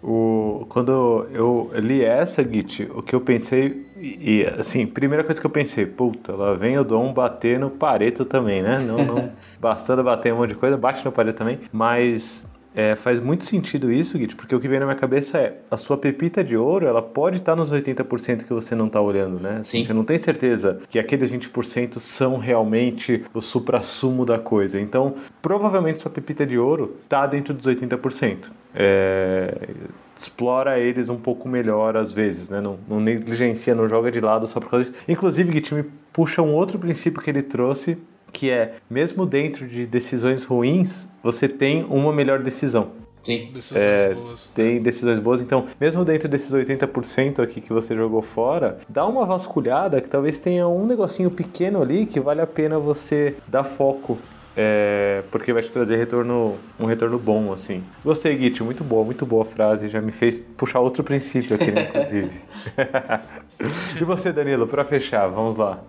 O, 0.07 0.67
quando 0.69 1.27
eu 1.33 1.71
li 1.77 2.05
essa, 2.05 2.47
Git, 2.47 2.87
o 2.95 3.03
que 3.03 3.15
eu 3.15 3.23
pensei, 3.23 3.87
e 3.97 4.45
assim, 4.59 4.87
primeira 4.87 5.25
coisa 5.25 5.41
que 5.41 5.47
eu 5.47 5.51
pensei, 5.51 5.87
puta, 5.87 6.35
lá 6.35 6.53
vem 6.53 6.77
o 6.77 6.85
Dom 6.85 7.11
bater 7.11 7.59
no 7.59 7.71
Pareto 7.71 8.23
também, 8.27 8.63
né? 8.63 8.81
Não, 8.81 8.99
não 8.99 9.33
bastando 9.59 10.05
bater 10.05 10.35
um 10.35 10.37
monte 10.37 10.51
de 10.51 10.57
coisa, 10.57 10.77
bate 10.77 11.03
no 11.07 11.11
Pareto 11.11 11.39
também, 11.39 11.59
mas 11.73 12.47
é, 12.75 12.97
faz 12.97 13.21
muito 13.21 13.45
sentido 13.45 13.93
isso, 13.93 14.19
Git, 14.19 14.35
porque 14.35 14.55
o 14.55 14.59
que 14.59 14.67
vem 14.67 14.81
na 14.81 14.87
minha 14.87 14.97
cabeça 14.97 15.39
é 15.39 15.61
a 15.71 15.77
sua 15.77 15.97
pepita 15.97 16.43
de 16.43 16.57
ouro, 16.57 16.87
ela 16.87 17.01
pode 17.01 17.37
estar 17.37 17.55
nos 17.55 17.73
80% 17.73 18.45
que 18.45 18.53
você 18.53 18.75
não 18.75 18.89
está 18.89 19.01
olhando, 19.01 19.39
né? 19.39 19.59
Assim, 19.61 19.79
Sim. 19.79 19.85
Você 19.85 19.93
não 19.93 20.03
tem 20.03 20.19
certeza 20.19 20.81
que 20.89 20.99
aqueles 20.99 21.33
20% 21.33 21.99
são 21.99 22.37
realmente 22.37 23.25
o 23.33 23.41
supra-sumo 23.41 24.27
da 24.27 24.39
coisa. 24.39 24.81
Então, 24.81 25.15
provavelmente 25.41 26.03
sua 26.03 26.11
pepita 26.11 26.45
de 26.45 26.59
ouro 26.59 26.97
está 27.03 27.27
dentro 27.27 27.55
dos 27.55 27.67
80%. 27.67 28.51
É, 28.75 29.69
explora 30.17 30.79
eles 30.81 31.09
um 31.09 31.17
pouco 31.17 31.49
melhor 31.49 31.97
às 31.97 32.11
vezes, 32.11 32.51
né? 32.51 32.61
Não, 32.61 32.79
não 32.89 32.99
negligencia, 32.99 33.75
não 33.75 33.89
joga 33.89 34.11
de 34.11 34.21
lado 34.21 34.47
só 34.49 34.59
por 34.59 34.71
causa 34.71 34.91
disso. 34.91 35.05
Inclusive, 35.09 35.53
Git 35.53 35.75
me 35.75 35.85
puxa 36.13 36.43
um 36.43 36.53
outro 36.53 36.79
princípio 36.79 37.23
que 37.23 37.31
ele 37.31 37.43
trouxe 37.43 37.99
que 38.35 38.51
é, 38.51 38.75
mesmo 38.91 39.25
dentro 39.25 39.67
de 39.67 39.87
decisões 39.87 40.45
ruins, 40.45 41.09
você 41.23 41.49
tem 41.49 41.87
uma 41.89 42.13
melhor 42.13 42.43
decisão. 42.43 42.91
Sim. 43.23 43.51
Decisões 43.55 43.83
é, 43.83 44.15
boas. 44.15 44.51
Tem 44.55 44.83
decisões 44.83 45.19
boas, 45.19 45.41
então, 45.41 45.67
mesmo 45.81 46.05
dentro 46.05 46.29
desses 46.29 46.53
80% 46.53 47.43
aqui 47.43 47.61
que 47.61 47.73
você 47.73 47.95
jogou 47.95 48.21
fora, 48.21 48.81
dá 48.87 49.07
uma 49.07 49.25
vasculhada 49.25 50.01
que 50.01 50.11
talvez 50.11 50.41
tenha 50.41 50.69
um 50.69 50.85
negocinho 50.85 51.31
pequeno 51.31 51.81
ali 51.81 52.05
que 52.05 52.21
vale 52.21 52.43
a 52.43 52.47
pena 52.47 52.79
você 52.79 53.37
dar 53.49 53.65
foco. 53.65 54.19
É, 54.57 55.25
porque 55.33 55.53
vai 55.53 55.63
te 55.63 55.73
trazer 55.73 55.97
retorno, 55.97 56.57
um 56.79 56.87
retorno 56.87 57.19
bom, 57.19 57.53
assim. 57.53 57.83
Gostei, 58.05 58.39
Git, 58.39 58.63
muito 58.63 58.85
boa, 58.85 59.05
muito 59.05 59.27
boa 59.27 59.43
a 59.43 59.47
frase. 59.47 59.89
Já 59.89 60.01
me 60.01 60.13
fez 60.13 60.41
puxar 60.57 60.79
outro 60.79 61.03
princípio 61.03 61.57
aqui, 61.57 61.73
né, 61.73 61.89
inclusive. 61.91 62.31
e 64.01 64.05
você, 64.05 64.33
Danilo, 64.33 64.69
para 64.69 64.85
fechar, 64.85 65.27
vamos 65.27 65.57
lá. 65.57 65.83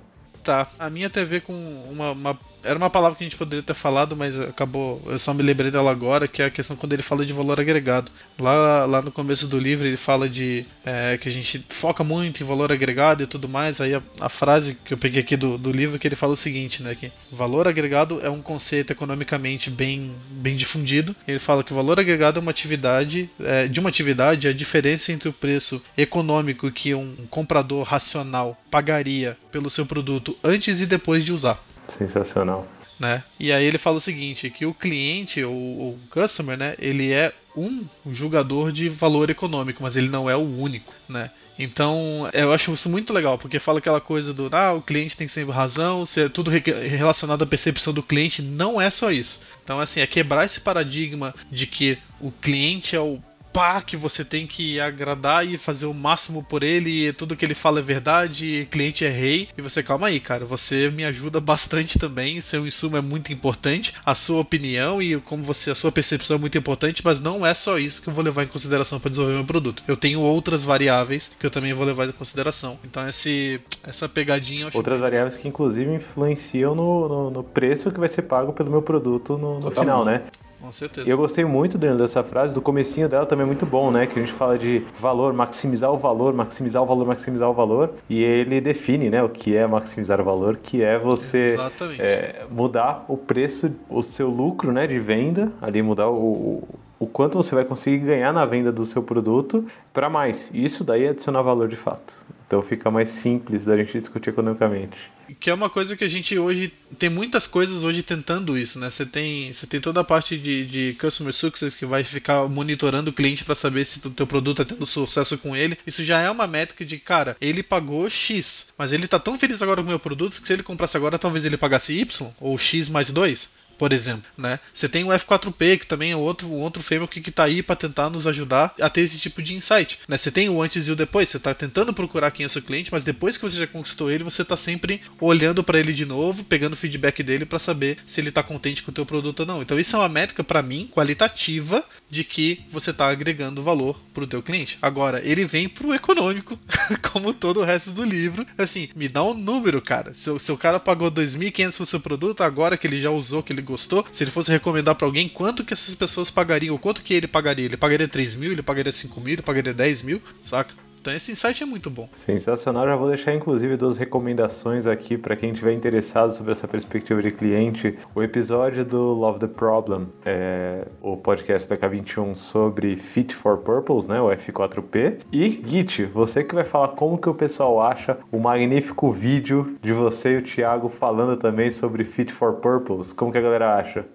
Tá, 0.46 0.68
a 0.78 0.92
minha 0.92 1.10
TV 1.10 1.42
com 1.42 1.54
uma, 1.90 2.12
uma 2.12 2.40
era 2.66 2.78
uma 2.78 2.90
palavra 2.90 3.18
que 3.18 3.24
a 3.24 3.28
gente 3.28 3.38
poderia 3.38 3.64
ter 3.64 3.74
falado, 3.74 4.16
mas 4.16 4.40
acabou. 4.40 5.02
Eu 5.06 5.20
só 5.20 5.34
me 5.34 5.44
lembrei 5.44 5.70
dela 5.72 5.92
agora, 5.92 6.28
que 6.28 6.42
é 6.42 6.46
a 6.46 6.50
questão 6.50 6.76
quando 6.76 6.94
ele 6.94 7.04
fala 7.04 7.26
de 7.26 7.32
valor 7.32 7.60
agregado. 7.60 8.12
Lá, 8.40 8.86
lá 8.86 9.02
no 9.02 9.12
começo 9.12 9.48
do 9.48 9.58
livro 9.58 9.88
ele 9.88 9.98
fala 9.98 10.28
de 10.28 10.66
é, 10.86 11.18
que 11.18 11.30
a 11.30 11.32
gente 11.32 11.64
foca 11.70 12.04
muito 12.04 12.42
em 12.42 12.46
valor 12.46 12.72
agregado 12.72 13.24
e 13.24 13.28
tudo 13.28 13.48
mais. 13.48 13.80
Aí 13.80 13.94
a, 13.94 14.02
a 14.20 14.30
frase 14.30 14.76
que 14.84 14.94
eu 14.94 14.98
peguei 14.98 15.22
aqui 15.22 15.38
do, 15.38 15.58
do 15.58 15.72
livro 15.72 16.00
que 16.00 16.08
ele 16.08 16.16
fala 16.16 16.34
o 16.34 16.38
seguinte, 16.38 16.82
né? 16.82 16.96
Que 16.96 17.12
valor 17.32 17.68
agregado 17.68 18.20
é 18.22 18.30
um 18.30 18.42
conceito 18.42 18.92
economicamente 18.92 19.70
bem, 19.70 20.12
bem 20.30 20.56
difundido. 20.56 21.16
Ele 21.28 21.40
fala 21.40 21.64
que 21.64 21.74
valor 21.74 22.00
agregado 22.00 22.40
é 22.40 22.42
uma 22.42 22.52
atividade, 22.52 23.30
é, 23.40 23.68
de 23.68 23.80
uma 23.80 23.90
atividade, 23.90 24.48
a 24.48 24.54
diferença 24.54 25.12
entre 25.12 25.30
o 25.30 25.34
preço 25.34 25.82
econômico 25.96 26.72
que 26.72 26.94
um 26.96 27.16
comprador 27.30 27.84
racional 27.84 28.58
pagaria 28.72 29.38
pelo 29.52 29.70
seu 29.70 29.86
produto 29.86 30.38
antes 30.44 30.82
e 30.82 30.86
depois 30.86 31.24
de 31.24 31.32
usar. 31.32 31.64
Sensacional. 31.88 32.68
Né? 33.00 33.24
E 33.40 33.52
aí 33.52 33.66
ele 33.66 33.78
fala 33.78 33.98
o 33.98 34.02
seguinte, 34.02 34.50
que 34.50 34.66
o 34.66 34.74
cliente, 34.74 35.44
ou 35.44 35.54
o 35.54 36.00
customer, 36.10 36.58
né, 36.58 36.76
ele 36.80 37.12
é 37.12 37.34
um 37.56 37.86
julgador 38.10 38.72
de 38.72 38.88
valor 38.88 39.30
econômico, 39.30 39.84
mas 39.84 39.96
ele 39.96 40.08
não 40.08 40.30
é 40.30 40.36
o 40.36 40.60
único, 40.60 40.94
né? 41.08 41.30
Então, 41.58 42.30
eu 42.34 42.52
acho 42.52 42.74
isso 42.74 42.90
muito 42.90 43.14
legal, 43.14 43.38
porque 43.38 43.60
fala 43.60 43.80
aquela 43.80 44.02
coisa 44.02 44.34
do, 44.34 44.50
ah, 44.52 44.74
o 44.74 44.82
cliente 44.82 45.16
tem 45.16 45.28
sempre 45.28 45.54
razão, 45.54 46.06
se 46.06 46.22
é 46.22 46.30
tudo 46.30 46.52
relacionado 46.52 47.44
à 47.44 47.48
percepção 47.48 47.94
do 47.94 48.04
cliente, 48.04 48.42
não 48.42 48.80
é 48.82 48.90
só 48.90 49.10
isso. 49.10 49.40
Então, 49.64 49.80
assim, 49.80 50.02
é 50.02 50.08
quebrar 50.08 50.44
esse 50.44 50.60
paradigma 50.60 51.34
de 51.50 51.66
que 51.66 51.98
o 52.20 52.30
cliente 52.30 52.94
é 52.96 53.00
o 53.00 53.22
pá, 53.56 53.82
que 53.82 53.96
você 53.96 54.26
tem 54.26 54.46
que 54.46 54.82
agradar 54.82 55.48
e 55.48 55.58
fazer 55.58 55.86
o 55.86 55.94
máximo 55.94 56.44
por 56.44 56.62
ele, 56.62 57.08
e 57.08 57.14
tudo 57.14 57.38
que 57.38 57.46
ele 57.46 57.56
fala 57.56 57.80
é 57.80 57.82
verdade, 57.82 58.68
cliente 58.70 59.06
é 59.06 59.10
rei. 59.10 59.48
E 59.58 59.62
você, 59.62 59.82
calma 59.82 60.08
aí, 60.08 60.20
cara, 60.20 60.44
você 60.44 60.90
me 60.90 61.06
ajuda 61.06 61.40
bastante 61.40 61.98
também, 61.98 62.42
seu 62.42 62.68
insumo 62.68 62.98
é 62.98 63.02
muito 63.02 63.32
importante, 63.32 63.94
a 64.06 64.14
sua 64.14 64.42
opinião 64.42 65.02
e 65.02 65.16
como 65.22 65.42
você, 65.42 65.72
a 65.72 65.76
sua 65.76 65.90
percepção 65.90 66.36
é 66.36 66.40
muito 66.40 66.58
importante, 66.58 67.02
mas 67.02 67.22
não 67.22 67.46
é 67.46 67.54
só 67.54 67.80
isso 67.80 68.02
que 68.02 68.10
eu 68.10 68.14
vou 68.14 68.26
levar 68.26 68.44
em 68.44 68.48
consideração 68.48 69.00
para 69.00 69.10
desenvolver 69.10 69.38
meu 69.38 69.46
produto. 69.46 69.82
Eu 69.88 69.96
tenho 69.96 70.20
outras 70.20 70.66
variáveis 70.66 71.32
que 71.40 71.46
eu 71.46 71.50
também 71.50 71.74
vou 71.74 71.86
levar 71.86 72.10
em 72.10 72.12
consideração. 72.12 72.78
Então 72.84 73.08
esse, 73.08 73.62
essa 73.88 74.10
pegadinha. 74.10 74.68
outras 74.74 75.00
variáveis 75.00 75.38
que 75.38 75.48
inclusive 75.48 75.94
influenciam 75.94 76.76
no, 76.76 77.08
no, 77.08 77.30
no, 77.30 77.44
preço 77.44 77.90
que 77.90 78.02
vai 78.02 78.10
ser 78.10 78.24
pago 78.24 78.52
pelo 78.52 78.70
meu 78.70 78.82
produto 78.82 79.38
no, 79.38 79.62
no 79.62 79.72
final, 79.72 80.04
né? 80.04 80.24
Com 80.66 80.72
certeza. 80.72 81.08
E 81.08 81.12
eu 81.12 81.18
gostei 81.18 81.46
muito 81.46 81.78
dessa 81.78 82.24
frase, 82.24 82.56
do 82.56 82.62
comecinho 82.62 83.08
dela 83.08 83.24
também 83.24 83.44
é 83.44 83.46
muito 83.46 83.68
bom, 83.68 83.92
né? 83.92 84.08
Que 84.08 84.18
a 84.18 84.20
gente 84.20 84.34
fala 84.34 84.58
de 84.58 84.84
valor, 85.00 85.32
maximizar 85.32 85.92
o 85.92 85.98
valor, 85.98 86.34
maximizar 86.34 86.82
o 86.82 86.88
valor, 86.88 87.06
maximizar 87.06 87.48
o 87.48 87.54
valor. 87.54 87.92
E 88.10 88.24
ele 88.24 88.60
define, 88.60 89.12
né, 89.12 89.22
o 89.22 89.30
que 89.30 89.56
é 89.56 89.68
maximizar 89.68 90.20
o 90.20 90.24
valor, 90.24 90.58
que 90.58 90.82
é 90.82 90.98
você 90.98 91.56
é, 92.00 92.46
mudar 92.50 93.06
o 93.08 93.16
preço, 93.16 93.76
o 93.88 94.02
seu 94.02 94.28
lucro, 94.28 94.72
né, 94.72 94.88
de 94.88 94.98
venda, 94.98 95.52
ali 95.62 95.84
mudar 95.84 96.10
o, 96.10 96.16
o 96.16 96.68
quanto 97.06 97.38
você 97.38 97.54
vai 97.54 97.66
conseguir 97.66 98.00
ganhar 98.00 98.32
na 98.32 98.46
venda 98.46 98.72
do 98.72 98.86
seu 98.86 99.04
produto 99.04 99.66
para 99.94 100.10
mais. 100.10 100.50
Isso 100.54 100.84
daí 100.84 101.04
é 101.04 101.10
adicionar 101.10 101.42
valor 101.42 101.68
de 101.68 101.76
fato. 101.76 102.26
Então 102.48 102.62
fica 102.62 102.92
mais 102.92 103.10
simples 103.10 103.66
da 103.66 103.76
gente 103.76 103.98
discutir 103.98 104.30
economicamente. 104.30 104.98
Que 105.40 105.50
é 105.50 105.54
uma 105.54 105.70
coisa 105.70 105.98
que 105.98 106.04
a 106.04 106.08
gente 106.08 106.38
hoje 106.38 106.72
tem 107.00 107.10
muitas 107.10 107.48
coisas 107.48 107.82
hoje 107.82 108.04
tentando 108.04 108.56
isso, 108.56 108.78
né? 108.78 108.92
Você 108.92 109.06
tem, 109.06 109.52
você 109.52 109.66
tem 109.66 109.82
toda 109.82 110.02
a 110.02 110.04
parte 110.04 110.38
de, 110.38 110.64
de 110.66 110.94
customer 111.00 111.34
success 111.34 111.76
que 111.76 111.86
vai 111.86 112.04
ficar 112.04 112.48
monitorando 112.48 113.10
o 113.10 113.14
cliente 113.14 113.44
para 113.44 113.56
saber 113.56 113.84
se 113.86 114.06
o 114.08 114.12
teu 114.12 114.28
produto 114.28 114.62
está 114.62 114.76
tendo 114.76 114.86
sucesso 114.86 115.38
com 115.40 115.56
ele. 115.56 115.78
Isso 115.88 116.04
já 116.04 116.22
é 116.22 116.30
uma 116.30 116.46
métrica 116.46 116.86
de, 116.86 117.00
cara, 117.00 117.36
ele 117.42 117.64
pagou 117.64 118.08
X, 118.08 118.68
mas 118.78 118.94
ele 118.94 119.08
tá 119.08 119.18
tão 119.18 119.40
feliz 119.40 119.64
agora 119.64 119.82
com 119.82 119.88
o 119.88 119.90
meu 119.90 120.00
produto 120.00 120.40
que 120.40 120.46
se 120.46 120.54
ele 120.54 120.64
comprasse 120.64 120.96
agora, 120.96 121.18
talvez 121.18 121.44
ele 121.46 121.58
pagasse 121.58 122.00
Y 122.00 122.32
ou 122.40 122.56
X 122.58 122.88
mais 122.88 123.10
2 123.10 123.65
por 123.78 123.94
exemplo, 123.94 124.24
né? 124.38 124.60
Você 124.74 124.88
tem 124.88 125.04
o 125.04 125.10
F4P, 125.10 125.80
que 125.80 125.88
também 125.88 126.12
é 126.12 126.16
outro, 126.16 126.50
outro 126.52 126.82
framework 126.82 127.22
que 127.22 127.30
está 127.30 127.44
aí 127.44 127.62
para 127.62 127.76
tentar 127.76 128.10
nos 128.10 128.28
ajudar 128.28 128.74
a 128.80 128.90
ter 128.90 129.02
esse 129.02 129.18
tipo 129.18 129.42
de 129.42 129.56
insight, 129.56 130.00
né? 130.08 130.18
Você 130.18 130.32
tem 130.32 130.50
o 130.50 130.62
antes 130.62 130.88
e 130.88 130.92
o 130.92 130.96
depois, 130.96 131.30
você 131.30 131.38
está 131.38 131.54
tentando 131.54 131.94
procurar 131.94 132.32
quem 132.32 132.46
é 132.46 132.50
seu 132.50 132.62
cliente, 132.62 132.92
mas 132.92 133.04
depois 133.04 133.38
que 133.38 133.44
você 133.44 133.60
já 133.60 133.68
conquistou 133.68 134.12
ele, 134.12 134.24
você 134.24 134.42
está 134.42 134.58
sempre 134.58 135.02
olhando 135.20 135.64
para 135.64 135.80
ele 135.80 135.94
de 135.94 136.06
novo, 136.06 136.44
pegando 136.44 136.76
feedback 136.76 137.22
dele 137.24 137.46
para 137.46 137.60
saber 137.60 137.98
se 138.06 138.22
ele 138.22 138.30
está 138.30 138.44
contente 138.44 138.84
com 138.84 138.92
o 138.92 138.94
teu 138.94 139.06
produto 139.06 139.42
ou 139.42 139.46
não. 139.46 139.62
Então 139.62 139.80
isso 139.80 139.96
é 139.96 140.00
uma 140.00 140.10
métrica 140.10 140.44
para 140.44 140.62
mim 140.62 140.90
qualitativa 140.92 141.84
de 142.10 142.24
que 142.24 142.64
você 142.70 142.92
está 142.92 143.10
agregando 143.10 143.64
valor 143.64 144.00
para 144.14 144.24
o 144.24 144.28
teu 144.28 144.42
cliente. 144.42 144.78
Agora, 144.82 145.22
ele 145.24 145.46
vem 145.46 145.68
para 145.68 145.88
o 145.88 145.94
econômico, 145.94 146.58
como 147.12 147.34
todo 147.34 147.60
o 147.60 147.64
resto 147.64 147.92
do 147.92 148.04
livro, 148.04 148.46
assim, 148.58 148.90
me 148.96 149.08
dá 149.08 149.24
um 149.24 149.34
número, 149.34 149.82
cara. 149.82 150.14
Se, 150.14 150.38
se 150.40 150.52
o 150.52 150.58
cara 150.58 150.80
pagou 150.80 151.12
2.500 151.12 151.76
pro 151.76 151.86
seu 151.86 152.00
produto, 152.00 152.42
agora 152.42 152.78
que 152.78 152.88
ele 152.88 153.00
já 153.00 153.10
usou, 153.10 153.44
que 153.44 153.52
ele 153.52 153.62
gostou, 153.66 154.06
se 154.12 154.24
ele 154.24 154.32
fosse 154.32 154.52
recomendar 154.52 154.96
para 154.96 155.06
alguém, 155.06 155.28
quanto 155.28 155.66
que 155.66 155.74
essas 155.74 155.96
pessoas 155.96 156.32
pagariam? 156.32 156.78
Quanto 156.78 157.02
que 157.02 157.14
ele 157.14 157.28
pagaria? 157.28 157.66
Ele 157.66 157.78
pagaria 157.78 158.08
3 158.08 158.36
mil? 158.36 158.52
Ele 158.52 158.62
pagaria 158.62 158.92
5 158.92 159.20
mil? 159.20 159.34
Ele 159.34 159.42
pagaria 159.42 159.74
10 159.74 160.02
mil? 160.04 160.22
Saca? 160.42 160.85
Então 161.06 161.16
esse 161.16 161.32
insight 161.32 161.62
é 161.62 161.68
muito 161.68 161.92
bom. 161.92 162.10
Sensacional. 162.26 162.88
Já 162.88 162.96
vou 162.96 163.08
deixar 163.08 163.32
inclusive 163.32 163.78
duas 163.78 163.96
recomendações 163.96 164.88
aqui 164.88 165.20
para 165.20 165.36
quem 165.36 165.52
estiver 165.52 165.72
interessado 165.72 166.32
sobre 166.32 166.52
essa 166.52 166.68
perspectiva 166.68 167.22
de 167.22 167.30
cliente. 167.30 167.96
O 168.16 168.24
episódio 168.24 168.84
do 168.84 169.14
Love 169.14 169.38
the 169.38 169.46
Problem, 169.46 170.08
é, 170.26 170.88
o 171.04 171.16
podcast 171.16 171.70
da 171.70 171.78
K21 171.78 172.34
sobre 172.34 172.96
Fit 172.96 173.36
for 173.36 173.60
Purpose, 173.60 174.10
né, 174.10 174.20
o 174.20 174.30
F4P. 174.30 175.20
E 175.32 175.62
Git, 175.64 176.06
você 176.06 176.44
que 176.44 176.56
vai 176.56 176.64
falar 176.64 176.88
como 176.88 177.20
que 177.20 177.30
o 177.30 177.36
pessoal 177.36 177.80
acha 177.84 178.18
o 178.32 178.40
magnífico 178.40 179.12
vídeo 179.12 179.78
de 179.84 179.94
você 179.94 180.34
e 180.34 180.38
o 180.38 180.42
Thiago 180.42 180.90
falando 180.90 181.38
também 181.38 181.70
sobre 181.70 182.04
Fit 182.04 182.34
for 182.34 182.54
Purpose. 182.54 183.14
Como 183.14 183.32
que 183.32 183.38
a 183.38 183.42
galera 183.42 183.76
acha? 183.76 184.06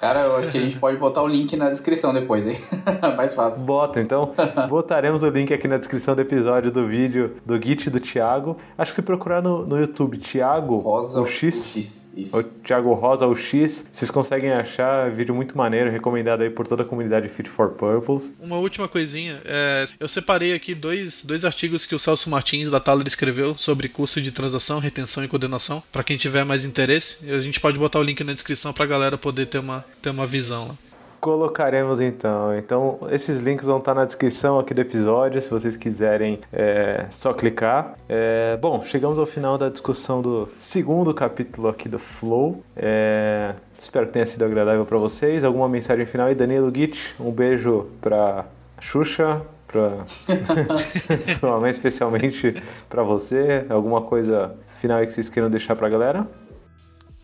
Cara, 0.00 0.20
eu 0.20 0.36
acho 0.36 0.48
que 0.48 0.56
a 0.56 0.60
gente 0.62 0.78
pode 0.78 0.96
botar 0.96 1.22
o 1.22 1.26
link 1.26 1.54
na 1.58 1.68
descrição 1.68 2.14
depois, 2.14 2.46
hein? 2.46 2.56
Mais 3.18 3.34
fácil. 3.34 3.66
Bota, 3.66 4.00
então. 4.00 4.32
Botaremos 4.66 5.22
o 5.22 5.28
link 5.28 5.52
aqui 5.52 5.68
na 5.68 5.76
descrição 5.76 6.14
do 6.14 6.22
episódio 6.22 6.70
do 6.70 6.88
vídeo 6.88 7.36
do 7.44 7.60
Git 7.60 7.90
do 7.90 8.00
Thiago. 8.00 8.56
Acho 8.78 8.92
que 8.92 8.96
se 8.96 9.02
procurar 9.02 9.42
no, 9.42 9.66
no 9.66 9.78
YouTube 9.78 10.16
Thiago 10.16 10.78
Rosa 10.78 11.20
o 11.20 11.26
X, 11.26 11.54
o 11.54 11.78
X 11.82 12.06
isso. 12.14 12.38
O 12.38 12.42
Thiago 12.42 12.92
Rosa, 12.94 13.26
o 13.26 13.34
X, 13.34 13.86
vocês 13.90 14.10
conseguem 14.10 14.50
achar 14.52 15.10
vídeo 15.10 15.34
muito 15.34 15.56
maneiro, 15.56 15.90
recomendado 15.90 16.42
aí 16.42 16.50
por 16.50 16.66
toda 16.66 16.82
a 16.82 16.86
comunidade 16.86 17.28
Fit 17.28 17.48
for 17.48 17.70
Purpose. 17.70 18.32
Uma 18.40 18.56
última 18.56 18.88
coisinha, 18.88 19.40
é, 19.44 19.86
eu 19.98 20.08
separei 20.08 20.54
aqui 20.54 20.74
dois, 20.74 21.24
dois 21.24 21.44
artigos 21.44 21.86
que 21.86 21.94
o 21.94 21.98
Celso 21.98 22.28
Martins 22.30 22.70
da 22.70 22.80
Thaler 22.80 23.06
escreveu 23.06 23.56
sobre 23.56 23.88
custo 23.88 24.20
de 24.20 24.32
transação, 24.32 24.78
retenção 24.78 25.24
e 25.24 25.28
coordenação, 25.28 25.82
para 25.92 26.04
quem 26.04 26.16
tiver 26.16 26.44
mais 26.44 26.64
interesse. 26.64 27.30
A 27.30 27.40
gente 27.40 27.60
pode 27.60 27.78
botar 27.78 27.98
o 27.98 28.02
link 28.02 28.22
na 28.24 28.32
descrição 28.32 28.72
para 28.72 28.84
a 28.84 28.88
galera 28.88 29.18
poder 29.18 29.46
ter 29.46 29.58
uma, 29.58 29.84
ter 30.02 30.10
uma 30.10 30.26
visão 30.26 30.68
lá. 30.68 30.74
Colocaremos 31.20 32.00
então. 32.00 32.56
Então, 32.56 32.98
esses 33.10 33.40
links 33.40 33.66
vão 33.66 33.78
estar 33.78 33.94
na 33.94 34.06
descrição 34.06 34.58
aqui 34.58 34.72
do 34.72 34.80
episódio, 34.80 35.38
se 35.40 35.50
vocês 35.50 35.76
quiserem 35.76 36.40
é, 36.50 37.06
só 37.10 37.34
clicar. 37.34 37.94
É, 38.08 38.56
bom, 38.56 38.82
chegamos 38.82 39.18
ao 39.18 39.26
final 39.26 39.58
da 39.58 39.68
discussão 39.68 40.22
do 40.22 40.48
segundo 40.58 41.12
capítulo 41.12 41.68
aqui 41.68 41.90
do 41.90 41.98
Flow. 41.98 42.62
É, 42.74 43.52
espero 43.78 44.06
que 44.06 44.12
tenha 44.12 44.24
sido 44.24 44.46
agradável 44.46 44.86
para 44.86 44.96
vocês. 44.96 45.44
Alguma 45.44 45.68
mensagem 45.68 46.06
final 46.06 46.28
aí, 46.28 46.34
Danilo 46.34 46.72
Git? 46.74 47.14
Um 47.20 47.30
beijo 47.30 47.88
para 48.00 48.46
Xuxa, 48.80 49.42
para 49.66 50.06
sua 51.38 51.60
mãe, 51.60 51.70
especialmente 51.70 52.54
para 52.88 53.02
você. 53.02 53.66
Alguma 53.68 54.00
coisa 54.00 54.56
final 54.78 55.00
que 55.02 55.12
vocês 55.12 55.28
queiram 55.28 55.50
deixar 55.50 55.76
para 55.76 55.86
a 55.86 55.90
galera? 55.90 56.26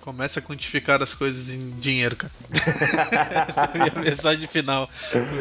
Começa 0.07 0.39
a 0.39 0.43
quantificar 0.43 1.03
as 1.03 1.15
coisas 1.15 1.53
em 1.53 1.71
dinheiro, 1.81 2.15
cara. 2.15 2.33
Essa 3.49 3.61
é 3.63 3.65
a 3.65 3.91
minha 3.91 4.05
mensagem 4.05 4.47
final. 4.47 4.89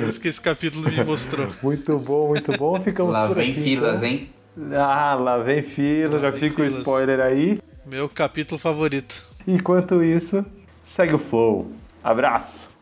Isso 0.09 0.20
que 0.20 0.28
esse 0.28 0.41
capítulo 0.41 0.89
me 0.89 1.03
mostrou. 1.03 1.47
Muito 1.61 1.99
bom, 1.99 2.30
muito 2.30 2.51
bom. 2.57 2.82
Ficamos 2.82 3.13
lá 3.13 3.28
por 3.28 3.36
vem 3.36 3.51
aqui, 3.51 3.61
filas, 3.61 4.01
então. 4.01 4.09
hein? 4.09 4.30
Ah, 4.74 5.13
lá 5.13 5.38
vem 5.38 5.61
filas, 5.61 6.20
já 6.20 6.32
fica 6.32 6.63
o 6.63 6.66
spoiler 6.66 7.20
aí. 7.20 7.59
Meu 7.86 8.09
capítulo 8.09 8.57
favorito. 8.59 9.24
Enquanto 9.47 10.03
isso, 10.03 10.43
segue 10.84 11.13
o 11.13 11.20
flow. 11.20 11.72
Abraço! 12.03 12.74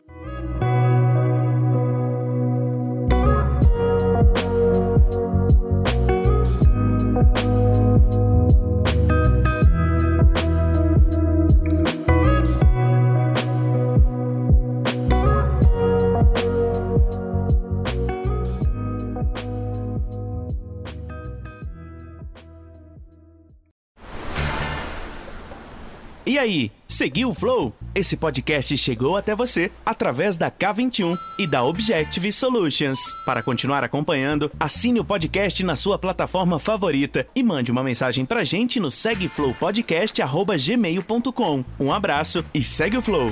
Aí, 26.43 26.71
seguiu 26.87 27.29
o 27.29 27.33
Flow? 27.33 27.73
Esse 27.95 28.15
podcast 28.17 28.77
chegou 28.77 29.17
até 29.17 29.33
você 29.35 29.71
através 29.85 30.37
da 30.37 30.49
K21 30.51 31.17
e 31.39 31.47
da 31.47 31.63
Objective 31.63 32.31
Solutions. 32.31 32.99
Para 33.25 33.41
continuar 33.41 33.83
acompanhando, 33.83 34.51
assine 34.59 34.99
o 34.99 35.05
podcast 35.05 35.63
na 35.63 35.75
sua 35.75 35.97
plataforma 35.97 36.59
favorita 36.59 37.25
e 37.35 37.41
mande 37.41 37.71
uma 37.71 37.81
mensagem 37.83 38.25
pra 38.25 38.43
gente 38.43 38.79
no 38.79 38.91
segueflowpodcast@gmail.com. 38.91 41.65
Um 41.79 41.91
abraço 41.91 42.45
e 42.53 42.61
segue 42.61 42.97
o 42.97 43.01
Flow. 43.01 43.31